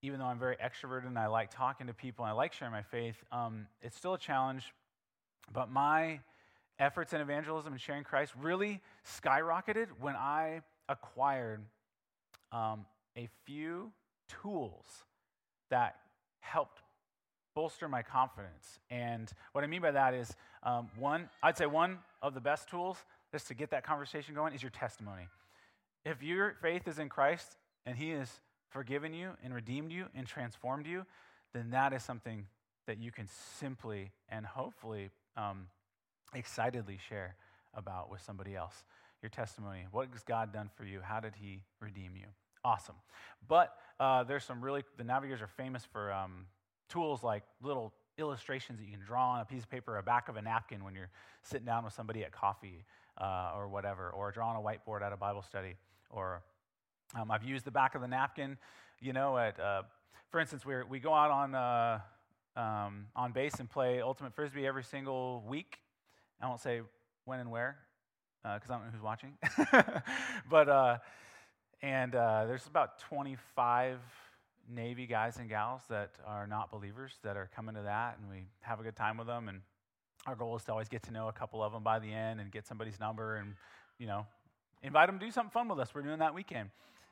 even 0.00 0.20
though 0.20 0.26
I'm 0.26 0.38
very 0.38 0.56
extroverted 0.56 1.06
and 1.06 1.18
I 1.18 1.26
like 1.26 1.50
talking 1.50 1.88
to 1.88 1.94
people 1.94 2.24
and 2.24 2.30
I 2.30 2.34
like 2.34 2.52
sharing 2.52 2.72
my 2.72 2.82
faith, 2.82 3.16
um, 3.30 3.66
it's 3.82 3.96
still 3.96 4.14
a 4.14 4.18
challenge. 4.18 4.72
But 5.52 5.70
my 5.70 6.20
efforts 6.78 7.12
in 7.12 7.20
evangelism 7.20 7.72
and 7.72 7.80
sharing 7.80 8.04
Christ 8.04 8.32
really 8.40 8.80
skyrocketed 9.04 9.88
when 10.00 10.14
I 10.14 10.62
acquired 10.88 11.62
um, 12.52 12.86
a 13.16 13.28
few 13.44 13.92
tools 14.28 14.86
that 15.70 15.96
helped 16.40 16.82
bolster 17.54 17.88
my 17.88 18.02
confidence. 18.02 18.78
And 18.90 19.30
what 19.52 19.64
I 19.64 19.66
mean 19.66 19.82
by 19.82 19.90
that 19.90 20.14
is 20.14 20.34
um, 20.62 20.88
one, 20.98 21.28
I'd 21.42 21.58
say 21.58 21.66
one 21.66 21.98
of 22.22 22.34
the 22.34 22.40
best 22.40 22.68
tools 22.68 22.98
just 23.30 23.48
to 23.48 23.54
get 23.54 23.70
that 23.70 23.84
conversation 23.84 24.34
going 24.34 24.54
is 24.54 24.62
your 24.62 24.70
testimony. 24.70 25.28
If 26.04 26.22
your 26.22 26.56
faith 26.62 26.88
is 26.88 26.98
in 26.98 27.08
Christ 27.08 27.56
and 27.86 27.96
He 27.96 28.10
has 28.10 28.40
forgiven 28.70 29.12
you 29.12 29.32
and 29.44 29.54
redeemed 29.54 29.92
you 29.92 30.06
and 30.14 30.26
transformed 30.26 30.86
you, 30.86 31.04
then 31.52 31.70
that 31.70 31.92
is 31.92 32.02
something 32.02 32.46
that 32.86 32.98
you 32.98 33.12
can 33.12 33.28
simply 33.58 34.10
and 34.28 34.44
hopefully 34.44 35.10
um, 35.36 35.66
excitedly 36.34 36.98
share 37.08 37.36
about 37.74 38.10
with 38.10 38.20
somebody 38.22 38.54
else. 38.56 38.84
Your 39.22 39.30
testimony. 39.30 39.86
What 39.90 40.08
has 40.12 40.22
God 40.24 40.52
done 40.52 40.68
for 40.74 40.84
you? 40.84 41.00
How 41.00 41.20
did 41.20 41.34
He 41.36 41.62
redeem 41.80 42.16
you? 42.16 42.26
awesome. 42.64 42.94
But 43.48 43.76
uh, 43.98 44.24
there's 44.24 44.44
some 44.44 44.62
really, 44.62 44.84
the 44.96 45.04
navigators 45.04 45.42
are 45.42 45.48
famous 45.48 45.84
for 45.84 46.12
um, 46.12 46.46
tools 46.88 47.22
like 47.22 47.42
little 47.62 47.92
illustrations 48.18 48.78
that 48.78 48.84
you 48.84 48.92
can 48.92 49.04
draw 49.04 49.32
on 49.32 49.40
a 49.40 49.44
piece 49.44 49.62
of 49.62 49.70
paper 49.70 49.96
or 49.96 50.02
back 50.02 50.28
of 50.28 50.36
a 50.36 50.42
napkin 50.42 50.84
when 50.84 50.94
you're 50.94 51.10
sitting 51.42 51.66
down 51.66 51.84
with 51.84 51.92
somebody 51.92 52.24
at 52.24 52.32
coffee 52.32 52.84
uh, 53.20 53.52
or 53.54 53.68
whatever, 53.68 54.10
or 54.10 54.30
draw 54.30 54.50
on 54.50 54.56
a 54.56 54.60
whiteboard 54.60 55.02
at 55.02 55.12
a 55.12 55.16
Bible 55.16 55.42
study. 55.42 55.74
Or 56.10 56.42
um, 57.18 57.30
I've 57.30 57.42
used 57.42 57.64
the 57.64 57.70
back 57.70 57.94
of 57.94 58.00
the 58.00 58.08
napkin, 58.08 58.58
you 59.00 59.12
know, 59.12 59.36
at, 59.38 59.58
uh, 59.58 59.82
for 60.30 60.40
instance, 60.40 60.64
we 60.64 60.74
we 60.84 61.00
go 61.00 61.12
out 61.12 61.30
on, 61.30 61.54
uh, 61.54 62.00
um, 62.56 63.06
on 63.16 63.32
base 63.32 63.54
and 63.58 63.68
play 63.68 64.00
Ultimate 64.00 64.34
Frisbee 64.34 64.66
every 64.66 64.84
single 64.84 65.42
week. 65.46 65.78
I 66.40 66.48
won't 66.48 66.60
say 66.60 66.80
when 67.24 67.40
and 67.40 67.50
where, 67.50 67.76
because 68.42 68.70
uh, 68.70 68.74
I 68.74 68.76
don't 68.76 68.86
know 68.86 68.90
who's 68.92 69.02
watching. 69.02 69.32
but 70.50 70.68
uh, 70.68 70.98
and 71.82 72.14
uh, 72.14 72.46
there's 72.46 72.66
about 72.66 72.98
25 73.00 73.98
Navy 74.68 75.06
guys 75.06 75.36
and 75.38 75.48
gals 75.48 75.82
that 75.88 76.10
are 76.26 76.46
not 76.46 76.70
believers 76.70 77.12
that 77.22 77.36
are 77.36 77.50
coming 77.54 77.74
to 77.74 77.82
that, 77.82 78.18
and 78.20 78.30
we 78.30 78.46
have 78.60 78.80
a 78.80 78.82
good 78.82 78.96
time 78.96 79.16
with 79.16 79.26
them. 79.26 79.48
And 79.48 79.60
our 80.26 80.36
goal 80.36 80.56
is 80.56 80.64
to 80.64 80.72
always 80.72 80.88
get 80.88 81.02
to 81.04 81.12
know 81.12 81.28
a 81.28 81.32
couple 81.32 81.62
of 81.62 81.72
them 81.72 81.82
by 81.82 81.98
the 81.98 82.12
end 82.12 82.40
and 82.40 82.50
get 82.50 82.66
somebody's 82.66 83.00
number 83.00 83.36
and, 83.36 83.54
you 83.98 84.06
know, 84.06 84.26
invite 84.82 85.08
them 85.08 85.18
to 85.18 85.24
do 85.24 85.32
something 85.32 85.50
fun 85.50 85.68
with 85.68 85.80
us. 85.80 85.94
We're 85.94 86.02
doing 86.02 86.20
that 86.20 86.34
weekend. 86.34 86.70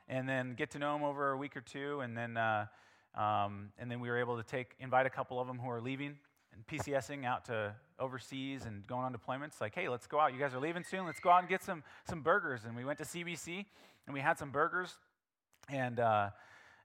And 0.08 0.28
then 0.28 0.54
get 0.54 0.70
to 0.72 0.78
know 0.78 0.92
them 0.94 1.04
over 1.04 1.32
a 1.32 1.36
week 1.36 1.56
or 1.56 1.60
two, 1.60 2.00
and 2.00 2.16
then, 2.16 2.36
uh, 2.36 2.66
um, 3.14 3.70
and 3.78 3.88
then 3.88 4.00
we 4.00 4.08
were 4.08 4.18
able 4.18 4.36
to 4.36 4.42
take, 4.42 4.74
invite 4.80 5.06
a 5.06 5.10
couple 5.10 5.40
of 5.40 5.46
them 5.46 5.58
who 5.58 5.70
are 5.70 5.80
leaving 5.80 6.16
and 6.60 6.80
PCSing 6.80 7.24
out 7.24 7.44
to 7.46 7.74
overseas 7.98 8.64
and 8.64 8.86
going 8.86 9.04
on 9.04 9.14
deployments. 9.14 9.60
Like, 9.60 9.74
hey, 9.74 9.88
let's 9.88 10.06
go 10.06 10.18
out. 10.18 10.32
You 10.32 10.38
guys 10.38 10.54
are 10.54 10.60
leaving 10.60 10.84
soon. 10.84 11.06
Let's 11.06 11.20
go 11.20 11.30
out 11.30 11.40
and 11.40 11.48
get 11.48 11.62
some 11.62 11.82
some 12.08 12.22
burgers. 12.22 12.64
And 12.64 12.76
we 12.76 12.84
went 12.84 12.98
to 12.98 13.04
CBC 13.04 13.64
and 14.06 14.14
we 14.14 14.20
had 14.20 14.38
some 14.38 14.50
burgers 14.50 14.96
and 15.68 16.00
uh, 16.00 16.30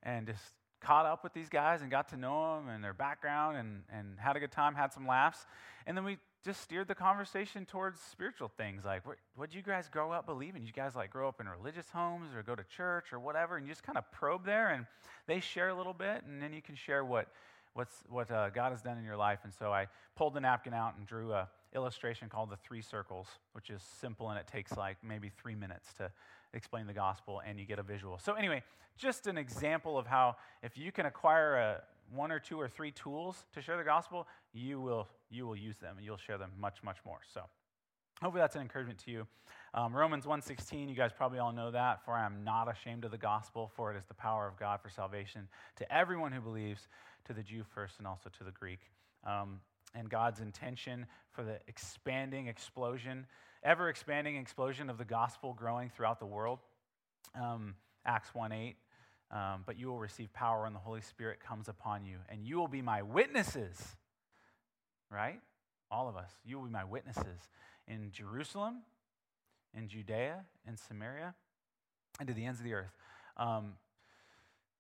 and 0.04 0.28
just 0.28 0.44
caught 0.82 1.06
up 1.06 1.24
with 1.24 1.34
these 1.34 1.50
guys 1.50 1.82
and 1.82 1.90
got 1.90 2.10
to 2.10 2.18
know 2.18 2.58
them 2.58 2.70
and 2.70 2.84
their 2.84 2.94
background 2.94 3.58
and 3.58 3.84
and 3.92 4.20
had 4.20 4.36
a 4.36 4.40
good 4.40 4.52
time, 4.52 4.76
had 4.76 4.94
some 4.94 5.08
laughs, 5.08 5.46
and 5.88 5.98
then 5.98 6.04
we 6.04 6.18
just 6.44 6.62
steered 6.62 6.88
the 6.88 6.94
conversation 6.94 7.66
towards 7.66 8.00
spiritual 8.00 8.52
things 8.56 8.86
like 8.86 9.04
what 9.04 9.18
what 9.36 9.56
you 9.56 9.64
guys 9.64 9.90
grow 9.90 10.12
up 10.12 10.28
believing 10.28 10.64
you 10.64 10.72
guys 10.72 10.96
like 10.96 11.10
grow 11.10 11.28
up 11.28 11.42
in 11.42 11.50
religious 11.50 11.90
homes 11.90 12.36
or 12.36 12.44
go 12.44 12.54
to 12.54 12.64
church 12.66 13.12
or 13.12 13.20
whatever 13.20 13.58
and 13.58 13.66
you 13.66 13.72
just 13.72 13.82
kind 13.82 13.98
of 13.98 14.04
probe 14.12 14.46
there 14.46 14.70
and 14.70 14.86
they 15.26 15.40
share 15.40 15.70
a 15.70 15.74
little 15.74 15.92
bit 15.92 16.24
and 16.28 16.40
then 16.40 16.54
you 16.54 16.62
can 16.62 16.76
share 16.76 17.04
what 17.04 17.30
what's, 17.76 17.96
what 18.10 18.32
uh, 18.32 18.50
God 18.50 18.72
has 18.72 18.82
done 18.82 18.98
in 18.98 19.04
your 19.04 19.18
life. 19.18 19.40
And 19.44 19.54
so 19.54 19.72
I 19.72 19.88
pulled 20.16 20.34
the 20.34 20.40
napkin 20.40 20.74
out 20.74 20.96
and 20.98 21.06
drew 21.06 21.34
a 21.34 21.48
illustration 21.76 22.30
called 22.30 22.50
the 22.50 22.56
three 22.56 22.82
circles, 22.82 23.28
which 23.52 23.70
is 23.70 23.84
simple 24.00 24.30
and 24.30 24.40
it 24.40 24.48
takes 24.48 24.76
like 24.78 24.98
maybe 25.04 25.30
three 25.30 25.56
minutes 25.56 25.94
to 25.94 26.10
explain 26.54 26.88
the 26.88 26.94
gospel 26.94 27.42
and 27.46 27.60
you 27.60 27.66
get 27.66 27.80
a 27.80 27.84
visual. 27.84 28.18
So 28.18 28.34
anyway, 28.34 28.64
just 28.98 29.28
an 29.28 29.38
example 29.38 29.98
of 29.98 30.08
how 30.08 30.38
if 30.64 30.78
you 30.78 30.94
can 30.94 31.06
acquire 31.06 31.56
a, 31.56 31.82
one 32.14 32.32
or 32.32 32.40
two 32.40 32.60
or 32.60 32.70
three 32.70 32.92
tools 32.92 33.46
to 33.54 33.62
share 33.62 33.78
the 33.78 33.84
gospel, 33.84 34.28
you 34.54 34.80
will, 34.80 35.08
you 35.30 35.46
will 35.46 35.56
use 35.56 35.76
them 35.78 35.98
and 35.98 36.06
you'll 36.06 36.18
share 36.18 36.38
them 36.38 36.52
much, 36.58 36.82
much 36.82 36.98
more. 37.06 37.20
So 37.34 37.42
hopefully 38.22 38.42
that's 38.42 38.56
an 38.56 38.62
encouragement 38.62 39.00
to 39.00 39.12
you. 39.12 39.28
Um, 39.76 39.94
Romans 39.94 40.26
1.16, 40.26 40.88
you 40.88 40.96
guys 40.96 41.12
probably 41.12 41.38
all 41.38 41.52
know 41.52 41.70
that. 41.72 42.06
For 42.06 42.14
I 42.14 42.26
am 42.26 42.46
not 42.46 42.72
ashamed 42.72 43.04
of 43.04 43.12
the 43.12 43.18
gospel, 43.18 43.70
for 43.76 43.92
it 43.92 43.98
is 43.98 44.06
the 44.06 44.14
power 44.14 44.48
of 44.48 44.58
God 44.58 44.80
for 44.82 44.90
salvation 44.90 45.50
to 45.76 45.94
everyone 45.94 46.32
who 46.32 46.40
believes, 46.40 46.88
to 47.26 47.34
the 47.34 47.44
Jew 47.44 47.66
first 47.74 47.98
and 47.98 48.08
also 48.08 48.30
to 48.38 48.46
the 48.46 48.52
Greek. 48.52 48.80
Um, 49.26 49.60
and 49.94 50.10
God's 50.10 50.40
intention 50.40 51.06
for 51.32 51.44
the 51.44 51.60
expanding 51.68 52.48
explosion, 52.48 53.26
ever 53.64 53.90
expanding 53.90 54.38
explosion 54.38 54.90
of 54.90 54.98
the 54.98 55.04
gospel 55.04 55.54
growing 55.54 55.90
throughout 55.90 56.20
the 56.20 56.26
world. 56.26 56.60
Um, 57.38 57.76
Acts 58.06 58.34
1 58.34 58.54
8. 58.54 58.76
Um, 59.32 59.64
but 59.66 59.78
you 59.78 59.88
will 59.88 60.00
receive 60.00 60.32
power 60.32 60.64
when 60.64 60.72
the 60.72 60.80
Holy 60.80 61.02
Spirit 61.02 61.40
comes 61.46 61.68
upon 61.68 62.06
you, 62.06 62.20
and 62.30 62.46
you 62.46 62.58
will 62.58 62.70
be 62.70 62.82
my 62.82 63.02
witnesses. 63.02 63.76
Right? 65.12 65.42
All 65.92 66.08
of 66.08 66.16
us. 66.16 66.30
You 66.46 66.60
will 66.60 66.66
be 66.66 66.72
my 66.72 66.86
witnesses 66.86 67.50
in 67.88 68.12
Jerusalem, 68.12 68.84
in 69.76 69.88
Judea, 69.88 70.46
in 70.68 70.78
Samaria, 70.78 71.34
and 72.20 72.28
to 72.28 72.34
the 72.34 72.46
ends 72.46 72.60
of 72.60 72.66
the 72.66 72.74
earth. 72.74 72.94
Um, 73.38 73.74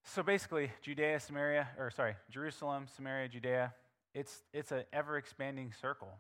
so 0.04 0.24
basically, 0.24 0.72
Judea, 0.82 1.20
Samaria, 1.20 1.68
or 1.78 1.90
sorry, 1.92 2.16
Jerusalem, 2.30 2.86
Samaria, 2.96 3.28
Judea, 3.28 3.74
it's, 4.14 4.44
it's 4.54 4.72
an 4.72 4.84
ever 4.94 5.18
expanding 5.18 5.74
circle. 5.82 6.14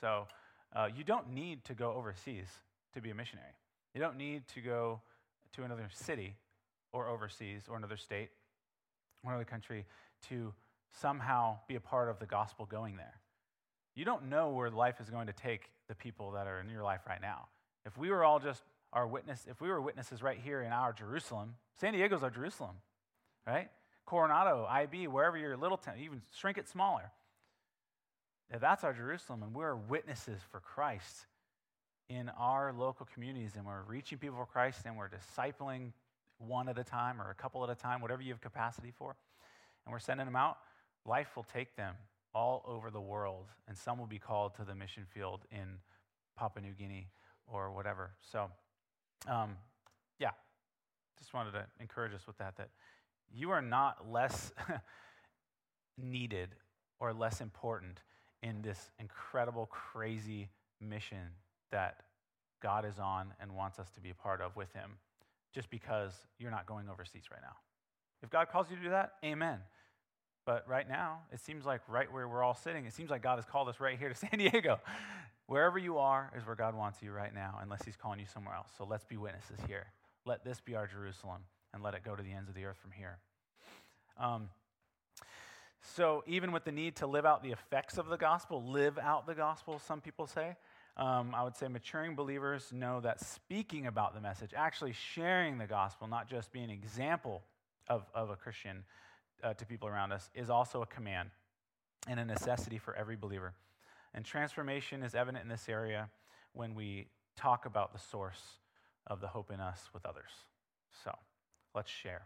So 0.00 0.26
uh, 0.74 0.88
you 0.94 1.04
don't 1.04 1.30
need 1.30 1.64
to 1.64 1.74
go 1.74 1.92
overseas 1.92 2.48
to 2.94 3.00
be 3.00 3.10
a 3.10 3.14
missionary. 3.14 3.52
You 3.94 4.00
don't 4.00 4.16
need 4.16 4.48
to 4.48 4.60
go 4.60 5.00
to 5.54 5.64
another 5.64 5.88
city 5.92 6.34
or 6.92 7.08
overseas 7.08 7.62
or 7.68 7.76
another 7.76 7.96
state 7.96 8.30
or 9.22 9.30
another 9.30 9.44
country 9.44 9.86
to 10.28 10.52
somehow 10.92 11.58
be 11.68 11.76
a 11.76 11.80
part 11.80 12.08
of 12.08 12.18
the 12.18 12.26
gospel 12.26 12.66
going 12.66 12.96
there. 12.96 13.20
You 13.94 14.04
don't 14.04 14.28
know 14.28 14.50
where 14.50 14.70
life 14.70 15.00
is 15.00 15.10
going 15.10 15.26
to 15.26 15.32
take 15.32 15.70
the 15.88 15.94
people 15.94 16.32
that 16.32 16.46
are 16.46 16.60
in 16.60 16.68
your 16.68 16.82
life 16.82 17.00
right 17.06 17.20
now. 17.20 17.48
If 17.90 17.98
we 17.98 18.10
were 18.10 18.22
all 18.22 18.38
just 18.38 18.62
our 18.92 19.04
witness, 19.04 19.46
if 19.50 19.60
we 19.60 19.68
were 19.68 19.80
witnesses 19.80 20.22
right 20.22 20.38
here 20.38 20.62
in 20.62 20.70
our 20.70 20.92
Jerusalem, 20.92 21.56
San 21.80 21.92
Diego's 21.92 22.22
our 22.22 22.30
Jerusalem, 22.30 22.76
right? 23.44 23.68
Coronado, 24.06 24.64
IB, 24.70 25.08
wherever 25.08 25.36
your 25.36 25.56
little 25.56 25.76
town, 25.76 25.94
even 25.98 26.22
shrink 26.32 26.56
it 26.56 26.68
smaller. 26.68 27.10
If 28.48 28.60
that's 28.60 28.84
our 28.84 28.92
Jerusalem 28.92 29.42
and 29.42 29.52
we're 29.52 29.74
witnesses 29.74 30.40
for 30.52 30.60
Christ 30.60 31.26
in 32.08 32.28
our 32.38 32.72
local 32.72 33.08
communities 33.12 33.52
and 33.56 33.66
we're 33.66 33.82
reaching 33.82 34.18
people 34.18 34.36
for 34.36 34.46
Christ 34.46 34.82
and 34.86 34.96
we're 34.96 35.10
discipling 35.10 35.90
one 36.38 36.68
at 36.68 36.78
a 36.78 36.84
time 36.84 37.20
or 37.20 37.30
a 37.30 37.34
couple 37.34 37.64
at 37.64 37.70
a 37.70 37.74
time, 37.74 38.00
whatever 38.00 38.22
you 38.22 38.32
have 38.32 38.40
capacity 38.40 38.92
for, 38.96 39.16
and 39.84 39.92
we're 39.92 39.98
sending 39.98 40.26
them 40.26 40.36
out, 40.36 40.58
life 41.04 41.34
will 41.34 41.46
take 41.52 41.74
them 41.74 41.96
all 42.36 42.62
over 42.68 42.88
the 42.88 43.00
world, 43.00 43.46
and 43.66 43.76
some 43.76 43.98
will 43.98 44.06
be 44.06 44.20
called 44.20 44.54
to 44.54 44.64
the 44.64 44.76
mission 44.76 45.04
field 45.12 45.40
in 45.50 45.78
Papua 46.36 46.64
New 46.64 46.72
Guinea 46.72 47.08
or 47.52 47.70
whatever. 47.72 48.10
So, 48.20 48.50
um, 49.28 49.56
yeah, 50.18 50.30
just 51.18 51.34
wanted 51.34 51.52
to 51.52 51.66
encourage 51.80 52.14
us 52.14 52.26
with 52.26 52.38
that, 52.38 52.56
that 52.56 52.70
you 53.32 53.50
are 53.50 53.62
not 53.62 54.10
less 54.10 54.52
needed 55.98 56.50
or 56.98 57.12
less 57.12 57.40
important 57.40 58.00
in 58.42 58.62
this 58.62 58.90
incredible, 58.98 59.66
crazy 59.66 60.48
mission 60.80 61.28
that 61.70 62.02
God 62.62 62.84
is 62.84 62.98
on 62.98 63.32
and 63.40 63.52
wants 63.52 63.78
us 63.78 63.90
to 63.90 64.00
be 64.00 64.10
a 64.10 64.14
part 64.14 64.40
of 64.40 64.56
with 64.56 64.72
Him 64.72 64.92
just 65.54 65.70
because 65.70 66.12
you're 66.38 66.50
not 66.50 66.66
going 66.66 66.88
overseas 66.88 67.24
right 67.30 67.40
now. 67.42 67.56
If 68.22 68.30
God 68.30 68.48
calls 68.50 68.70
you 68.70 68.76
to 68.76 68.82
do 68.82 68.90
that, 68.90 69.14
amen. 69.24 69.58
But 70.46 70.66
right 70.68 70.88
now, 70.88 71.20
it 71.32 71.40
seems 71.40 71.64
like 71.64 71.80
right 71.88 72.10
where 72.10 72.26
we're 72.28 72.42
all 72.42 72.54
sitting, 72.54 72.86
it 72.86 72.92
seems 72.92 73.10
like 73.10 73.22
God 73.22 73.36
has 73.36 73.44
called 73.44 73.68
us 73.68 73.80
right 73.80 73.98
here 73.98 74.08
to 74.08 74.14
San 74.16 74.38
Diego. 74.38 74.80
Wherever 75.50 75.80
you 75.80 75.98
are 75.98 76.30
is 76.38 76.46
where 76.46 76.54
God 76.54 76.76
wants 76.76 77.02
you 77.02 77.10
right 77.10 77.34
now, 77.34 77.58
unless 77.60 77.84
He's 77.84 77.96
calling 77.96 78.20
you 78.20 78.26
somewhere 78.32 78.54
else. 78.54 78.68
So 78.78 78.86
let's 78.88 79.04
be 79.04 79.16
witnesses 79.16 79.58
here. 79.66 79.86
Let 80.24 80.44
this 80.44 80.60
be 80.60 80.76
our 80.76 80.86
Jerusalem 80.86 81.40
and 81.74 81.82
let 81.82 81.94
it 81.94 82.04
go 82.04 82.14
to 82.14 82.22
the 82.22 82.30
ends 82.30 82.48
of 82.48 82.54
the 82.54 82.66
earth 82.66 82.76
from 82.80 82.92
here. 82.92 83.18
Um, 84.16 84.48
so, 85.82 86.22
even 86.28 86.52
with 86.52 86.62
the 86.62 86.70
need 86.70 86.94
to 86.96 87.08
live 87.08 87.26
out 87.26 87.42
the 87.42 87.50
effects 87.50 87.98
of 87.98 88.06
the 88.06 88.16
gospel, 88.16 88.62
live 88.62 88.96
out 88.96 89.26
the 89.26 89.34
gospel, 89.34 89.80
some 89.80 90.00
people 90.00 90.28
say, 90.28 90.54
um, 90.96 91.34
I 91.34 91.42
would 91.42 91.56
say 91.56 91.66
maturing 91.66 92.14
believers 92.14 92.70
know 92.72 93.00
that 93.00 93.18
speaking 93.18 93.88
about 93.88 94.14
the 94.14 94.20
message, 94.20 94.52
actually 94.56 94.92
sharing 94.92 95.58
the 95.58 95.66
gospel, 95.66 96.06
not 96.06 96.28
just 96.28 96.52
being 96.52 96.66
an 96.66 96.70
example 96.70 97.42
of, 97.88 98.06
of 98.14 98.30
a 98.30 98.36
Christian 98.36 98.84
uh, 99.42 99.54
to 99.54 99.66
people 99.66 99.88
around 99.88 100.12
us, 100.12 100.30
is 100.32 100.48
also 100.48 100.80
a 100.80 100.86
command 100.86 101.30
and 102.06 102.20
a 102.20 102.24
necessity 102.24 102.78
for 102.78 102.94
every 102.94 103.16
believer. 103.16 103.52
And 104.14 104.24
transformation 104.24 105.02
is 105.02 105.14
evident 105.14 105.44
in 105.44 105.48
this 105.48 105.68
area 105.68 106.10
when 106.52 106.74
we 106.74 107.06
talk 107.36 107.66
about 107.66 107.92
the 107.92 107.98
source 107.98 108.42
of 109.06 109.20
the 109.20 109.28
hope 109.28 109.50
in 109.50 109.60
us 109.60 109.88
with 109.92 110.04
others. 110.04 110.30
So 111.04 111.16
let's 111.74 111.90
share. 111.90 112.22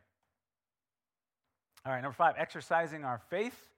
All 1.86 1.92
right, 1.92 2.00
number 2.00 2.14
five, 2.14 2.34
exercising 2.38 3.04
our 3.04 3.20
faith. 3.28 3.68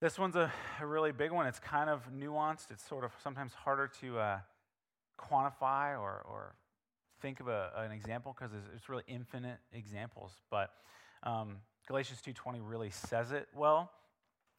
This 0.00 0.18
one's 0.18 0.36
a, 0.36 0.52
a, 0.80 0.86
really 0.86 1.12
big 1.12 1.30
one. 1.30 1.46
It's 1.46 1.58
kind 1.58 1.88
of 1.88 2.02
nuanced. 2.12 2.70
It's 2.70 2.86
sort 2.86 3.04
of 3.04 3.12
sometimes 3.22 3.52
harder 3.54 3.90
to 4.00 4.18
uh, 4.18 4.38
quantify 5.18 5.98
or, 5.98 6.24
or 6.28 6.54
think 7.20 7.40
of 7.40 7.48
a, 7.48 7.70
an 7.76 7.92
example 7.92 8.34
because 8.36 8.54
it's, 8.54 8.66
it's, 8.74 8.88
really 8.88 9.04
infinite 9.06 9.58
examples. 9.72 10.32
But 10.50 10.70
um, 11.22 11.56
Galatians 11.86 12.20
2.20 12.26 12.60
really 12.62 12.90
says 12.90 13.32
it 13.32 13.48
well. 13.54 13.90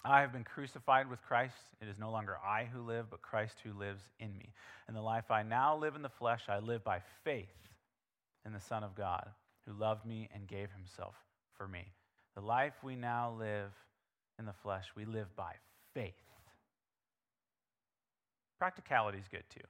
I 0.06 0.22
have 0.22 0.32
been 0.32 0.44
crucified 0.44 1.10
with 1.10 1.22
Christ. 1.24 1.56
It 1.82 1.88
is 1.88 1.98
no 1.98 2.12
longer 2.12 2.38
I 2.46 2.66
who 2.72 2.82
live, 2.82 3.10
but 3.10 3.24
Christ 3.24 3.56
who 3.64 3.74
lives 3.74 4.04
in 4.20 4.38
me. 4.38 4.54
And 4.88 4.96
the 4.96 5.02
life 5.02 5.32
I 5.32 5.42
now 5.42 5.76
live 5.76 5.96
in 5.96 6.04
the 6.04 6.10
flesh, 6.10 6.44
I 6.48 6.60
live 6.60 6.84
by 6.84 7.00
faith 7.24 7.50
in 8.46 8.54
the 8.54 8.60
Son 8.60 8.84
of 8.84 8.96
God, 8.96 9.28
who 9.66 9.74
loved 9.74 10.06
me 10.06 10.30
and 10.32 10.48
gave 10.48 10.70
himself 10.72 11.16
for 11.58 11.68
me. 11.68 11.86
The 12.36 12.42
life 12.42 12.74
we 12.84 12.96
now 12.96 13.36
live 13.40 13.72
in 14.38 14.46
the 14.46 14.54
flesh, 14.54 14.86
we 14.96 15.06
live 15.06 15.36
by 15.36 15.54
faith. 15.96 16.14
Practicality 18.60 19.18
is 19.18 19.28
good 19.28 19.44
too, 19.50 19.68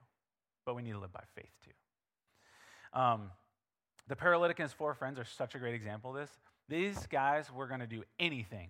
but 0.66 0.76
we 0.76 0.82
need 0.82 0.92
to 0.92 1.00
live 1.00 1.14
by 1.14 1.24
faith 1.34 1.52
too. 1.64 3.00
Um, 3.00 3.32
the 4.08 4.16
paralytic 4.16 4.60
and 4.60 4.66
his 4.66 4.74
four 4.74 4.94
friends 4.94 5.18
are 5.18 5.26
such 5.26 5.56
a 5.56 5.60
great 5.60 5.76
example 5.76 6.12
of 6.12 6.18
this. 6.18 6.32
These 6.68 7.08
guys 7.08 7.52
were 7.52 7.68
going 7.68 7.80
to 7.80 7.88
do 7.88 8.04
anything, 8.20 8.70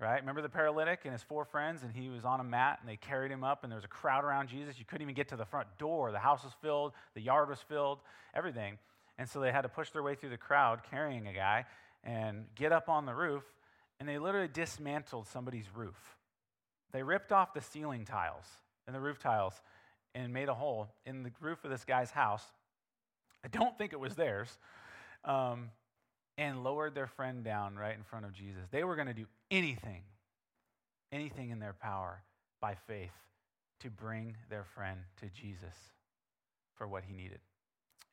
right? 0.00 0.20
Remember 0.20 0.42
the 0.42 0.48
paralytic 0.48 1.00
and 1.04 1.12
his 1.12 1.22
four 1.22 1.44
friends, 1.44 1.82
and 1.82 1.92
he 1.94 2.08
was 2.08 2.24
on 2.24 2.40
a 2.40 2.44
mat, 2.44 2.78
and 2.80 2.88
they 2.88 2.96
carried 2.96 3.30
him 3.30 3.44
up, 3.44 3.62
and 3.62 3.70
there 3.70 3.76
was 3.76 3.84
a 3.84 3.88
crowd 3.88 4.24
around 4.24 4.48
Jesus. 4.48 4.78
You 4.78 4.84
couldn't 4.84 5.02
even 5.02 5.14
get 5.14 5.28
to 5.28 5.36
the 5.36 5.44
front 5.44 5.68
door. 5.78 6.12
The 6.12 6.18
house 6.18 6.42
was 6.44 6.52
filled, 6.60 6.92
the 7.14 7.20
yard 7.20 7.48
was 7.48 7.60
filled, 7.60 8.00
everything. 8.34 8.78
And 9.18 9.28
so 9.28 9.40
they 9.40 9.52
had 9.52 9.62
to 9.62 9.68
push 9.68 9.90
their 9.90 10.02
way 10.02 10.14
through 10.14 10.30
the 10.30 10.36
crowd 10.36 10.80
carrying 10.90 11.28
a 11.28 11.32
guy 11.32 11.66
and 12.02 12.46
get 12.56 12.72
up 12.72 12.88
on 12.88 13.06
the 13.06 13.14
roof 13.14 13.44
and 14.00 14.08
they 14.08 14.18
literally 14.18 14.48
dismantled 14.48 15.26
somebody's 15.28 15.66
roof. 15.74 16.16
They 16.92 17.02
ripped 17.02 17.32
off 17.32 17.54
the 17.54 17.60
ceiling 17.60 18.04
tiles 18.04 18.44
and 18.86 18.94
the 18.94 19.00
roof 19.00 19.18
tiles 19.18 19.54
and 20.14 20.32
made 20.32 20.48
a 20.48 20.54
hole 20.54 20.88
in 21.06 21.22
the 21.22 21.30
roof 21.40 21.64
of 21.64 21.70
this 21.70 21.84
guy's 21.84 22.10
house. 22.10 22.44
I 23.44 23.48
don't 23.48 23.76
think 23.78 23.92
it 23.92 24.00
was 24.00 24.14
theirs. 24.14 24.58
Um, 25.24 25.70
and 26.36 26.64
lowered 26.64 26.96
their 26.96 27.06
friend 27.06 27.44
down 27.44 27.76
right 27.76 27.96
in 27.96 28.02
front 28.02 28.24
of 28.24 28.32
Jesus. 28.32 28.62
They 28.72 28.82
were 28.82 28.96
going 28.96 29.06
to 29.06 29.14
do 29.14 29.26
anything, 29.54 30.02
anything 31.12 31.50
in 31.50 31.60
their 31.60 31.72
power 31.72 32.22
by 32.60 32.74
faith 32.74 33.12
to 33.80 33.90
bring 33.90 34.36
their 34.50 34.64
friend 34.64 34.98
to 35.20 35.26
Jesus 35.28 35.74
for 36.74 36.88
what 36.88 37.04
he 37.04 37.14
needed. 37.14 37.38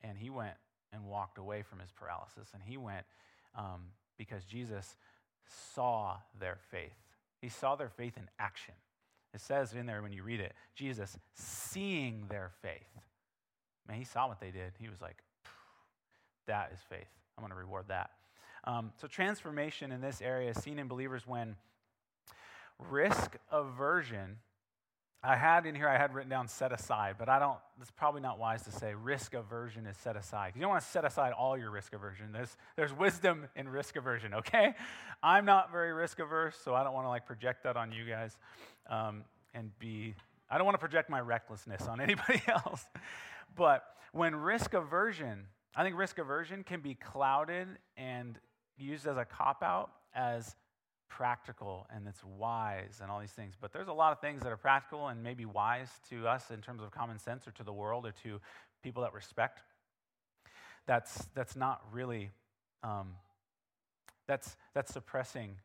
And 0.03 0.17
he 0.17 0.29
went 0.29 0.53
and 0.93 1.05
walked 1.05 1.37
away 1.37 1.63
from 1.63 1.79
his 1.79 1.91
paralysis. 1.91 2.49
And 2.53 2.61
he 2.63 2.77
went 2.77 3.05
um, 3.57 3.87
because 4.17 4.43
Jesus 4.43 4.95
saw 5.73 6.17
their 6.39 6.57
faith. 6.69 6.93
He 7.41 7.49
saw 7.49 7.75
their 7.75 7.89
faith 7.89 8.17
in 8.17 8.29
action. 8.39 8.75
It 9.33 9.41
says 9.41 9.73
in 9.73 9.85
there 9.85 10.01
when 10.01 10.11
you 10.11 10.23
read 10.23 10.41
it, 10.41 10.53
Jesus 10.75 11.17
seeing 11.33 12.25
their 12.29 12.51
faith. 12.61 12.99
Man, 13.87 13.97
he 13.97 14.03
saw 14.03 14.27
what 14.27 14.39
they 14.39 14.51
did. 14.51 14.73
He 14.79 14.89
was 14.89 15.01
like, 15.01 15.17
that 16.47 16.71
is 16.73 16.79
faith. 16.89 17.07
I'm 17.37 17.41
going 17.41 17.51
to 17.51 17.57
reward 17.57 17.85
that. 17.87 18.11
Um, 18.63 18.91
so, 19.01 19.07
transformation 19.07 19.91
in 19.91 20.01
this 20.01 20.21
area 20.21 20.51
is 20.51 20.57
seen 20.61 20.79
in 20.79 20.87
believers 20.87 21.25
when 21.25 21.55
risk 22.89 23.37
aversion 23.51 24.37
I 25.23 25.35
had 25.35 25.67
in 25.67 25.75
here, 25.75 25.87
I 25.87 25.99
had 25.99 26.15
written 26.15 26.31
down 26.31 26.47
set 26.47 26.71
aside, 26.71 27.15
but 27.19 27.29
I 27.29 27.37
don't, 27.37 27.57
it's 27.79 27.91
probably 27.91 28.21
not 28.21 28.39
wise 28.39 28.63
to 28.63 28.71
say 28.71 28.95
risk 28.95 29.35
aversion 29.35 29.85
is 29.85 29.95
set 29.97 30.15
aside. 30.15 30.53
You 30.55 30.61
don't 30.61 30.71
want 30.71 30.83
to 30.83 30.89
set 30.89 31.05
aside 31.05 31.31
all 31.33 31.55
your 31.55 31.69
risk 31.69 31.93
aversion. 31.93 32.31
There's, 32.31 32.57
there's 32.75 32.91
wisdom 32.91 33.47
in 33.55 33.69
risk 33.69 33.95
aversion, 33.97 34.33
okay? 34.33 34.73
I'm 35.21 35.45
not 35.45 35.71
very 35.71 35.93
risk 35.93 36.17
averse, 36.17 36.57
so 36.63 36.73
I 36.73 36.83
don't 36.83 36.93
want 36.93 37.05
to 37.05 37.09
like 37.09 37.27
project 37.27 37.63
that 37.65 37.77
on 37.77 37.91
you 37.91 38.05
guys 38.05 38.35
um, 38.89 39.23
and 39.53 39.77
be, 39.77 40.15
I 40.49 40.57
don't 40.57 40.65
want 40.65 40.73
to 40.73 40.79
project 40.79 41.07
my 41.07 41.19
recklessness 41.19 41.83
on 41.87 42.01
anybody 42.01 42.41
else. 42.47 42.83
But 43.55 43.83
when 44.13 44.35
risk 44.35 44.73
aversion, 44.73 45.45
I 45.75 45.83
think 45.83 45.97
risk 45.97 46.17
aversion 46.17 46.63
can 46.63 46.81
be 46.81 46.95
clouded 46.95 47.67
and 47.95 48.39
used 48.81 49.07
as 49.07 49.17
a 49.17 49.25
cop 49.25 49.63
out 49.63 49.91
as 50.13 50.55
practical 51.09 51.87
and 51.93 52.07
it's 52.07 52.23
wise 52.23 52.99
and 53.01 53.11
all 53.11 53.19
these 53.19 53.31
things. 53.31 53.55
But 53.59 53.73
there's 53.73 53.87
a 53.87 53.93
lot 53.93 54.11
of 54.11 54.19
things 54.19 54.41
that 54.43 54.51
are 54.51 54.57
practical 54.57 55.07
and 55.07 55.23
maybe 55.23 55.45
wise 55.45 55.89
to 56.09 56.27
us 56.27 56.51
in 56.51 56.61
terms 56.61 56.81
of 56.81 56.91
common 56.91 57.19
sense 57.19 57.47
or 57.47 57.51
to 57.51 57.63
the 57.63 57.73
world 57.73 58.05
or 58.05 58.13
to 58.23 58.39
people 58.81 59.03
that 59.03 59.13
respect. 59.13 59.59
That's, 60.87 61.27
that's 61.35 61.55
not 61.55 61.81
really, 61.91 62.31
um, 62.83 63.15
that's, 64.27 64.55
that's 64.73 64.93
suppressing 64.93 65.57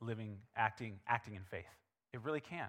living, 0.00 0.38
acting, 0.56 0.98
acting 1.06 1.34
in 1.34 1.42
faith. 1.42 1.64
It 2.12 2.20
really 2.22 2.40
can. 2.40 2.68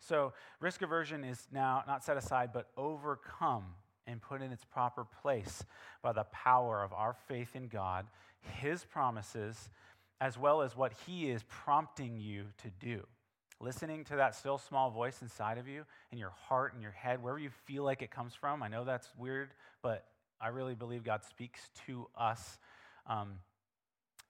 So 0.00 0.32
risk 0.60 0.82
aversion 0.82 1.24
is 1.24 1.46
now 1.52 1.82
not 1.86 2.04
set 2.04 2.16
aside, 2.16 2.50
but 2.52 2.68
overcome 2.76 3.64
and 4.06 4.22
put 4.22 4.40
in 4.42 4.52
its 4.52 4.64
proper 4.64 5.04
place 5.22 5.64
by 6.02 6.12
the 6.12 6.24
power 6.24 6.82
of 6.82 6.92
our 6.92 7.14
faith 7.26 7.54
in 7.54 7.68
God, 7.68 8.06
His 8.40 8.84
promises, 8.84 9.70
as 10.20 10.38
well 10.38 10.62
as 10.62 10.76
what 10.76 10.92
He 11.06 11.30
is 11.30 11.42
prompting 11.48 12.18
you 12.18 12.44
to 12.62 12.70
do. 12.80 13.06
Listening 13.60 14.04
to 14.04 14.16
that 14.16 14.36
still 14.36 14.58
small 14.58 14.90
voice 14.90 15.20
inside 15.20 15.58
of 15.58 15.66
you, 15.66 15.84
in 16.12 16.18
your 16.18 16.32
heart, 16.48 16.74
in 16.74 16.80
your 16.80 16.92
head, 16.92 17.22
wherever 17.22 17.40
you 17.40 17.50
feel 17.66 17.82
like 17.82 18.02
it 18.02 18.10
comes 18.10 18.34
from. 18.34 18.62
I 18.62 18.68
know 18.68 18.84
that's 18.84 19.08
weird, 19.18 19.50
but 19.82 20.04
I 20.40 20.48
really 20.48 20.74
believe 20.74 21.02
God 21.02 21.24
speaks 21.24 21.60
to 21.86 22.06
us 22.16 22.58
um, 23.08 23.40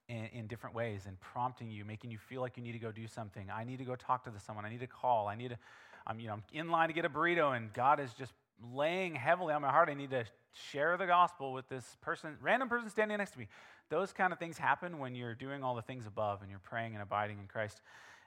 in, 0.09 0.24
in, 0.32 0.46
different 0.46 0.74
ways 0.74 1.02
and 1.06 1.20
prompting 1.20 1.70
you, 1.70 1.84
making 1.84 2.11
you 2.11 2.16
feel 2.16 2.40
like 2.40 2.56
you 2.56 2.62
need 2.62 2.72
to 2.72 2.78
go 2.78 2.90
do 2.90 3.06
something. 3.06 3.48
I 3.54 3.64
need 3.64 3.78
to 3.78 3.84
go 3.84 3.96
talk 3.96 4.24
to 4.24 4.40
someone. 4.40 4.64
I 4.64 4.70
need 4.70 4.80
to 4.80 4.86
call. 4.86 5.28
I 5.28 5.34
need 5.34 5.50
to, 5.50 5.59
I'm, 6.06 6.18
you 6.20 6.28
know, 6.28 6.34
I'm 6.34 6.42
in 6.52 6.70
line 6.70 6.88
to 6.88 6.94
get 6.94 7.04
a 7.04 7.11
burrito, 7.11 7.54
and 7.54 7.70
God 7.74 8.00
is 8.00 8.14
just 8.14 8.32
laying 8.72 9.14
heavily 9.14 9.54
on 9.54 9.62
my 9.62 9.70
heart. 9.70 9.88
I 9.88 9.94
need 9.94 10.11
to 10.11 10.24
share 10.70 10.96
the 10.96 11.06
gospel 11.06 11.52
with 11.52 11.68
this 11.68 11.96
person, 12.00 12.36
random 12.40 12.68
person 12.68 12.90
standing 12.90 13.18
next 13.18 13.32
to 13.32 13.38
me. 13.38 13.48
Those 13.90 14.12
kind 14.12 14.32
of 14.32 14.38
things 14.38 14.59
happen 14.59 14.98
when 14.98 15.14
you're 15.14 15.34
doing 15.34 15.62
all 15.62 15.74
the 15.74 15.82
things 15.82 16.06
above 16.06 16.42
and 16.42 16.50
you're 16.50 16.59
praying 16.59 16.94
and 16.94 17.02
abiding 17.02 17.38
in 17.38 17.46
Christ. 17.46 17.80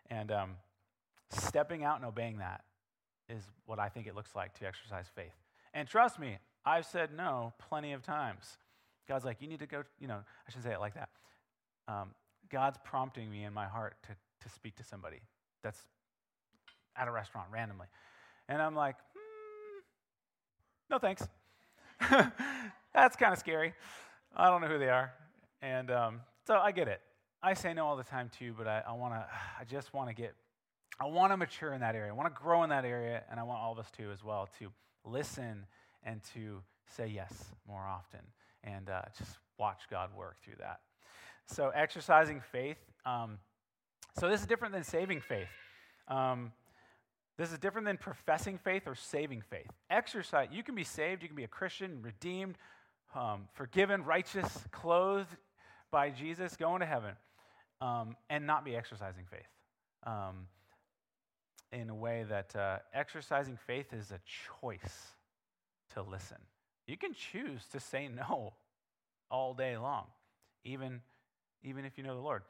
And 0.10 0.32
um, 0.32 0.52
stepping 1.30 1.84
out 1.84 1.98
and 1.98 2.06
obeying 2.06 2.40
that 2.40 2.64
is 3.30 3.44
what 3.66 3.80
I 3.80 3.90
think 3.90 4.08
it 4.08 4.16
looks 4.16 4.36
like 4.36 4.58
to 4.60 4.66
exercise 4.66 5.06
faith. 5.16 5.34
And 5.74 5.88
trust 5.88 6.20
me, 6.20 6.38
I've 6.66 6.86
said 6.86 7.10
no 7.16 7.54
plenty 7.70 7.94
of 7.94 8.04
times. 8.04 8.58
God's 9.08 9.26
like, 9.26 9.42
you 9.42 9.48
need 9.48 9.60
to 9.60 9.68
go, 9.68 9.84
you 10.00 10.08
know, 10.08 10.16
I 10.18 10.50
shouldn't 10.50 10.66
say 10.66 10.74
it 10.74 10.80
like 10.80 10.96
that. 10.96 11.10
Um, 11.88 12.12
God's 12.50 12.78
prompting 12.84 13.30
me 13.30 13.44
in 13.44 13.54
my 13.54 13.68
heart 13.68 13.96
to, 14.04 14.10
to 14.48 14.54
speak 14.54 14.76
to 14.78 14.84
somebody 14.84 15.22
that's 15.64 15.80
at 16.96 17.08
a 17.08 17.12
restaurant 17.12 17.48
randomly. 17.52 17.88
And 18.50 18.62
I'm 18.62 18.76
like, 18.76 18.96
no 20.92 21.00
thanks. 21.00 21.26
that's 22.94 23.16
kind 23.16 23.32
of 23.32 23.40
scary. 23.40 23.74
I 24.36 24.50
don't 24.50 24.60
know 24.60 24.68
who 24.68 24.78
they 24.78 24.90
are. 24.90 25.14
And 25.62 25.90
um, 25.90 26.20
so 26.46 26.58
I 26.58 26.72
get 26.74 26.90
it. 26.90 27.00
I 27.42 27.54
say 27.54 27.74
no 27.74 27.86
all 27.88 27.96
the 27.96 28.04
time 28.04 28.30
too, 28.38 28.54
but 28.58 28.68
I, 28.68 28.84
I 28.86 28.92
want 28.92 29.14
to, 29.14 29.26
I 29.60 29.64
just 29.64 29.94
want 29.94 30.10
to 30.10 30.14
get, 30.14 30.36
I 31.00 31.06
want 31.06 31.32
to 31.32 31.38
mature 31.38 31.74
in 31.74 31.80
that 31.80 31.96
area. 31.96 32.12
I 32.12 32.14
want 32.14 32.34
to 32.34 32.40
grow 32.40 32.64
in 32.64 32.70
that 32.72 32.84
area, 32.84 33.24
and 33.32 33.40
I 33.40 33.44
want 33.44 33.62
all 33.62 33.72
of 33.72 33.80
us 33.80 33.90
to 33.98 34.12
as 34.12 34.22
well 34.22 34.50
to 34.60 34.68
listen 35.06 35.66
and 36.04 36.22
to 36.34 36.62
say 36.86 37.08
yes 37.08 37.46
more 37.66 37.88
often 37.88 38.20
and 38.64 38.90
uh, 38.90 39.04
just 39.18 39.38
watch 39.58 39.84
God 39.90 40.10
work 40.16 40.36
through 40.44 40.56
that. 40.60 40.82
So, 41.48 41.72
exercising 41.74 42.42
faith. 42.52 42.78
Um, 43.06 43.40
so, 44.20 44.30
this 44.30 44.42
is 44.42 44.46
different 44.46 44.74
than 44.74 44.84
saving 44.84 45.22
faith. 45.22 45.48
Um, 46.08 46.52
this 47.42 47.52
is 47.52 47.58
different 47.58 47.88
than 47.88 47.98
professing 47.98 48.60
faith 48.60 48.84
or 48.86 48.94
saving 48.94 49.42
faith. 49.42 49.66
Exercise, 49.90 50.50
you 50.52 50.62
can 50.62 50.76
be 50.76 50.84
saved, 50.84 51.24
you 51.24 51.28
can 51.28 51.36
be 51.36 51.44
a 51.44 51.48
Christian, 51.48 52.00
redeemed, 52.04 52.56
um, 53.16 53.48
forgiven, 53.54 54.04
righteous, 54.04 54.60
clothed 54.72 55.36
by 55.90 56.12
Jesus, 56.12 56.56
going 56.56 56.82
to 56.82 56.86
heaven, 56.86 57.16
um, 57.82 58.16
and 58.30 58.46
not 58.46 58.64
be 58.64 58.76
exercising 58.76 59.24
faith. 59.26 59.48
Um, 60.04 60.46
in 61.72 61.90
a 61.90 61.96
way 61.96 62.26
that 62.30 62.56
uh, 62.56 62.78
exercising 62.94 63.58
faith 63.58 63.92
is 63.92 64.12
a 64.12 64.20
choice 64.62 65.16
to 65.96 66.04
listen. 66.04 66.38
You 66.86 66.96
can 66.96 67.16
choose 67.16 67.66
to 67.72 67.80
say 67.80 68.08
no 68.08 68.54
all 69.32 69.56
day 69.56 69.78
long, 69.78 70.06
even, 70.64 71.02
even 71.64 71.86
if 71.86 71.98
you 71.98 72.04
know 72.04 72.14
the 72.14 72.22
Lord. 72.22 72.44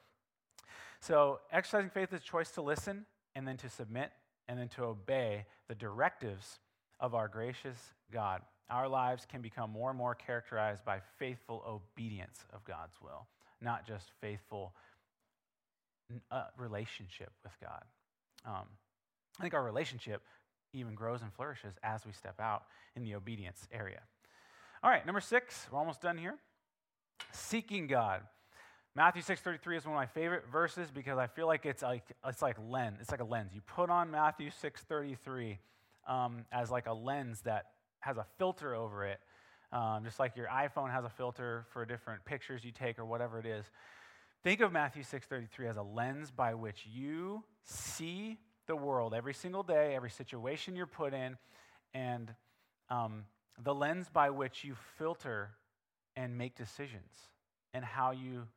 So, 1.00 1.40
exercising 1.50 1.92
faith 1.92 2.12
is 2.12 2.20
a 2.20 2.24
choice 2.24 2.52
to 2.52 2.62
listen 2.62 3.06
and 3.36 3.48
then 3.48 3.56
to 3.56 3.70
submit 3.70 4.12
and 4.52 4.60
then 4.60 4.68
to 4.68 4.84
obey 4.84 5.46
the 5.70 5.76
directives 5.76 6.60
of 7.00 7.16
our 7.16 7.30
gracious 7.30 7.78
God. 8.12 8.42
Our 8.70 8.90
lives 8.90 9.26
can 9.26 9.42
become 9.42 9.72
more 9.72 9.90
and 9.90 9.98
more 9.98 10.14
characterized 10.14 10.84
by 10.84 11.00
faithful 11.18 11.64
obedience 11.66 12.44
of 12.54 12.62
God's 12.66 12.96
will, 13.02 13.28
not 13.62 13.88
just 13.88 14.12
faithful 14.20 14.74
uh, 16.30 16.44
relationship 16.58 17.32
with 17.46 17.54
God. 17.62 17.82
Um, 18.46 18.66
I 19.40 19.42
think 19.42 19.54
our 19.54 19.64
relationship 19.64 20.22
even 20.74 20.96
grows 20.96 21.22
and 21.22 21.32
flourishes 21.32 21.76
as 21.82 22.06
we 22.06 22.12
step 22.12 22.42
out 22.42 22.64
in 22.98 23.04
the 23.06 23.16
obedience 23.16 23.70
area. 23.72 24.02
All 24.84 24.90
right, 24.90 25.06
number 25.06 25.22
six, 25.22 25.66
we're 25.72 25.80
almost 25.80 26.02
done 26.02 26.18
here. 26.18 26.36
Seeking 27.32 27.88
God. 27.88 28.24
Matthew 28.94 29.22
6:33 29.22 29.78
is 29.78 29.86
one 29.86 29.94
of 29.94 30.00
my 30.00 30.06
favorite 30.06 30.46
verses 30.52 30.92
because 30.92 31.18
I 31.18 31.28
feel 31.28 31.48
like 31.48 31.66
it's 31.66 31.82
like 31.82 32.04
it's 32.26 32.42
like 32.42 32.58
lens. 32.68 32.98
It's 33.00 33.12
like 33.12 33.22
a 33.22 33.26
lens. 33.26 33.52
You 33.54 33.62
put 33.62 33.90
on 33.90 34.12
Matthew 34.12 34.50
6:33 34.50 35.60
um, 36.08 36.46
as 36.52 36.70
like 36.70 36.88
a 36.88 36.94
lens 36.94 37.42
that 37.44 37.68
has 38.00 38.18
a 38.18 38.26
filter 38.38 38.76
over 38.76 39.06
it, 39.06 39.22
um, 39.72 40.04
just 40.04 40.20
like 40.20 40.36
your 40.36 40.48
iPhone 40.48 40.92
has 40.92 41.06
a 41.06 41.10
filter 41.10 41.66
for 41.72 41.86
different 41.86 42.26
pictures 42.26 42.66
you 42.66 42.74
take 42.74 43.00
or 43.00 43.06
whatever 43.06 43.40
it 43.40 43.46
is. 43.46 43.66
Think 44.44 44.60
of 44.60 44.74
Matthew 44.74 45.04
6:33 45.04 45.70
as 45.70 45.78
a 45.78 45.84
lens 45.84 46.30
by 46.30 46.54
which 46.54 46.86
you 46.86 47.46
see 47.64 48.40
the 48.68 48.76
world 48.76 49.14
every 49.14 49.34
single 49.34 49.64
day, 49.64 49.96
every 49.96 50.10
situation 50.10 50.76
you're 50.76 50.86
put 50.86 51.14
in, 51.14 51.38
and 51.94 52.36
um, 52.90 53.24
the 53.58 53.74
lens 53.74 54.10
by 54.10 54.32
which 54.32 54.66
you 54.66 54.76
filter 54.98 55.52
and 56.18 56.38
make 56.38 56.58
decisions, 56.58 57.30
and 57.74 57.86
how 57.86 58.12
you 58.12 58.48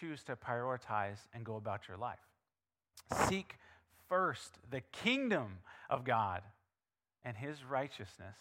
choose 0.00 0.22
to 0.24 0.36
prioritize 0.36 1.18
and 1.34 1.44
go 1.44 1.56
about 1.56 1.88
your 1.88 1.96
life. 1.96 2.18
Seek 3.28 3.56
first 4.08 4.58
the 4.70 4.80
kingdom 4.92 5.58
of 5.90 6.04
God 6.04 6.42
and 7.24 7.36
his 7.36 7.64
righteousness, 7.64 8.36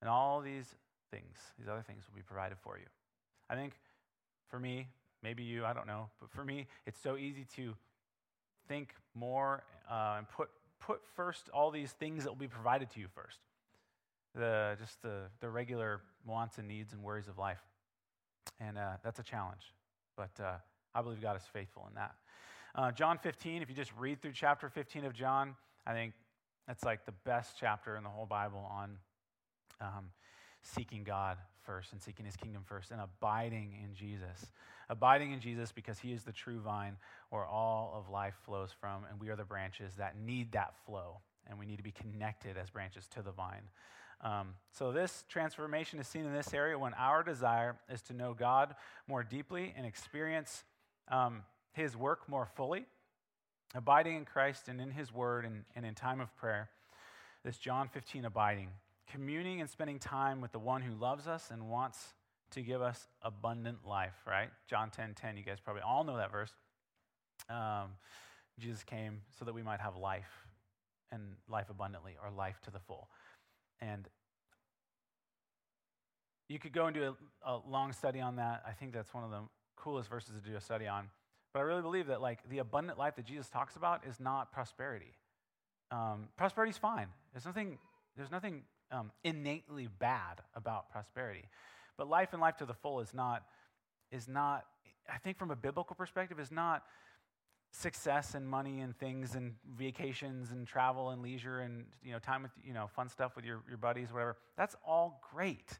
and 0.00 0.08
all 0.08 0.40
these 0.40 0.74
things, 1.10 1.36
these 1.58 1.68
other 1.68 1.82
things 1.86 2.04
will 2.08 2.16
be 2.16 2.22
provided 2.22 2.58
for 2.62 2.76
you. 2.78 2.84
I 3.48 3.54
think 3.54 3.72
for 4.48 4.58
me, 4.60 4.88
maybe 5.22 5.42
you, 5.42 5.64
I 5.64 5.72
don't 5.72 5.86
know, 5.86 6.10
but 6.20 6.30
for 6.30 6.44
me, 6.44 6.66
it's 6.86 7.00
so 7.00 7.16
easy 7.16 7.46
to 7.56 7.74
think 8.68 8.90
more 9.14 9.64
uh, 9.90 10.16
and 10.18 10.28
put, 10.28 10.50
put 10.80 11.00
first 11.16 11.48
all 11.52 11.70
these 11.70 11.92
things 11.92 12.24
that 12.24 12.30
will 12.30 12.36
be 12.36 12.48
provided 12.48 12.90
to 12.90 13.00
you 13.00 13.06
first. 13.14 13.38
The, 14.34 14.76
just 14.78 15.00
the, 15.02 15.22
the 15.40 15.48
regular 15.48 16.02
wants 16.26 16.58
and 16.58 16.68
needs 16.68 16.92
and 16.92 17.02
worries 17.02 17.28
of 17.28 17.38
life. 17.38 17.62
And 18.60 18.76
uh, 18.76 18.96
that's 19.02 19.18
a 19.18 19.22
challenge. 19.22 19.72
But 20.18 20.44
uh, 20.44 20.56
I 20.94 21.00
believe 21.00 21.22
God 21.22 21.36
is 21.36 21.44
faithful 21.52 21.86
in 21.88 21.94
that. 21.94 22.16
Uh, 22.74 22.90
John 22.90 23.18
15, 23.18 23.62
if 23.62 23.70
you 23.70 23.74
just 23.74 23.92
read 23.96 24.20
through 24.20 24.32
chapter 24.34 24.68
15 24.68 25.04
of 25.04 25.14
John, 25.14 25.54
I 25.86 25.92
think 25.92 26.12
that's 26.66 26.82
like 26.82 27.06
the 27.06 27.14
best 27.24 27.54
chapter 27.58 27.96
in 27.96 28.02
the 28.02 28.10
whole 28.10 28.26
Bible 28.26 28.68
on 28.70 28.98
um, 29.80 30.10
seeking 30.62 31.04
God 31.04 31.38
first 31.64 31.92
and 31.92 32.02
seeking 32.02 32.26
his 32.26 32.34
kingdom 32.36 32.62
first 32.66 32.90
and 32.90 33.00
abiding 33.00 33.78
in 33.82 33.94
Jesus. 33.94 34.50
Abiding 34.90 35.32
in 35.32 35.40
Jesus 35.40 35.70
because 35.70 36.00
he 36.00 36.12
is 36.12 36.24
the 36.24 36.32
true 36.32 36.58
vine 36.58 36.96
where 37.30 37.46
all 37.46 37.94
of 37.94 38.10
life 38.10 38.34
flows 38.44 38.70
from, 38.80 39.04
and 39.08 39.20
we 39.20 39.28
are 39.28 39.36
the 39.36 39.44
branches 39.44 39.92
that 39.98 40.18
need 40.18 40.50
that 40.52 40.74
flow, 40.84 41.18
and 41.46 41.58
we 41.58 41.64
need 41.64 41.76
to 41.76 41.82
be 41.82 41.92
connected 41.92 42.56
as 42.56 42.70
branches 42.70 43.06
to 43.14 43.22
the 43.22 43.30
vine. 43.30 43.68
Um, 44.20 44.54
so, 44.72 44.90
this 44.92 45.24
transformation 45.28 46.00
is 46.00 46.08
seen 46.08 46.24
in 46.24 46.32
this 46.32 46.52
area 46.52 46.78
when 46.78 46.94
our 46.94 47.22
desire 47.22 47.76
is 47.88 48.02
to 48.02 48.12
know 48.12 48.34
God 48.34 48.74
more 49.06 49.22
deeply 49.22 49.72
and 49.76 49.86
experience 49.86 50.64
um, 51.08 51.42
his 51.72 51.96
work 51.96 52.28
more 52.28 52.46
fully, 52.46 52.86
abiding 53.74 54.16
in 54.16 54.24
Christ 54.24 54.68
and 54.68 54.80
in 54.80 54.90
his 54.90 55.12
word 55.12 55.44
and, 55.44 55.64
and 55.76 55.86
in 55.86 55.94
time 55.94 56.20
of 56.20 56.34
prayer. 56.36 56.68
This 57.44 57.58
John 57.58 57.88
15 57.88 58.24
abiding 58.24 58.70
communing 59.10 59.60
and 59.60 59.68
spending 59.68 59.98
time 59.98 60.40
with 60.40 60.52
the 60.52 60.58
one 60.58 60.82
who 60.82 60.94
loves 60.94 61.26
us 61.26 61.50
and 61.50 61.68
wants 61.68 62.14
to 62.50 62.62
give 62.62 62.80
us 62.80 63.08
abundant 63.22 63.78
life, 63.86 64.14
right? 64.26 64.48
John 64.68 64.90
10 64.90 65.14
10, 65.14 65.36
you 65.36 65.42
guys 65.42 65.58
probably 65.62 65.82
all 65.82 66.04
know 66.04 66.16
that 66.16 66.30
verse. 66.30 66.52
Um, 67.48 67.92
Jesus 68.58 68.82
came 68.84 69.22
so 69.38 69.44
that 69.44 69.54
we 69.54 69.62
might 69.62 69.80
have 69.80 69.96
life 69.96 70.46
and 71.10 71.22
life 71.48 71.70
abundantly 71.70 72.16
or 72.22 72.30
life 72.30 72.60
to 72.64 72.70
the 72.70 72.80
full. 72.80 73.08
And 73.80 74.08
you 76.48 76.58
could 76.58 76.72
go 76.72 76.86
and 76.86 76.94
do 76.94 77.14
a, 77.44 77.52
a 77.52 77.60
long 77.68 77.92
study 77.92 78.20
on 78.20 78.36
that. 78.36 78.62
I 78.66 78.72
think 78.72 78.92
that's 78.92 79.12
one 79.12 79.24
of 79.24 79.30
the 79.30 79.42
coolest 79.76 80.08
verses 80.08 80.34
to 80.34 80.50
do 80.50 80.56
a 80.56 80.60
study 80.60 80.86
on. 80.86 81.08
But 81.52 81.60
I 81.60 81.62
really 81.62 81.82
believe 81.82 82.06
that 82.08 82.20
like 82.20 82.48
the 82.48 82.58
abundant 82.58 82.98
life 82.98 83.16
that 83.16 83.24
Jesus 83.24 83.48
talks 83.48 83.76
about 83.76 84.06
is 84.06 84.20
not 84.20 84.52
prosperity. 84.52 85.12
Um, 85.90 86.28
prosperity 86.36 86.70
is 86.70 86.78
fine. 86.78 87.08
There's 87.32 87.46
nothing. 87.46 87.78
There's 88.16 88.30
nothing 88.30 88.62
um, 88.90 89.12
innately 89.24 89.88
bad 89.98 90.40
about 90.54 90.90
prosperity. 90.90 91.44
But 91.96 92.08
life 92.08 92.30
and 92.32 92.40
life 92.40 92.56
to 92.58 92.66
the 92.66 92.74
full 92.74 93.00
is 93.00 93.12
not, 93.12 93.44
is 94.10 94.28
not, 94.28 94.64
I 95.12 95.18
think 95.18 95.38
from 95.38 95.50
a 95.50 95.56
biblical 95.56 95.96
perspective, 95.96 96.38
is 96.40 96.50
not 96.50 96.84
success 97.70 98.34
and 98.34 98.48
money 98.48 98.80
and 98.80 98.96
things 98.98 99.34
and 99.34 99.54
vacations 99.76 100.50
and 100.50 100.66
travel 100.66 101.10
and 101.10 101.22
leisure 101.22 101.60
and 101.60 101.84
you 102.02 102.12
know 102.12 102.18
time 102.18 102.42
with 102.42 102.52
you 102.64 102.72
know 102.72 102.86
fun 102.94 103.08
stuff 103.08 103.36
with 103.36 103.44
your, 103.44 103.62
your 103.68 103.78
buddies 103.78 104.12
whatever. 104.12 104.36
That's 104.56 104.74
all 104.86 105.20
great. 105.32 105.78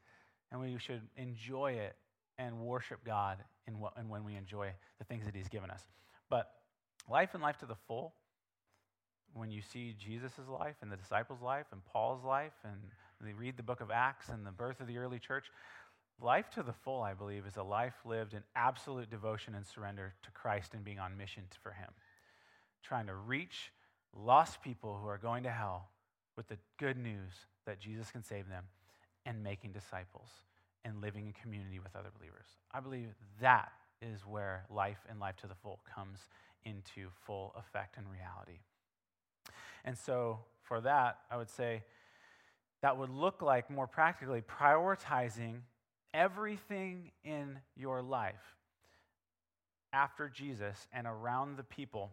And 0.50 0.60
we 0.60 0.78
should 0.78 1.02
enjoy 1.16 1.72
it 1.72 1.96
and 2.38 2.60
worship 2.60 3.04
god 3.04 3.38
in 3.66 3.78
what 3.80 3.94
and 3.96 4.08
when 4.08 4.24
we 4.24 4.36
enjoy 4.36 4.70
the 4.98 5.04
things 5.04 5.24
that 5.26 5.34
he's 5.34 5.48
given 5.48 5.70
us. 5.70 5.82
But 6.30 6.50
life 7.08 7.30
and 7.34 7.42
life 7.42 7.58
to 7.58 7.66
the 7.66 7.76
full 7.86 8.14
when 9.34 9.50
you 9.50 9.62
see 9.62 9.94
jesus' 9.98 10.48
life 10.48 10.76
and 10.82 10.90
the 10.90 10.96
disciples 10.96 11.40
life 11.42 11.66
and 11.72 11.84
paul's 11.84 12.24
life 12.24 12.54
and 12.64 12.80
they 13.20 13.32
read 13.32 13.56
the 13.56 13.62
book 13.62 13.80
of 13.80 13.90
acts 13.90 14.28
and 14.28 14.46
the 14.46 14.50
birth 14.50 14.80
of 14.80 14.86
the 14.86 14.98
early 14.98 15.18
church 15.18 15.50
Life 16.20 16.50
to 16.50 16.62
the 16.62 16.72
full, 16.72 17.02
I 17.02 17.14
believe, 17.14 17.46
is 17.46 17.56
a 17.56 17.62
life 17.62 17.94
lived 18.04 18.34
in 18.34 18.42
absolute 18.56 19.08
devotion 19.08 19.54
and 19.54 19.64
surrender 19.64 20.14
to 20.24 20.30
Christ 20.32 20.74
and 20.74 20.84
being 20.84 20.98
on 20.98 21.16
mission 21.16 21.44
for 21.62 21.70
Him. 21.70 21.90
Trying 22.82 23.06
to 23.06 23.14
reach 23.14 23.72
lost 24.16 24.62
people 24.62 24.98
who 25.00 25.08
are 25.08 25.18
going 25.18 25.44
to 25.44 25.50
hell 25.50 25.90
with 26.36 26.48
the 26.48 26.58
good 26.78 26.96
news 26.96 27.32
that 27.66 27.78
Jesus 27.78 28.10
can 28.10 28.24
save 28.24 28.48
them 28.48 28.64
and 29.26 29.44
making 29.44 29.72
disciples 29.72 30.28
and 30.84 31.00
living 31.00 31.26
in 31.26 31.32
community 31.32 31.78
with 31.78 31.94
other 31.94 32.10
believers. 32.16 32.46
I 32.72 32.80
believe 32.80 33.08
that 33.40 33.70
is 34.00 34.26
where 34.26 34.64
life 34.70 34.98
and 35.08 35.20
life 35.20 35.36
to 35.36 35.46
the 35.46 35.54
full 35.54 35.80
comes 35.94 36.18
into 36.64 37.08
full 37.26 37.54
effect 37.56 37.96
and 37.96 38.06
reality. 38.10 38.60
And 39.84 39.96
so, 39.96 40.40
for 40.62 40.80
that, 40.80 41.18
I 41.30 41.36
would 41.36 41.50
say 41.50 41.82
that 42.82 42.96
would 42.96 43.10
look 43.10 43.42
like 43.42 43.70
more 43.70 43.86
practically 43.86 44.42
prioritizing 44.42 45.60
everything 46.12 47.12
in 47.24 47.58
your 47.76 48.02
life 48.02 48.56
after 49.92 50.28
Jesus 50.28 50.86
and 50.92 51.06
around 51.06 51.56
the 51.56 51.64
people. 51.64 52.12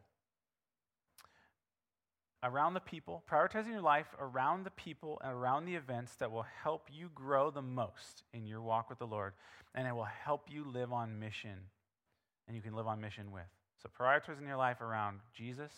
Around 2.43 2.75
the 2.75 2.79
people, 2.79 3.23
prioritizing 3.29 3.71
your 3.71 3.81
life 3.81 4.07
around 4.19 4.65
the 4.65 4.71
people 4.71 5.19
and 5.23 5.33
around 5.33 5.65
the 5.65 5.75
events 5.75 6.15
that 6.17 6.31
will 6.31 6.45
help 6.63 6.87
you 6.91 7.09
grow 7.15 7.49
the 7.49 7.61
most 7.61 8.23
in 8.33 8.45
your 8.45 8.61
walk 8.61 8.89
with 8.89 8.99
the 8.99 9.07
Lord, 9.07 9.33
and 9.73 9.87
it 9.87 9.95
will 9.95 10.03
help 10.03 10.47
you 10.47 10.63
live 10.63 10.93
on 10.93 11.19
mission, 11.19 11.57
and 12.47 12.55
you 12.55 12.61
can 12.61 12.75
live 12.75 12.85
on 12.85 13.01
mission 13.01 13.31
with. 13.31 13.47
So, 13.81 13.89
prioritizing 13.99 14.47
your 14.47 14.57
life 14.57 14.81
around 14.81 15.21
Jesus, 15.33 15.71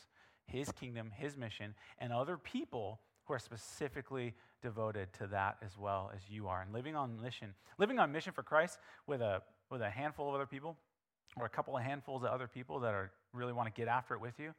His 0.46 0.70
kingdom, 0.74 1.12
His 1.16 1.38
mission, 1.38 1.74
and 2.00 2.12
other 2.12 2.38
people 2.38 3.00
who 3.26 3.34
are 3.34 3.40
specifically 3.40 4.34
devoted 4.62 5.10
to 5.20 5.28
that 5.28 5.58
as 5.64 5.78
well 5.78 6.12
as 6.16 6.22
you 6.30 6.48
are. 6.48 6.62
And 6.62 6.74
living 6.74 6.96
on 6.96 7.22
mission, 7.22 7.54
living 7.78 8.00
on 8.00 8.12
mission 8.12 8.34
for 8.34 8.44
Christ 8.44 8.80
with 9.06 9.22
a, 9.22 9.42
with 9.70 9.82
a 9.82 9.90
handful 9.90 10.30
of 10.30 10.36
other 10.36 10.46
people, 10.46 10.78
or 11.38 11.46
a 11.46 11.50
couple 11.50 11.78
of 11.78 11.84
handfuls 11.84 12.24
of 12.24 12.30
other 12.30 12.48
people 12.48 12.80
that 12.80 12.94
are 12.94 13.12
really 13.34 13.54
want 13.54 13.74
to 13.74 13.80
get 13.80 13.88
after 13.88 14.16
it 14.16 14.22
with 14.22 14.40
you, 14.40 14.54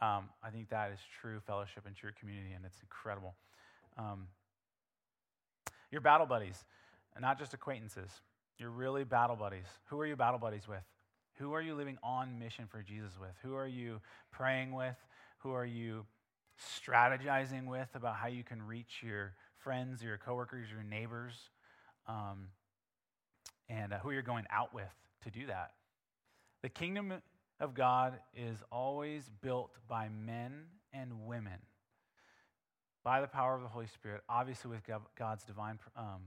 um, 0.00 0.28
I 0.42 0.50
think 0.50 0.68
that 0.70 0.92
is 0.92 0.98
true 1.20 1.40
fellowship 1.46 1.84
and 1.86 1.94
true 1.94 2.10
community, 2.18 2.52
and 2.54 2.64
it's 2.64 2.80
incredible. 2.80 3.34
Um, 3.96 4.28
your 5.90 6.00
battle 6.00 6.26
buddies, 6.26 6.64
not 7.20 7.38
just 7.38 7.54
acquaintances. 7.54 8.10
You're 8.58 8.70
really 8.70 9.04
battle 9.04 9.36
buddies. 9.36 9.66
Who 9.86 10.00
are 10.00 10.06
you 10.06 10.16
battle 10.16 10.38
buddies 10.38 10.68
with? 10.68 10.82
Who 11.38 11.52
are 11.52 11.62
you 11.62 11.74
living 11.74 11.98
on 12.02 12.38
mission 12.38 12.66
for 12.68 12.82
Jesus 12.82 13.12
with? 13.20 13.30
Who 13.42 13.54
are 13.54 13.66
you 13.66 14.00
praying 14.32 14.72
with? 14.72 14.96
Who 15.38 15.52
are 15.52 15.64
you 15.64 16.04
strategizing 16.58 17.66
with 17.66 17.88
about 17.94 18.16
how 18.16 18.26
you 18.26 18.44
can 18.44 18.62
reach 18.62 19.02
your 19.02 19.34
friends, 19.58 20.02
your 20.02 20.18
coworkers, 20.18 20.68
your 20.70 20.82
neighbors, 20.82 21.34
um, 22.06 22.48
and 23.68 23.92
uh, 23.92 23.98
who 23.98 24.10
you're 24.10 24.22
going 24.22 24.46
out 24.50 24.74
with 24.74 24.92
to 25.24 25.30
do 25.30 25.46
that. 25.46 25.72
The 26.62 26.68
kingdom 26.68 27.12
of 27.60 27.74
God 27.74 28.18
is 28.34 28.58
always 28.70 29.30
built 29.42 29.70
by 29.88 30.08
men 30.08 30.64
and 30.92 31.26
women 31.26 31.58
by 33.04 33.20
the 33.20 33.26
power 33.26 33.54
of 33.54 33.62
the 33.62 33.68
Holy 33.68 33.86
Spirit, 33.86 34.22
obviously 34.28 34.70
with 34.70 34.82
God's 35.16 35.44
divine 35.44 35.78
um, 35.96 36.22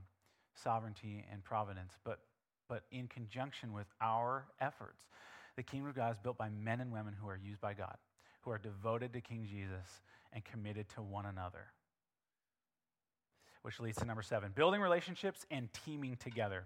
sovereignty 0.54 1.24
and 1.30 1.44
providence, 1.44 1.92
but, 2.04 2.20
but 2.68 2.82
in 2.90 3.06
conjunction 3.06 3.72
with 3.72 3.86
our 4.00 4.46
efforts. 4.60 5.04
The 5.56 5.62
kingdom 5.62 5.90
of 5.90 5.94
God 5.94 6.12
is 6.12 6.18
built 6.18 6.38
by 6.38 6.48
men 6.48 6.80
and 6.80 6.90
women 6.90 7.14
who 7.20 7.28
are 7.28 7.36
used 7.36 7.60
by 7.60 7.74
God, 7.74 7.96
who 8.42 8.50
are 8.50 8.58
devoted 8.58 9.12
to 9.14 9.20
King 9.20 9.46
Jesus 9.48 10.02
and 10.32 10.44
committed 10.44 10.88
to 10.90 11.02
one 11.02 11.26
another. 11.26 11.72
Which 13.62 13.78
leads 13.80 13.98
to 13.98 14.04
number 14.04 14.22
seven 14.22 14.52
building 14.54 14.80
relationships 14.80 15.46
and 15.50 15.68
teaming 15.84 16.16
together. 16.16 16.64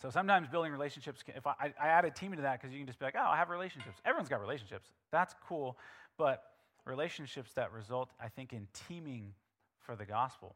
So 0.00 0.10
sometimes 0.10 0.48
building 0.48 0.72
relationships, 0.72 1.22
if 1.26 1.46
I, 1.46 1.72
I 1.80 1.88
added 1.88 2.14
teaming 2.14 2.36
to 2.36 2.42
that 2.42 2.60
because 2.60 2.72
you 2.72 2.78
can 2.78 2.86
just 2.86 2.98
be 2.98 3.06
like, 3.06 3.14
oh, 3.18 3.26
I 3.26 3.36
have 3.36 3.48
relationships. 3.48 3.98
Everyone's 4.04 4.28
got 4.28 4.40
relationships. 4.40 4.90
That's 5.10 5.34
cool. 5.46 5.78
But 6.18 6.42
relationships 6.84 7.52
that 7.54 7.72
result, 7.72 8.10
I 8.20 8.28
think, 8.28 8.52
in 8.52 8.68
teaming 8.88 9.32
for 9.80 9.96
the 9.96 10.04
gospel 10.04 10.54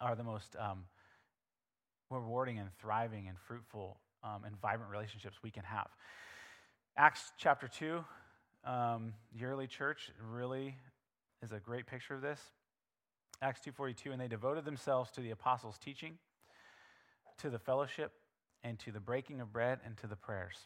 are 0.00 0.14
the 0.14 0.22
most 0.22 0.54
um, 0.58 0.84
rewarding 2.10 2.58
and 2.58 2.68
thriving 2.80 3.26
and 3.28 3.36
fruitful 3.38 3.98
um, 4.22 4.44
and 4.44 4.60
vibrant 4.60 4.90
relationships 4.90 5.38
we 5.42 5.50
can 5.50 5.64
have. 5.64 5.88
Acts 6.96 7.32
chapter 7.36 7.66
2, 7.66 8.04
um, 8.64 9.12
the 9.36 9.44
early 9.44 9.66
church 9.66 10.10
really 10.32 10.76
is 11.42 11.52
a 11.52 11.60
great 11.60 11.86
picture 11.86 12.14
of 12.14 12.22
this. 12.22 12.40
Acts 13.42 13.60
2:42 13.60 14.12
and 14.12 14.20
they 14.20 14.28
devoted 14.28 14.64
themselves 14.64 15.10
to 15.12 15.20
the 15.20 15.30
apostles' 15.30 15.78
teaching, 15.78 16.18
to 17.38 17.50
the 17.50 17.58
fellowship, 17.58 18.12
and 18.62 18.78
to 18.78 18.90
the 18.90 19.00
breaking 19.00 19.40
of 19.40 19.52
bread 19.52 19.80
and 19.84 19.96
to 19.98 20.06
the 20.06 20.16
prayers. 20.16 20.56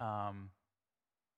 Um, 0.00 0.50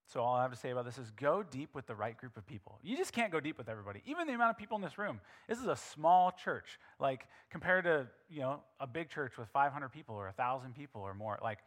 so 0.06 0.20
all 0.20 0.34
I 0.34 0.42
have 0.42 0.50
to 0.50 0.56
say 0.56 0.70
about 0.70 0.84
this 0.84 0.98
is 0.98 1.10
go 1.12 1.44
deep 1.44 1.74
with 1.74 1.86
the 1.86 1.94
right 1.94 2.16
group 2.16 2.36
of 2.36 2.44
people. 2.44 2.80
You 2.82 2.96
just 2.96 3.12
can't 3.12 3.30
go 3.30 3.38
deep 3.38 3.56
with 3.56 3.68
everybody. 3.68 4.02
Even 4.06 4.26
the 4.26 4.32
amount 4.32 4.50
of 4.50 4.58
people 4.58 4.76
in 4.76 4.82
this 4.82 4.98
room. 4.98 5.20
This 5.48 5.58
is 5.58 5.66
a 5.66 5.76
small 5.76 6.32
church. 6.32 6.80
Like 6.98 7.28
compared 7.48 7.84
to, 7.84 8.08
you 8.28 8.40
know, 8.40 8.60
a 8.80 8.88
big 8.88 9.08
church 9.08 9.38
with 9.38 9.48
500 9.50 9.88
people 9.90 10.16
or 10.16 10.24
1,000 10.24 10.74
people 10.74 11.02
or 11.02 11.14
more. 11.14 11.38
Like 11.42 11.58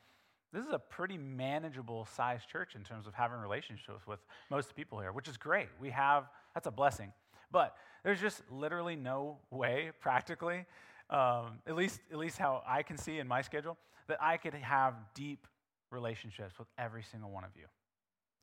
this 0.53 0.65
is 0.65 0.71
a 0.71 0.79
pretty 0.79 1.17
manageable 1.17 2.07
sized 2.15 2.47
church 2.47 2.75
in 2.75 2.83
terms 2.83 3.07
of 3.07 3.13
having 3.15 3.39
relationships 3.39 4.05
with 4.07 4.19
most 4.51 4.75
people 4.75 4.99
here, 4.99 5.11
which 5.11 5.27
is 5.27 5.35
great. 5.35 5.67
We 5.81 5.89
have, 5.89 6.25
that's 6.53 6.67
a 6.67 6.71
blessing. 6.71 7.11
But 7.51 7.75
there's 8.03 8.21
just 8.21 8.41
literally 8.51 8.95
no 8.95 9.37
way, 9.49 9.91
practically, 9.99 10.65
um, 11.09 11.59
at, 11.67 11.75
least, 11.75 11.99
at 12.11 12.17
least 12.17 12.37
how 12.37 12.63
I 12.67 12.83
can 12.83 12.97
see 12.97 13.17
in 13.17 13.27
my 13.27 13.41
schedule, 13.41 13.77
that 14.07 14.17
I 14.21 14.37
could 14.37 14.53
have 14.53 14.93
deep 15.15 15.47
relationships 15.89 16.59
with 16.59 16.67
every 16.77 17.03
single 17.03 17.31
one 17.31 17.43
of 17.43 17.51
you. 17.55 17.65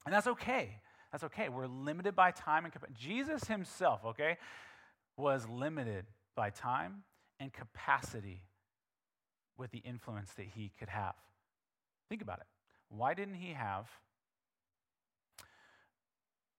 And 0.05 0.15
that's 0.15 0.27
okay. 0.27 0.81
That's 1.13 1.25
okay. 1.25 1.49
We're 1.49 1.67
limited 1.67 2.17
by 2.17 2.33
time 2.33 2.65
and 2.65 2.73
capacity. 2.73 2.99
Jesus 2.99 3.45
himself, 3.45 4.01
okay, 4.05 4.37
was 5.17 5.49
limited 5.49 6.07
by 6.35 6.51
time 6.51 7.03
and 7.39 7.53
capacity 7.53 8.43
with 9.57 9.71
the 9.71 9.79
influence 9.79 10.33
that 10.33 10.47
he 10.47 10.73
could 10.79 10.89
have. 10.89 11.15
Think 12.11 12.23
about 12.23 12.41
it. 12.41 12.47
Why 12.91 13.15
didn't 13.15 13.35
he 13.35 13.53
have? 13.53 13.87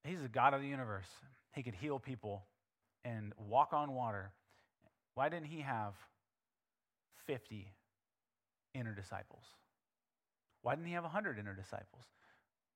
He's 0.03 0.21
the 0.21 0.29
God 0.29 0.53
of 0.53 0.61
the 0.61 0.67
universe. 0.67 1.09
He 1.53 1.61
could 1.61 1.75
heal 1.75 1.99
people 1.99 2.45
and 3.03 3.33
walk 3.37 3.73
on 3.73 3.93
water. 3.93 4.31
Why 5.13 5.29
didn't 5.29 5.47
he 5.47 5.59
have 5.59 5.93
50 7.27 7.73
inner 8.73 8.93
disciples? 8.93 9.43
Why 10.61 10.75
didn't 10.75 10.87
he 10.87 10.93
have 10.93 11.03
100 11.03 11.37
inner 11.37 11.53
disciples? 11.53 12.05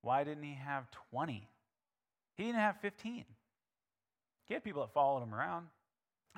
Why 0.01 0.23
didn't 0.23 0.43
he 0.43 0.55
have 0.55 0.91
20? 1.11 1.47
He 2.35 2.43
didn't 2.43 2.59
have 2.59 2.77
15. 2.81 3.23
He 4.47 4.53
had 4.53 4.63
people 4.63 4.81
that 4.81 4.93
followed 4.93 5.23
him 5.23 5.33
around 5.33 5.67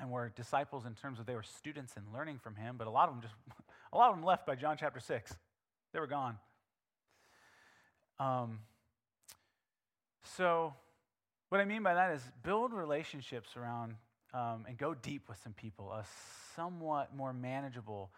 and 0.00 0.10
were 0.10 0.32
disciples 0.34 0.86
in 0.86 0.94
terms 0.94 1.18
of 1.18 1.26
they 1.26 1.34
were 1.34 1.42
students 1.42 1.94
and 1.96 2.06
learning 2.14 2.38
from 2.38 2.54
him, 2.54 2.76
but 2.78 2.86
a 2.86 2.90
lot 2.90 3.08
of 3.08 3.14
them 3.14 3.22
just 3.22 3.34
a 3.92 3.96
lot 3.96 4.10
of 4.10 4.16
them 4.16 4.24
left 4.24 4.46
by 4.46 4.54
John 4.54 4.76
chapter 4.78 5.00
6. 5.00 5.36
They 5.92 6.00
were 6.00 6.06
gone. 6.06 6.36
Um, 8.20 8.60
so, 10.36 10.74
what 11.48 11.60
I 11.60 11.64
mean 11.64 11.82
by 11.82 11.94
that 11.94 12.12
is 12.12 12.22
build 12.42 12.72
relationships 12.72 13.56
around 13.56 13.94
um, 14.34 14.66
and 14.68 14.76
go 14.76 14.94
deep 14.94 15.28
with 15.28 15.38
some 15.42 15.54
people, 15.54 15.92
a 15.92 16.04
somewhat 16.54 17.14
more 17.16 17.32
manageable 17.32 18.10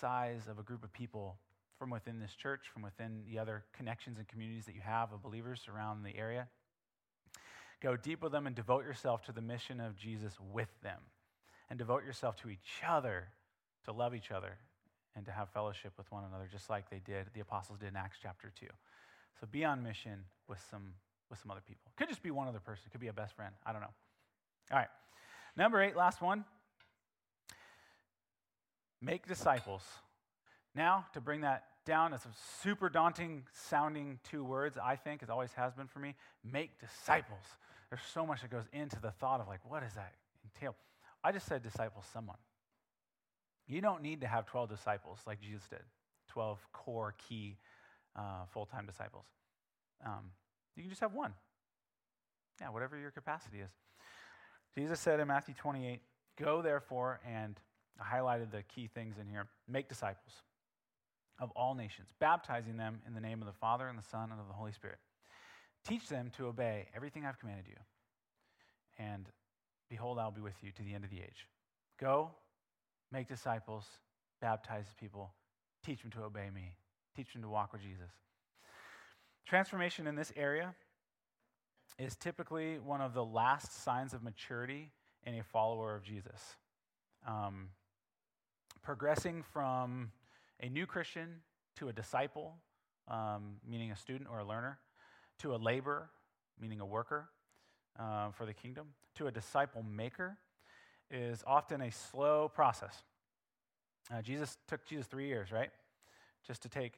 size 0.00 0.42
of 0.48 0.58
a 0.58 0.62
group 0.62 0.84
of 0.84 0.92
people 0.92 1.38
from 1.78 1.90
within 1.90 2.18
this 2.18 2.34
church, 2.34 2.66
from 2.72 2.82
within 2.82 3.22
the 3.30 3.38
other 3.38 3.64
connections 3.72 4.18
and 4.18 4.28
communities 4.28 4.66
that 4.66 4.74
you 4.74 4.80
have 4.82 5.12
of 5.12 5.22
believers 5.22 5.62
around 5.72 6.02
the 6.02 6.16
area. 6.16 6.48
Go 7.80 7.96
deep 7.96 8.22
with 8.22 8.32
them 8.32 8.46
and 8.46 8.56
devote 8.56 8.84
yourself 8.84 9.22
to 9.22 9.32
the 9.32 9.40
mission 9.40 9.80
of 9.80 9.96
Jesus 9.96 10.34
with 10.52 10.68
them. 10.82 11.00
And 11.70 11.78
devote 11.78 12.04
yourself 12.04 12.36
to 12.36 12.48
each 12.48 12.82
other, 12.86 13.28
to 13.84 13.92
love 13.92 14.14
each 14.14 14.30
other, 14.30 14.56
and 15.16 15.24
to 15.26 15.32
have 15.32 15.48
fellowship 15.50 15.92
with 15.96 16.10
one 16.12 16.24
another, 16.24 16.48
just 16.50 16.70
like 16.70 16.90
they 16.90 17.00
did, 17.04 17.26
the 17.34 17.40
apostles 17.40 17.78
did 17.78 17.88
in 17.88 17.96
Acts 17.96 18.18
chapter 18.22 18.52
2. 18.58 18.66
So 19.40 19.46
be 19.50 19.64
on 19.64 19.82
mission 19.82 20.24
with 20.48 20.58
some, 20.70 20.92
with 21.30 21.38
some 21.40 21.50
other 21.50 21.62
people. 21.66 21.90
Could 21.96 22.08
just 22.08 22.22
be 22.22 22.30
one 22.30 22.48
other 22.48 22.60
person, 22.60 22.84
could 22.90 23.00
be 23.00 23.08
a 23.08 23.12
best 23.12 23.34
friend. 23.34 23.54
I 23.66 23.72
don't 23.72 23.80
know. 23.80 23.94
All 24.72 24.78
right. 24.78 24.88
Number 25.56 25.82
eight, 25.82 25.96
last 25.96 26.20
one. 26.20 26.44
Make 29.00 29.26
disciples. 29.26 29.82
Now, 30.74 31.06
to 31.14 31.20
bring 31.20 31.42
that 31.42 31.64
down, 31.84 32.12
it's 32.12 32.24
a 32.24 32.28
super 32.62 32.88
daunting 32.88 33.44
sounding 33.52 34.18
two 34.28 34.44
words, 34.44 34.76
I 34.82 34.96
think, 34.96 35.22
it 35.22 35.30
always 35.30 35.52
has 35.54 35.74
been 35.74 35.86
for 35.86 36.00
me 36.00 36.14
make 36.44 36.78
disciples. 36.80 37.44
There's 37.90 38.02
so 38.12 38.26
much 38.26 38.42
that 38.42 38.50
goes 38.50 38.64
into 38.72 39.00
the 39.00 39.10
thought 39.12 39.40
of, 39.40 39.48
like, 39.48 39.60
what 39.68 39.82
does 39.82 39.94
that 39.94 40.12
entail? 40.44 40.74
I 41.24 41.32
just 41.32 41.46
said 41.46 41.62
disciple 41.62 42.04
someone. 42.12 42.36
You 43.68 43.80
don't 43.82 44.02
need 44.02 44.22
to 44.22 44.26
have 44.26 44.46
12 44.46 44.70
disciples 44.70 45.18
like 45.26 45.40
Jesus 45.40 45.62
did, 45.68 45.82
12 46.28 46.58
core, 46.72 47.14
key, 47.28 47.58
uh, 48.16 48.46
full 48.52 48.66
time 48.66 48.86
disciples. 48.86 49.26
Um, 50.04 50.30
you 50.74 50.82
can 50.82 50.90
just 50.90 51.02
have 51.02 51.12
one. 51.12 51.34
Yeah, 52.60 52.70
whatever 52.70 52.96
your 52.96 53.10
capacity 53.10 53.58
is. 53.58 53.70
Jesus 54.74 54.98
said 54.98 55.20
in 55.20 55.28
Matthew 55.28 55.54
28, 55.54 56.00
Go 56.40 56.62
therefore, 56.62 57.20
and 57.26 57.58
I 58.00 58.16
highlighted 58.16 58.50
the 58.50 58.62
key 58.62 58.88
things 58.92 59.16
in 59.20 59.28
here 59.28 59.46
make 59.68 59.88
disciples 59.88 60.32
of 61.40 61.50
all 61.52 61.74
nations, 61.74 62.08
baptizing 62.18 62.76
them 62.76 63.00
in 63.06 63.14
the 63.14 63.20
name 63.20 63.40
of 63.40 63.46
the 63.46 63.52
Father 63.52 63.86
and 63.88 63.98
the 63.98 64.02
Son 64.02 64.30
and 64.30 64.40
of 64.40 64.48
the 64.48 64.54
Holy 64.54 64.72
Spirit. 64.72 64.98
Teach 65.86 66.08
them 66.08 66.30
to 66.36 66.46
obey 66.46 66.86
everything 66.94 67.24
I've 67.24 67.38
commanded 67.38 67.66
you. 67.68 67.76
And 68.98 69.26
behold, 69.88 70.18
I'll 70.18 70.30
be 70.30 70.40
with 70.40 70.56
you 70.62 70.72
to 70.72 70.82
the 70.82 70.94
end 70.94 71.04
of 71.04 71.10
the 71.10 71.18
age. 71.18 71.46
Go, 72.00 72.32
make 73.12 73.28
disciples, 73.28 73.84
baptize 74.40 74.86
people, 74.98 75.32
teach 75.84 76.02
them 76.02 76.10
to 76.12 76.22
obey 76.22 76.50
me, 76.54 76.74
teach 77.16 77.32
them 77.32 77.42
to 77.42 77.48
walk 77.48 77.72
with 77.72 77.82
Jesus. 77.82 78.10
Transformation 79.46 80.06
in 80.06 80.14
this 80.14 80.32
area 80.36 80.74
is 81.98 82.16
typically 82.16 82.78
one 82.78 83.00
of 83.00 83.14
the 83.14 83.24
last 83.24 83.82
signs 83.82 84.12
of 84.12 84.22
maturity 84.22 84.92
in 85.24 85.34
a 85.38 85.42
follower 85.42 85.94
of 85.94 86.02
Jesus. 86.02 86.56
Um, 87.26 87.70
progressing 88.82 89.42
from 89.42 90.12
a 90.60 90.68
new 90.68 90.86
Christian 90.86 91.40
to 91.76 91.88
a 91.88 91.92
disciple, 91.92 92.54
um, 93.08 93.56
meaning 93.66 93.90
a 93.90 93.96
student 93.96 94.28
or 94.30 94.38
a 94.40 94.44
learner, 94.44 94.78
to 95.40 95.54
a 95.54 95.56
laborer, 95.56 96.10
meaning 96.60 96.80
a 96.80 96.86
worker 96.86 97.28
uh, 97.98 98.30
for 98.30 98.46
the 98.46 98.54
kingdom, 98.54 98.88
to 99.16 99.26
a 99.26 99.32
disciple 99.32 99.82
maker, 99.82 100.38
is 101.10 101.42
often 101.46 101.80
a 101.80 101.90
slow 101.90 102.48
process. 102.48 103.02
Uh, 104.12 104.22
Jesus 104.22 104.56
took 104.68 104.84
Jesus 104.86 105.06
three 105.06 105.26
years, 105.26 105.52
right? 105.52 105.70
Just 106.46 106.62
to 106.62 106.68
take, 106.68 106.94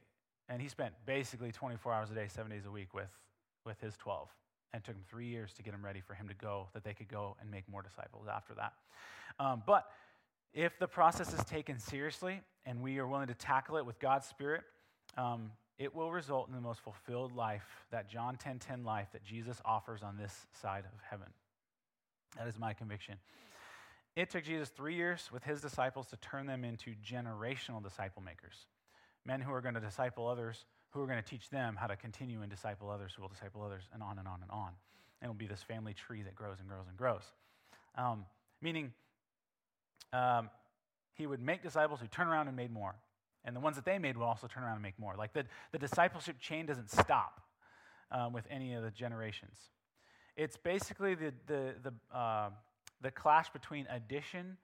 and 0.49 0.61
he 0.61 0.69
spent 0.69 0.95
basically 1.07 1.53
24 1.53 1.93
hours 1.93 2.11
a 2.11 2.15
day, 2.15 2.29
seven 2.29 2.51
days 2.51 2.67
a 2.67 2.71
week 2.71 2.95
with, 2.95 3.11
with 3.65 3.81
his 3.81 3.97
12. 3.97 4.29
And 4.73 4.85
took 4.85 4.95
him 4.95 5.03
three 5.09 5.27
years 5.27 5.53
to 5.55 5.63
get 5.65 5.73
them 5.73 5.85
ready 5.85 6.01
for 6.01 6.15
him 6.15 6.29
to 6.29 6.35
go, 6.35 6.69
that 6.75 6.85
they 6.85 6.95
could 6.95 7.09
go 7.09 7.37
and 7.41 7.51
make 7.51 7.69
more 7.69 7.83
disciples 7.83 8.27
after 8.33 8.55
that. 8.55 8.73
Um, 9.41 9.65
but 9.67 9.91
if 10.55 10.79
the 10.79 10.87
process 10.87 11.33
is 11.33 11.45
taken 11.45 11.79
seriously 11.79 12.41
and 12.65 12.81
we 12.81 12.99
are 12.99 13.07
willing 13.07 13.27
to 13.27 13.35
tackle 13.35 13.79
it 13.79 13.87
with 13.87 13.99
God's 13.99 14.29
Spirit, 14.29 14.63
um, 15.17 15.51
it 15.79 15.95
will 15.95 16.13
result 16.13 16.49
in 16.49 16.55
the 16.55 16.61
most 16.61 16.81
fulfilled 16.81 17.35
life, 17.35 17.87
that 17.91 18.09
John 18.09 18.37
10:10 18.37 18.39
10, 18.39 18.59
10 18.59 18.85
life 18.85 19.09
that 19.13 19.25
Jesus 19.25 19.61
offers 19.65 20.03
on 20.03 20.17
this 20.17 20.47
side 20.53 20.85
of 20.85 21.01
heaven. 21.09 21.27
That 22.37 22.47
is 22.47 22.59
my 22.59 22.75
conviction. 22.75 23.17
It 24.17 24.31
took 24.31 24.45
Jesus 24.45 24.69
three 24.69 24.95
years 24.95 25.31
with 25.33 25.45
his 25.45 25.61
disciples 25.61 26.09
to 26.09 26.17
turn 26.17 26.47
them 26.47 26.65
into 26.65 26.95
generational 27.05 27.83
disciple 27.83 28.23
makers, 28.23 28.67
men 29.25 29.41
who 29.41 29.53
are 29.53 29.61
going 29.61 29.75
to 29.75 29.81
disciple 29.81 30.27
others, 30.27 30.65
who 30.91 31.01
are 31.01 31.07
going 31.07 31.23
to 31.23 31.29
teach 31.29 31.49
them 31.51 31.77
how 31.77 31.87
to 31.87 31.97
continue 31.97 32.43
and 32.43 32.51
disciple 32.51 32.91
others, 32.91 33.13
who 33.15 33.23
will 33.23 33.29
disciple 33.29 33.63
others, 33.63 33.85
and 33.93 34.03
on 34.03 34.19
and 34.19 34.27
on 34.27 34.41
and 34.43 34.51
on. 34.51 34.71
And 35.21 35.31
it'll 35.31 35.35
be 35.35 35.47
this 35.47 35.63
family 35.63 35.95
tree 35.95 36.23
that 36.23 36.35
grows 36.35 36.59
and 36.59 36.69
grows 36.69 36.87
and 36.89 36.97
grows. 36.97 37.23
Um, 37.97 38.25
meaning, 38.61 38.93
um, 40.13 40.51
he 41.15 41.27
would 41.27 41.41
make 41.41 41.63
disciples 41.63 42.01
who 42.01 42.07
turn 42.09 42.27
around 42.27 42.49
and 42.49 42.57
made 42.57 42.73
more. 42.73 42.95
And 43.45 43.55
the 43.55 43.61
ones 43.61 43.77
that 43.77 43.85
they 43.85 43.99
made 43.99 44.17
would 44.17 44.25
also 44.25 44.47
turn 44.47 44.65
around 44.65 44.75
and 44.75 44.83
make 44.83 44.99
more. 44.99 45.15
Like 45.17 45.33
the, 45.33 45.45
the 45.73 45.79
discipleship 45.79 46.41
chain 46.41 46.67
doesn't 46.67 46.91
stop 46.91 47.41
um, 48.11 48.33
with 48.33 48.45
any 48.51 48.75
of 48.75 48.83
the 48.83 48.91
generations. 48.91 49.57
It's 50.37 50.57
basically 50.57 51.15
the, 51.15 51.33
the, 51.47 51.75
the, 51.83 52.17
uh, 52.17 52.51
the 53.01 53.11
clash 53.11 53.51
between 53.51 53.87
addition 53.89 54.57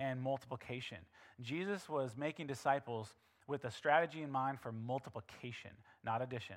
and 0.00 0.20
multiplication. 0.20 0.98
Jesus 1.40 1.88
was 1.88 2.16
making 2.16 2.46
disciples 2.46 3.14
with 3.46 3.64
a 3.64 3.70
strategy 3.70 4.22
in 4.22 4.30
mind 4.30 4.60
for 4.60 4.72
multiplication, 4.72 5.70
not 6.04 6.22
addition. 6.22 6.56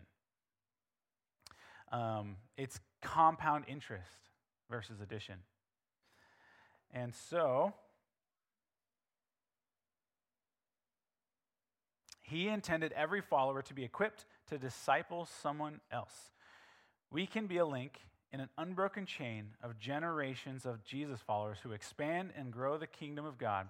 Um, 1.92 2.38
it's 2.58 2.80
compound 3.02 3.66
interest 3.68 4.30
versus 4.70 5.02
addition. 5.02 5.36
And 6.94 7.14
so, 7.14 7.74
He 12.32 12.48
intended 12.48 12.94
every 12.94 13.20
follower 13.20 13.62
to 13.62 13.74
be 13.74 13.84
equipped 13.84 14.26
to 14.48 14.58
disciple 14.58 15.28
someone 15.42 15.82
else. 15.92 16.32
We 17.12 17.26
can 17.26 17.46
be 17.46 17.58
a 17.58 17.66
link 17.66 18.00
in 18.34 18.40
an 18.40 18.50
unbroken 18.58 19.06
chain 19.06 19.50
of 19.62 19.78
generations 19.78 20.66
of 20.66 20.84
Jesus 20.84 21.20
followers 21.20 21.58
who 21.64 21.72
expand 21.72 22.32
and 22.38 22.52
grow 22.52 22.78
the 22.78 22.88
kingdom 22.88 23.26
of 23.26 23.38
God. 23.38 23.68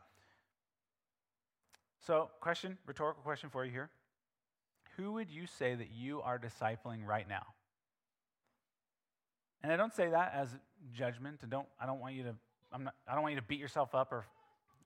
So, 2.06 2.30
question, 2.40 2.78
rhetorical 2.86 3.24
question 3.24 3.50
for 3.50 3.66
you 3.66 3.72
here. 3.72 3.90
Who 4.98 5.14
would 5.14 5.32
you 5.32 5.48
say 5.48 5.76
that 5.76 5.92
you 5.92 6.22
are 6.22 6.40
discipling 6.40 7.06
right 7.06 7.28
now? 7.28 7.46
And 9.64 9.72
I 9.72 9.78
don't 9.78 9.94
say 9.94 10.10
that 10.10 10.34
as 10.36 10.50
judgment, 10.94 11.40
and 11.42 11.52
don't 11.52 11.68
I 11.80 11.86
don't 11.86 12.00
want 12.00 12.16
you 12.16 12.24
to 12.24 12.36
I'm 12.72 12.86
not, 12.86 12.96
I 13.08 13.14
don't 13.14 13.22
want 13.22 13.34
you 13.36 13.40
to 13.40 13.46
beat 13.46 13.60
yourself 13.60 13.94
up 13.94 14.12
or 14.12 14.26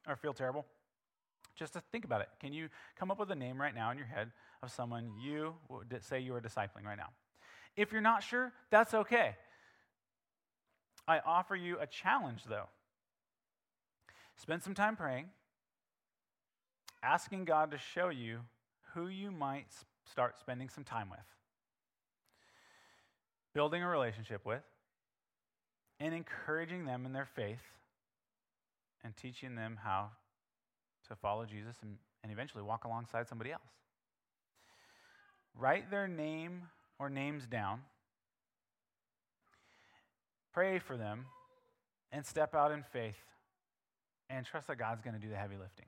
or 0.07 0.15
feel 0.15 0.33
terrible. 0.33 0.65
Just 1.55 1.73
to 1.73 1.81
think 1.91 2.03
about 2.03 2.19
it. 2.21 2.27
Can 2.41 2.51
you 2.51 2.67
come 2.97 3.11
up 3.11 3.19
with 3.19 3.31
a 3.31 3.35
name 3.35 3.59
right 3.59 3.73
now 3.73 3.89
in 3.91 3.97
your 3.97 4.07
head 4.07 4.31
of 4.61 4.71
someone 4.71 5.11
you 5.21 5.53
would 5.69 6.03
say 6.03 6.19
you 6.19 6.35
are 6.35 6.41
discipling 6.41 6.83
right 6.85 6.97
now? 6.97 7.09
If 7.77 7.93
you're 7.93 8.01
not 8.01 8.23
sure, 8.23 8.51
that's 8.69 8.93
okay. 8.93 9.35
I 11.07 11.19
offer 11.19 11.55
you 11.55 11.77
a 11.79 11.87
challenge, 11.87 12.43
though. 12.49 12.69
Spend 14.37 14.63
some 14.63 14.73
time 14.73 14.95
praying, 14.95 15.27
asking 17.01 17.45
God 17.45 17.71
to 17.71 17.77
show 17.77 18.09
you 18.09 18.39
who 18.93 19.07
you 19.07 19.31
might 19.31 19.67
start 20.09 20.37
spending 20.37 20.69
some 20.69 20.83
time 20.83 21.09
with, 21.09 21.19
building 23.53 23.83
a 23.83 23.87
relationship 23.87 24.45
with, 24.45 24.63
and 25.99 26.13
encouraging 26.13 26.85
them 26.85 27.05
in 27.05 27.13
their 27.13 27.25
faith 27.25 27.63
and 29.03 29.15
teaching 29.15 29.55
them 29.55 29.79
how 29.83 30.09
to 31.07 31.15
follow 31.15 31.45
Jesus 31.45 31.77
and, 31.81 31.97
and 32.23 32.31
eventually 32.31 32.63
walk 32.63 32.85
alongside 32.85 33.27
somebody 33.27 33.51
else. 33.51 33.61
Write 35.57 35.89
their 35.89 36.07
name 36.07 36.63
or 36.99 37.09
names 37.09 37.45
down, 37.45 37.81
pray 40.55 40.79
for 40.79 40.95
them, 40.95 41.25
and 42.13 42.25
step 42.25 42.55
out 42.55 42.71
in 42.71 42.81
faith 42.81 43.19
and 44.29 44.45
trust 44.45 44.67
that 44.67 44.77
God's 44.77 45.01
going 45.01 45.13
to 45.13 45.19
do 45.19 45.27
the 45.27 45.35
heavy 45.35 45.57
lifting. 45.57 45.85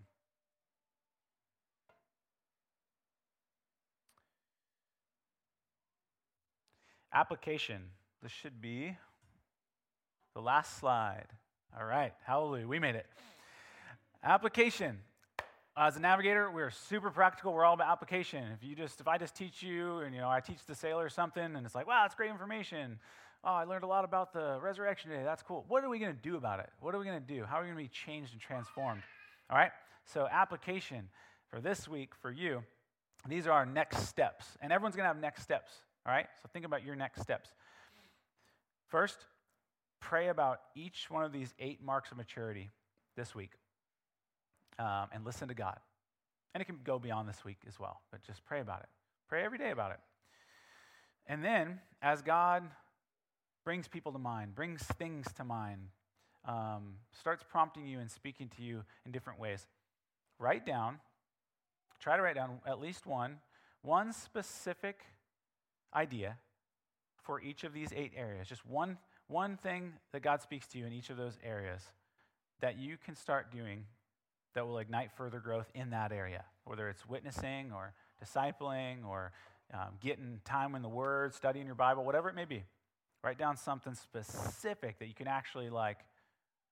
Application. 7.13 7.81
This 8.21 8.33
should 8.33 8.59
be 8.59 8.97
the 10.35 10.41
last 10.41 10.77
slide. 10.79 11.27
All 11.79 11.85
right, 11.85 12.11
hallelujah, 12.25 12.67
we 12.67 12.77
made 12.77 12.95
it. 12.95 13.05
Application. 14.21 14.97
As 15.77 15.95
a 15.95 16.01
navigator, 16.01 16.51
we're 16.51 16.71
super 16.71 17.09
practical. 17.09 17.53
We're 17.53 17.63
all 17.63 17.75
about 17.75 17.87
application. 17.87 18.43
If 18.51 18.67
you 18.67 18.75
just, 18.75 18.99
if 18.99 19.07
I 19.07 19.17
just 19.17 19.33
teach 19.33 19.63
you, 19.63 19.99
and 19.99 20.13
you 20.13 20.19
know, 20.19 20.29
I 20.29 20.41
teach 20.41 20.65
the 20.67 20.75
sailor 20.75 21.07
something, 21.07 21.55
and 21.55 21.65
it's 21.65 21.75
like, 21.75 21.87
wow, 21.87 22.01
that's 22.01 22.15
great 22.15 22.31
information. 22.31 22.99
Oh, 23.47 23.53
I 23.53 23.63
learned 23.63 23.85
a 23.85 23.87
lot 23.87 24.03
about 24.03 24.33
the 24.33 24.59
resurrection 24.61 25.09
day. 25.09 25.23
That's 25.23 25.41
cool. 25.41 25.63
What 25.69 25.81
are 25.81 25.89
we 25.89 25.99
going 25.99 26.13
to 26.13 26.21
do 26.21 26.35
about 26.35 26.59
it? 26.59 26.69
What 26.81 26.93
are 26.93 26.99
we 26.99 27.05
going 27.05 27.21
to 27.21 27.25
do? 27.25 27.45
How 27.45 27.55
are 27.55 27.61
we 27.61 27.67
going 27.67 27.77
to 27.77 27.83
be 27.83 27.87
changed 27.87 28.33
and 28.33 28.41
transformed? 28.41 29.01
All 29.49 29.57
right. 29.57 29.71
So, 30.03 30.27
application 30.29 31.07
for 31.49 31.61
this 31.61 31.87
week 31.87 32.09
for 32.21 32.29
you. 32.29 32.61
These 33.25 33.47
are 33.47 33.53
our 33.53 33.65
next 33.65 34.05
steps, 34.07 34.45
and 34.61 34.73
everyone's 34.73 34.97
going 34.97 35.05
to 35.05 35.07
have 35.07 35.21
next 35.21 35.43
steps. 35.43 35.71
All 36.05 36.13
right. 36.13 36.27
So 36.41 36.49
think 36.51 36.65
about 36.65 36.85
your 36.85 36.95
next 36.95 37.21
steps. 37.21 37.49
First, 38.89 39.17
pray 40.01 40.27
about 40.27 40.59
each 40.75 41.09
one 41.09 41.23
of 41.23 41.31
these 41.31 41.53
eight 41.57 41.81
marks 41.81 42.11
of 42.11 42.17
maturity 42.17 42.69
this 43.15 43.33
week 43.33 43.51
um, 44.77 45.07
and 45.13 45.25
listen 45.25 45.47
to 45.47 45.53
God. 45.53 45.79
And 46.53 46.61
it 46.61 46.65
can 46.65 46.79
go 46.83 46.99
beyond 46.99 47.29
this 47.29 47.45
week 47.45 47.59
as 47.65 47.79
well, 47.79 48.01
but 48.11 48.21
just 48.23 48.43
pray 48.45 48.59
about 48.59 48.81
it. 48.81 48.89
Pray 49.29 49.43
every 49.43 49.57
day 49.57 49.71
about 49.71 49.91
it. 49.91 49.99
And 51.27 51.43
then, 51.43 51.79
as 52.01 52.21
God 52.21 52.63
brings 53.67 53.89
people 53.89 54.13
to 54.13 54.17
mind, 54.17 54.55
brings 54.55 54.81
things 54.81 55.25
to 55.33 55.43
mind, 55.43 55.89
um, 56.45 56.93
starts 57.11 57.43
prompting 57.51 57.85
you 57.85 57.99
and 57.99 58.09
speaking 58.09 58.49
to 58.55 58.63
you 58.63 58.81
in 59.05 59.11
different 59.11 59.37
ways, 59.37 59.67
write 60.39 60.65
down, 60.65 60.97
try 61.99 62.15
to 62.15 62.23
write 62.23 62.35
down 62.35 62.61
at 62.65 62.79
least 62.79 63.05
one, 63.05 63.35
one 63.81 64.13
specific 64.13 65.01
idea 65.93 66.37
for 67.21 67.41
each 67.41 67.65
of 67.65 67.73
these 67.73 67.89
eight 67.93 68.13
areas. 68.15 68.47
Just 68.47 68.65
one, 68.65 68.97
one 69.27 69.57
thing 69.57 69.91
that 70.13 70.21
God 70.21 70.41
speaks 70.41 70.65
to 70.67 70.77
you 70.77 70.85
in 70.85 70.93
each 70.93 71.09
of 71.09 71.17
those 71.17 71.37
areas 71.43 71.81
that 72.61 72.79
you 72.79 72.95
can 72.95 73.17
start 73.17 73.51
doing 73.51 73.83
that 74.55 74.65
will 74.65 74.77
ignite 74.77 75.11
further 75.11 75.41
growth 75.41 75.69
in 75.75 75.89
that 75.89 76.13
area, 76.13 76.45
whether 76.63 76.87
it's 76.87 77.05
witnessing 77.05 77.73
or 77.73 77.91
discipling 78.23 79.05
or 79.05 79.33
um, 79.73 79.89
getting 80.01 80.39
time 80.45 80.73
in 80.73 80.81
the 80.81 80.87
Word, 80.87 81.33
studying 81.33 81.65
your 81.65 81.75
Bible, 81.75 82.05
whatever 82.05 82.29
it 82.29 82.35
may 82.35 82.45
be. 82.45 82.63
Write 83.23 83.37
down 83.37 83.57
something 83.57 83.95
specific 83.95 84.99
that 84.99 85.07
you 85.07 85.13
can 85.13 85.27
actually 85.27 85.69
like 85.69 85.97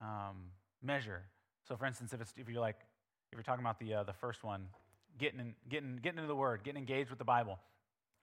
um, 0.02 0.52
measure. 0.82 1.24
So, 1.68 1.76
for 1.76 1.86
instance, 1.86 2.14
if 2.14 2.22
it's 2.22 2.34
if 2.38 2.48
you're 2.48 2.62
like 2.62 2.78
if 3.32 3.38
you're 3.38 3.44
talking 3.44 3.64
about 3.64 3.80
the 3.80 3.94
uh, 3.96 4.04
the 4.04 4.14
first 4.14 4.44
one, 4.44 4.68
getting 5.18 5.40
in, 5.40 5.56
getting 5.70 6.00
getting 6.02 6.20
into 6.20 6.28
the 6.28 6.36
Word, 6.36 6.64
getting 6.64 6.80
engaged 6.80 7.10
with 7.10 7.20
the 7.20 7.26
Bible, 7.26 7.60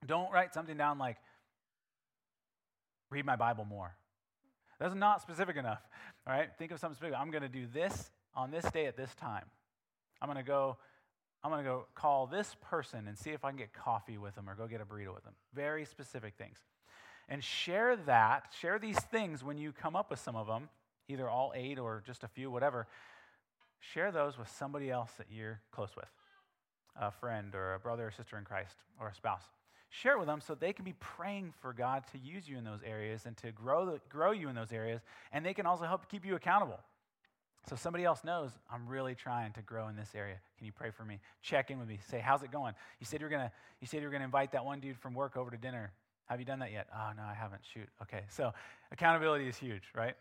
don't 0.07 0.33
write 0.33 0.55
something 0.55 0.77
down 0.77 0.99
like 0.99 1.17
read 3.11 3.27
my 3.27 3.37
Bible 3.37 3.65
more. 3.65 3.95
That's 4.79 4.95
not 4.95 5.21
specific 5.21 5.57
enough. 5.57 5.81
All 6.27 6.35
right, 6.35 6.49
think 6.59 6.73
of 6.73 6.81
something 6.81 6.97
specific. 6.97 7.19
I'm 7.19 7.31
going 7.31 7.43
to 7.43 7.49
do 7.49 7.67
this 7.73 8.11
on 8.35 8.51
this 8.51 8.65
day 8.73 8.87
at 8.87 8.97
this 8.97 9.15
time. 9.17 9.45
I'm 10.21 10.29
going 10.29 10.43
to 10.43 10.49
go. 10.49 10.77
I'm 11.45 11.51
going 11.51 11.65
to 11.65 11.69
go 11.69 11.87
call 11.97 12.29
this 12.29 12.55
person 12.61 13.09
and 13.09 13.19
see 13.19 13.31
if 13.31 13.45
I 13.45 13.49
can 13.49 13.59
get 13.59 13.73
coffee 13.73 14.17
with 14.17 14.37
them 14.37 14.49
or 14.49 14.55
go 14.55 14.69
get 14.69 14.81
a 14.81 14.85
burrito 14.85 15.13
with 15.13 15.25
them. 15.25 15.35
Very 15.53 15.85
specific 15.85 16.35
things. 16.39 16.59
And 17.33 17.43
share 17.43 17.97
that, 17.97 18.53
share 18.61 18.79
these 18.79 19.01
things 19.11 19.43
when 19.43 19.57
you 19.57 19.73
come 19.73 19.97
up 19.97 20.11
with 20.11 20.19
some 20.19 20.37
of 20.37 20.47
them, 20.47 20.69
either 21.09 21.31
all 21.31 21.51
eight 21.57 21.79
or 21.79 22.03
just 22.07 22.25
a 22.25 22.29
few, 22.29 22.51
whatever. 22.51 22.87
Share 23.81 24.13
those 24.13 24.37
with 24.37 24.51
somebody 24.51 24.91
else 24.91 25.13
that 25.17 25.29
you're 25.31 25.59
close 25.71 25.97
with 25.97 26.11
a 26.95 27.11
friend 27.11 27.55
or 27.55 27.73
a 27.73 27.79
brother 27.79 28.09
or 28.09 28.11
sister 28.11 28.37
in 28.37 28.45
Christ 28.45 28.75
or 29.01 29.09
a 29.09 29.15
spouse. 29.15 29.45
Share 29.89 30.17
it 30.17 30.19
with 30.19 30.27
them 30.27 30.43
so 30.43 30.55
they 30.55 30.75
can 30.75 30.85
be 30.85 30.93
praying 31.01 31.55
for 31.63 31.73
God 31.73 32.05
to 32.13 32.19
use 32.19 32.47
you 32.47 32.59
in 32.59 32.65
those 32.65 32.81
areas 32.85 33.25
and 33.25 33.35
to 33.39 33.51
grow, 33.51 33.87
the, 33.87 34.01
grow 34.11 34.33
you 34.33 34.51
in 34.51 34.55
those 34.55 34.71
areas, 34.71 35.01
and 35.33 35.43
they 35.43 35.55
can 35.55 35.65
also 35.65 35.87
help 35.87 36.11
keep 36.11 36.27
you 36.27 36.35
accountable. 36.35 36.81
So 37.67 37.77
somebody 37.77 38.05
else 38.05 38.25
knows 38.25 38.51
I'm 38.71 38.87
really 38.87 39.15
trying 39.15 39.55
to 39.55 39.63
grow 39.63 39.89
in 39.89 39.97
this 39.97 40.11
area. 40.15 40.37
Can 40.59 40.67
you 40.67 40.73
pray 40.73 40.91
for 40.91 41.07
me? 41.07 41.19
Check 41.41 41.71
in 41.71 41.79
with 41.79 41.89
me. 41.89 41.99
Say, 42.11 42.21
how's 42.21 42.43
it 42.43 42.53
going? 42.53 42.75
You 43.01 43.07
said 43.07 43.23
you're 43.23 43.31
gonna. 43.31 43.53
You 43.81 43.87
said 43.87 44.03
you're 44.03 44.11
gonna 44.11 44.25
invite 44.25 44.53
that 44.53 44.67
one 44.67 44.81
dude 44.81 44.99
from 44.99 45.15
work 45.15 45.39
over 45.39 45.51
to 45.51 45.57
dinner. 45.57 45.93
Have 46.27 46.39
you 46.41 46.47
done 46.47 46.61
that 46.61 46.73
yet? 46.73 46.89
Oh 46.95 47.11
no, 47.17 47.23
I 47.23 47.35
haven't. 47.35 47.63
Shoot. 47.73 47.89
Okay. 48.03 48.23
So 48.29 48.53
accountability 48.91 49.49
is 49.49 49.57
huge, 49.57 49.85
right? 49.95 50.15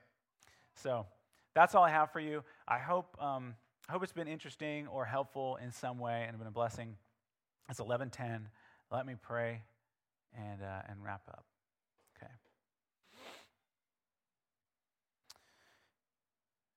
So 0.75 1.05
that's 1.53 1.75
all 1.75 1.83
I 1.83 1.89
have 1.89 2.11
for 2.11 2.19
you. 2.19 2.43
I 2.67 2.79
hope. 2.79 3.15
Um, 3.21 3.55
I 3.89 3.93
hope 3.93 4.03
it's 4.03 4.13
been 4.13 4.27
interesting 4.27 4.87
or 4.87 5.05
helpful 5.05 5.57
in 5.61 5.71
some 5.71 5.99
way 5.99 6.25
and 6.27 6.37
been 6.37 6.47
a 6.47 6.51
blessing. 6.51 6.95
It's 7.69 7.79
11:10. 7.79 8.41
Let 8.91 9.05
me 9.05 9.15
pray 9.21 9.63
and 10.37 10.61
uh, 10.61 10.81
and 10.87 11.03
wrap 11.03 11.21
up. 11.27 11.45
Okay. 12.17 12.31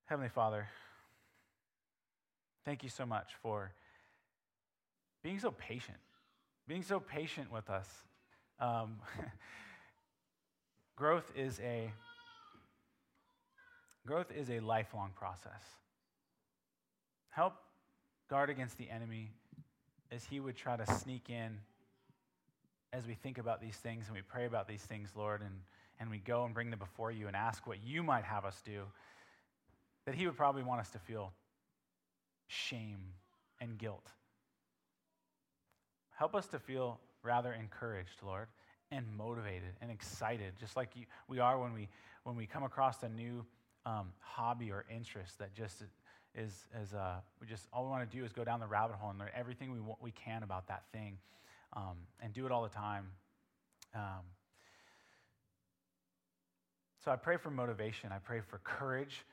Heavenly 0.05 0.29
Father, 0.29 0.67
thank 2.63 2.83
you 2.83 2.89
so 2.89 3.05
much 3.05 3.33
for 3.41 3.71
being 5.23 5.39
so 5.39 5.51
patient, 5.51 5.97
being 6.67 6.83
so 6.83 6.99
patient 6.99 7.51
with 7.51 7.69
us. 7.69 7.87
Um, 8.59 8.97
growth 10.95 11.31
is 11.35 11.59
a 11.59 11.91
growth 14.05 14.31
is 14.35 14.49
a 14.49 14.59
lifelong 14.59 15.11
process. 15.15 15.61
Help 17.29 17.53
guard 18.29 18.49
against 18.49 18.77
the 18.77 18.89
enemy 18.89 19.31
as 20.11 20.23
he 20.23 20.39
would 20.39 20.55
try 20.55 20.77
to 20.77 20.85
sneak 20.95 21.29
in 21.29 21.57
as 22.93 23.05
we 23.05 23.13
think 23.13 23.37
about 23.37 23.59
these 23.59 23.75
things 23.75 24.05
and 24.07 24.15
we 24.15 24.21
pray 24.21 24.45
about 24.45 24.67
these 24.67 24.81
things, 24.81 25.09
Lord, 25.15 25.41
and, 25.41 25.53
and 25.99 26.09
we 26.09 26.19
go 26.19 26.45
and 26.45 26.53
bring 26.53 26.69
them 26.69 26.79
before 26.79 27.11
you 27.11 27.27
and 27.27 27.35
ask 27.35 27.67
what 27.67 27.83
you 27.83 28.03
might 28.03 28.23
have 28.23 28.45
us 28.45 28.61
do 28.63 28.83
that 30.05 30.15
he 30.15 30.25
would 30.25 30.37
probably 30.37 30.63
want 30.63 30.79
us 30.79 30.89
to 30.91 30.99
feel 30.99 31.33
shame 32.47 32.99
and 33.59 33.77
guilt. 33.77 34.07
Help 36.17 36.35
us 36.35 36.47
to 36.47 36.59
feel 36.59 36.99
rather 37.25 37.53
encouraged, 37.53 38.21
Lord, 38.23 38.47
and 38.91 39.05
motivated 39.17 39.73
and 39.81 39.91
excited, 39.91 40.53
just 40.59 40.75
like 40.75 40.91
you, 40.95 41.05
we 41.27 41.39
are 41.39 41.59
when 41.59 41.73
we, 41.73 41.89
when 42.23 42.35
we 42.35 42.45
come 42.45 42.63
across 42.63 43.03
a 43.03 43.09
new 43.09 43.45
um, 43.85 44.13
hobby 44.19 44.71
or 44.71 44.85
interest 44.93 45.39
that 45.39 45.53
just 45.53 45.83
is, 46.35 46.65
is 46.81 46.93
uh, 46.93 47.15
we 47.41 47.47
just, 47.47 47.67
all 47.73 47.85
we 47.85 47.89
want 47.89 48.09
to 48.09 48.17
do 48.17 48.23
is 48.23 48.31
go 48.31 48.43
down 48.43 48.59
the 48.59 48.67
rabbit 48.67 48.95
hole 48.95 49.09
and 49.09 49.19
learn 49.19 49.29
everything 49.35 49.71
we, 49.71 49.79
want, 49.79 50.01
we 50.01 50.11
can 50.11 50.43
about 50.43 50.67
that 50.67 50.83
thing 50.91 51.17
um, 51.73 51.97
and 52.21 52.33
do 52.33 52.45
it 52.45 52.51
all 52.51 52.63
the 52.63 52.69
time. 52.69 53.07
Um, 53.93 54.23
so 57.03 57.11
I 57.11 57.15
pray 57.15 57.37
for 57.37 57.49
motivation. 57.49 58.11
I 58.11 58.17
pray 58.17 58.41
for 58.41 58.59
courage 58.63 59.25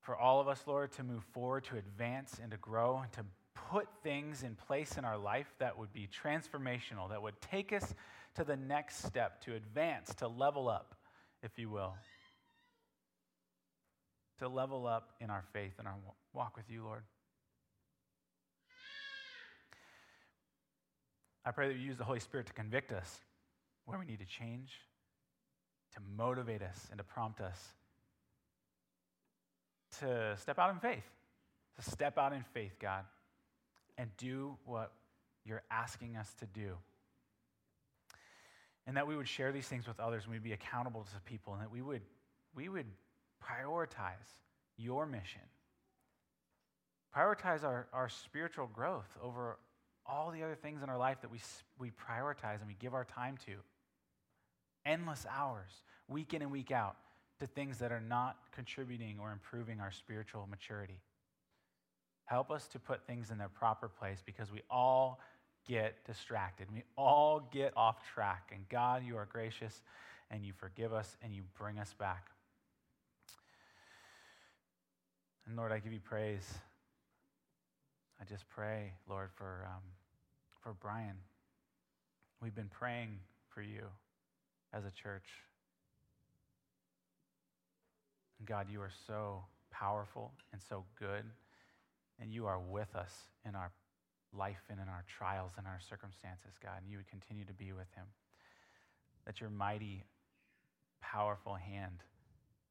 for 0.00 0.16
all 0.16 0.40
of 0.40 0.48
us, 0.48 0.62
Lord, 0.66 0.90
to 0.92 1.02
move 1.02 1.22
forward, 1.32 1.64
to 1.64 1.76
advance, 1.76 2.40
and 2.42 2.50
to 2.50 2.56
grow, 2.56 3.00
and 3.02 3.12
to 3.12 3.20
put 3.70 3.88
things 4.02 4.42
in 4.42 4.54
place 4.54 4.96
in 4.96 5.04
our 5.04 5.18
life 5.18 5.46
that 5.58 5.78
would 5.78 5.92
be 5.92 6.08
transformational, 6.22 7.10
that 7.10 7.22
would 7.22 7.40
take 7.40 7.72
us 7.72 7.94
to 8.34 8.44
the 8.44 8.56
next 8.56 9.04
step, 9.04 9.40
to 9.44 9.54
advance, 9.54 10.14
to 10.16 10.28
level 10.28 10.68
up, 10.68 10.94
if 11.42 11.58
you 11.58 11.68
will. 11.68 11.94
To 14.38 14.48
level 14.48 14.86
up 14.86 15.12
in 15.20 15.30
our 15.30 15.44
faith 15.52 15.72
and 15.78 15.88
our 15.88 15.96
walk 16.32 16.56
with 16.56 16.70
you, 16.70 16.84
Lord. 16.84 17.02
I 21.44 21.50
pray 21.50 21.68
that 21.68 21.74
you 21.74 21.80
use 21.80 21.96
the 21.96 22.04
Holy 22.04 22.20
Spirit 22.20 22.46
to 22.46 22.52
convict 22.52 22.92
us 22.92 23.20
where 23.86 23.98
we 23.98 24.04
need 24.04 24.18
to 24.18 24.26
change, 24.26 24.70
to 25.94 26.00
motivate 26.16 26.62
us, 26.62 26.86
and 26.90 26.98
to 26.98 27.04
prompt 27.04 27.40
us 27.40 27.58
to 30.00 30.36
step 30.38 30.58
out 30.58 30.70
in 30.70 30.78
faith, 30.78 31.04
to 31.76 31.90
step 31.90 32.18
out 32.18 32.32
in 32.32 32.44
faith, 32.54 32.72
God, 32.80 33.04
and 33.98 34.08
do 34.16 34.56
what 34.64 34.92
you're 35.44 35.64
asking 35.70 36.16
us 36.16 36.32
to 36.38 36.46
do. 36.46 36.76
And 38.86 38.96
that 38.96 39.06
we 39.06 39.16
would 39.16 39.28
share 39.28 39.52
these 39.52 39.66
things 39.66 39.86
with 39.86 40.00
others 40.00 40.24
and 40.24 40.32
we'd 40.32 40.42
be 40.42 40.52
accountable 40.52 41.02
to 41.02 41.20
people 41.22 41.52
and 41.52 41.60
that 41.60 41.70
we 41.70 41.82
would, 41.82 42.00
we 42.54 42.70
would 42.70 42.86
prioritize 43.44 44.38
your 44.78 45.04
mission. 45.04 45.42
Prioritize 47.14 47.64
our, 47.64 47.88
our 47.92 48.08
spiritual 48.08 48.68
growth 48.72 49.18
over 49.22 49.58
all 50.06 50.30
the 50.30 50.42
other 50.42 50.54
things 50.54 50.82
in 50.82 50.88
our 50.88 50.96
life 50.96 51.20
that 51.20 51.30
we, 51.30 51.40
we 51.78 51.90
prioritize 51.90 52.60
and 52.60 52.66
we 52.66 52.76
give 52.78 52.94
our 52.94 53.04
time 53.04 53.36
to. 53.44 53.52
Endless 54.86 55.26
hours, 55.30 55.82
week 56.06 56.32
in 56.32 56.40
and 56.40 56.50
week 56.50 56.70
out 56.70 56.96
to 57.40 57.46
things 57.46 57.78
that 57.78 57.92
are 57.92 58.00
not 58.00 58.36
contributing 58.52 59.18
or 59.20 59.32
improving 59.32 59.80
our 59.80 59.92
spiritual 59.92 60.46
maturity. 60.48 61.00
Help 62.28 62.50
us 62.50 62.68
to 62.68 62.78
put 62.78 63.06
things 63.06 63.30
in 63.30 63.38
their 63.38 63.48
proper 63.48 63.88
place 63.88 64.22
because 64.24 64.52
we 64.52 64.60
all 64.70 65.18
get 65.66 66.04
distracted. 66.04 66.66
We 66.70 66.82
all 66.94 67.48
get 67.50 67.72
off 67.74 67.96
track. 68.12 68.50
And 68.54 68.68
God, 68.68 69.02
you 69.02 69.16
are 69.16 69.26
gracious 69.32 69.80
and 70.30 70.44
you 70.44 70.52
forgive 70.52 70.92
us 70.92 71.16
and 71.22 71.34
you 71.34 71.42
bring 71.58 71.78
us 71.78 71.94
back. 71.98 72.26
And 75.46 75.56
Lord, 75.56 75.72
I 75.72 75.78
give 75.78 75.94
you 75.94 76.00
praise. 76.00 76.46
I 78.20 78.24
just 78.24 78.46
pray, 78.50 78.92
Lord, 79.08 79.30
for, 79.34 79.66
um, 79.66 79.82
for 80.62 80.74
Brian. 80.82 81.16
We've 82.42 82.54
been 82.54 82.68
praying 82.68 83.20
for 83.48 83.62
you 83.62 83.84
as 84.74 84.84
a 84.84 84.90
church. 84.90 85.24
God, 88.44 88.66
you 88.70 88.82
are 88.82 88.92
so 89.06 89.44
powerful 89.70 90.32
and 90.52 90.60
so 90.68 90.84
good, 90.98 91.24
and 92.20 92.32
you 92.32 92.46
are 92.46 92.58
with 92.58 92.94
us 92.94 93.12
in 93.46 93.54
our 93.54 93.70
life 94.36 94.62
and 94.68 94.78
in 94.78 94.88
our 94.88 95.04
trials 95.06 95.52
and 95.56 95.66
our 95.66 95.78
circumstances, 95.88 96.52
God, 96.62 96.82
and 96.82 96.90
you 96.90 96.98
would 96.98 97.08
continue 97.08 97.44
to 97.44 97.52
be 97.52 97.72
with 97.72 97.90
him. 97.94 98.06
That 99.26 99.40
your 99.40 99.50
mighty, 99.50 100.04
powerful 101.00 101.54
hand 101.54 102.02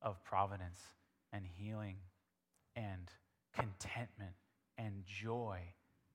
of 0.02 0.24
providence 0.24 0.80
and 1.34 1.44
healing 1.46 1.98
and 2.76 3.10
contentment 3.54 4.34
and 4.78 5.04
joy, 5.06 5.60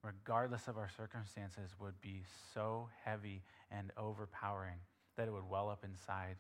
regardless 0.03 0.69
of 0.69 0.77
our 0.77 0.91
circumstances, 0.97 1.71
would 1.81 2.01
be 2.01 2.23
so 2.55 2.89
heavy 3.05 3.43
and 3.71 3.91
overpowering 3.97 4.79
that 5.17 5.27
it 5.27 5.33
would 5.33 5.49
well 5.49 5.69
up 5.69 5.85
inside 5.85 6.37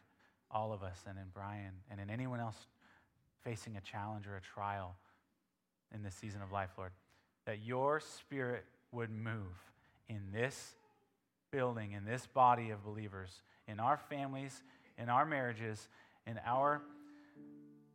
all 0.50 0.72
of 0.72 0.82
us 0.82 0.98
and 1.08 1.18
in 1.18 1.24
Brian 1.32 1.72
and 1.90 2.00
in 2.00 2.10
anyone 2.10 2.40
else 2.40 2.66
facing 3.42 3.76
a 3.76 3.80
challenge 3.80 4.26
or 4.26 4.36
a 4.36 4.40
trial 4.40 4.96
in 5.94 6.02
this 6.02 6.14
season 6.14 6.42
of 6.42 6.52
life, 6.52 6.70
Lord, 6.76 6.92
that 7.46 7.62
your 7.64 8.00
spirit 8.00 8.64
would 8.92 9.10
move 9.10 9.56
in 10.08 10.20
this 10.32 10.74
building, 11.50 11.92
in 11.92 12.04
this 12.04 12.26
body 12.26 12.70
of 12.70 12.84
believers, 12.84 13.42
in 13.68 13.80
our 13.80 13.96
families, 13.96 14.62
in 14.98 15.08
our 15.08 15.24
marriages, 15.24 15.88
in 16.26 16.38
our 16.46 16.82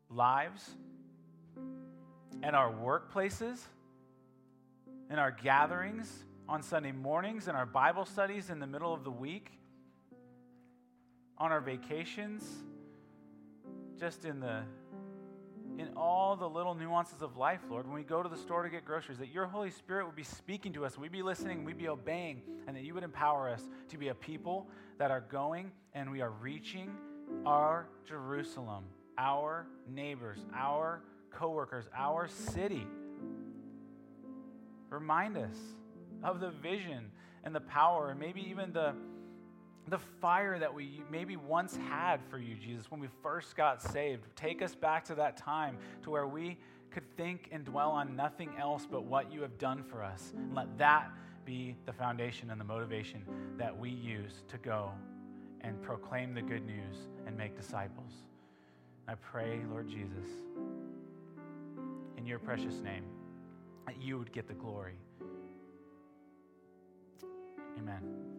lives, 0.09 0.69
in 2.43 2.55
our 2.55 2.71
workplaces, 2.71 3.59
in 5.09 5.17
our 5.17 5.31
gatherings 5.31 6.11
on 6.49 6.61
Sunday 6.61 6.91
mornings, 6.91 7.47
in 7.47 7.55
our 7.55 7.65
Bible 7.65 8.05
studies 8.05 8.49
in 8.49 8.59
the 8.59 8.67
middle 8.67 8.93
of 8.93 9.03
the 9.03 9.11
week, 9.11 9.51
on 11.37 11.51
our 11.51 11.61
vacations, 11.61 12.43
just 13.99 14.25
in 14.25 14.39
the 14.39 14.61
in 15.77 15.89
all 15.95 16.35
the 16.35 16.49
little 16.49 16.73
nuances 16.73 17.21
of 17.21 17.37
life, 17.37 17.61
Lord, 17.69 17.85
when 17.85 17.95
we 17.95 18.03
go 18.03 18.23
to 18.23 18.29
the 18.29 18.37
store 18.37 18.63
to 18.63 18.69
get 18.69 18.83
groceries, 18.83 19.19
that 19.19 19.29
your 19.29 19.45
Holy 19.45 19.69
Spirit 19.69 20.05
would 20.05 20.15
be 20.15 20.23
speaking 20.23 20.73
to 20.73 20.85
us, 20.85 20.97
we'd 20.97 21.11
be 21.11 21.21
listening, 21.21 21.63
we'd 21.63 21.77
be 21.77 21.87
obeying, 21.87 22.41
and 22.67 22.75
that 22.75 22.83
you 22.83 22.93
would 22.93 23.03
empower 23.03 23.49
us 23.49 23.61
to 23.89 23.97
be 23.97 24.07
a 24.07 24.15
people 24.15 24.67
that 24.97 25.11
are 25.11 25.21
going 25.21 25.71
and 25.93 26.11
we 26.11 26.21
are 26.21 26.31
reaching 26.31 26.91
our 27.45 27.87
Jerusalem, 28.07 28.85
our 29.17 29.67
neighbors, 29.87 30.39
our 30.55 31.01
coworkers, 31.31 31.85
our 31.95 32.27
city. 32.27 32.87
Remind 34.89 35.37
us 35.37 35.57
of 36.23 36.39
the 36.39 36.51
vision 36.51 37.11
and 37.43 37.53
the 37.53 37.61
power 37.61 38.09
and 38.11 38.19
maybe 38.19 38.41
even 38.49 38.73
the 38.73 38.93
the 39.89 39.97
fire 39.97 40.59
that 40.59 40.73
we 40.73 41.01
maybe 41.11 41.35
once 41.35 41.77
had 41.89 42.19
for 42.29 42.37
you, 42.37 42.55
Jesus, 42.55 42.91
when 42.91 42.99
we 42.99 43.07
first 43.23 43.55
got 43.55 43.81
saved. 43.81 44.23
Take 44.35 44.61
us 44.61 44.75
back 44.75 45.05
to 45.05 45.15
that 45.15 45.37
time 45.37 45.77
to 46.03 46.09
where 46.09 46.27
we 46.27 46.57
could 46.91 47.09
think 47.15 47.49
and 47.51 47.63
dwell 47.63 47.91
on 47.91 48.15
nothing 48.15 48.49
else 48.59 48.87
but 48.89 49.05
what 49.05 49.31
you 49.31 49.41
have 49.41 49.57
done 49.57 49.83
for 49.83 50.03
us. 50.03 50.33
And 50.35 50.53
let 50.53 50.77
that 50.77 51.11
be 51.45 51.75
the 51.85 51.93
foundation 51.93 52.49
and 52.49 52.59
the 52.59 52.65
motivation 52.65 53.23
that 53.57 53.77
we 53.77 53.89
use 53.89 54.43
to 54.49 54.57
go 54.57 54.91
and 55.61 55.81
proclaim 55.81 56.33
the 56.33 56.41
good 56.41 56.65
news 56.65 56.95
and 57.25 57.37
make 57.37 57.55
disciples. 57.55 58.11
I 59.07 59.15
pray, 59.15 59.61
Lord 59.69 59.87
Jesus, 59.87 60.29
in 62.17 62.25
your 62.25 62.39
precious 62.39 62.81
name, 62.81 63.05
that 63.85 64.01
you 64.01 64.17
would 64.17 64.33
get 64.33 64.47
the 64.47 64.53
glory. 64.53 64.99
Amen. 67.77 68.36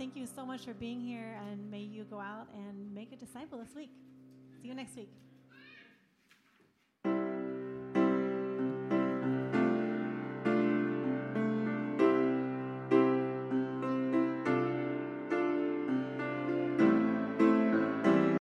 Thank 0.00 0.16
you 0.16 0.26
so 0.26 0.46
much 0.46 0.64
for 0.64 0.72
being 0.72 0.98
here, 0.98 1.38
and 1.46 1.70
may 1.70 1.80
you 1.80 2.04
go 2.04 2.20
out 2.20 2.46
and 2.54 2.94
make 2.94 3.12
a 3.12 3.16
disciple 3.16 3.58
this 3.58 3.74
week. 3.76 3.90
See 4.62 4.68
you 4.68 4.74
next 4.74 4.96
week. 4.96 5.10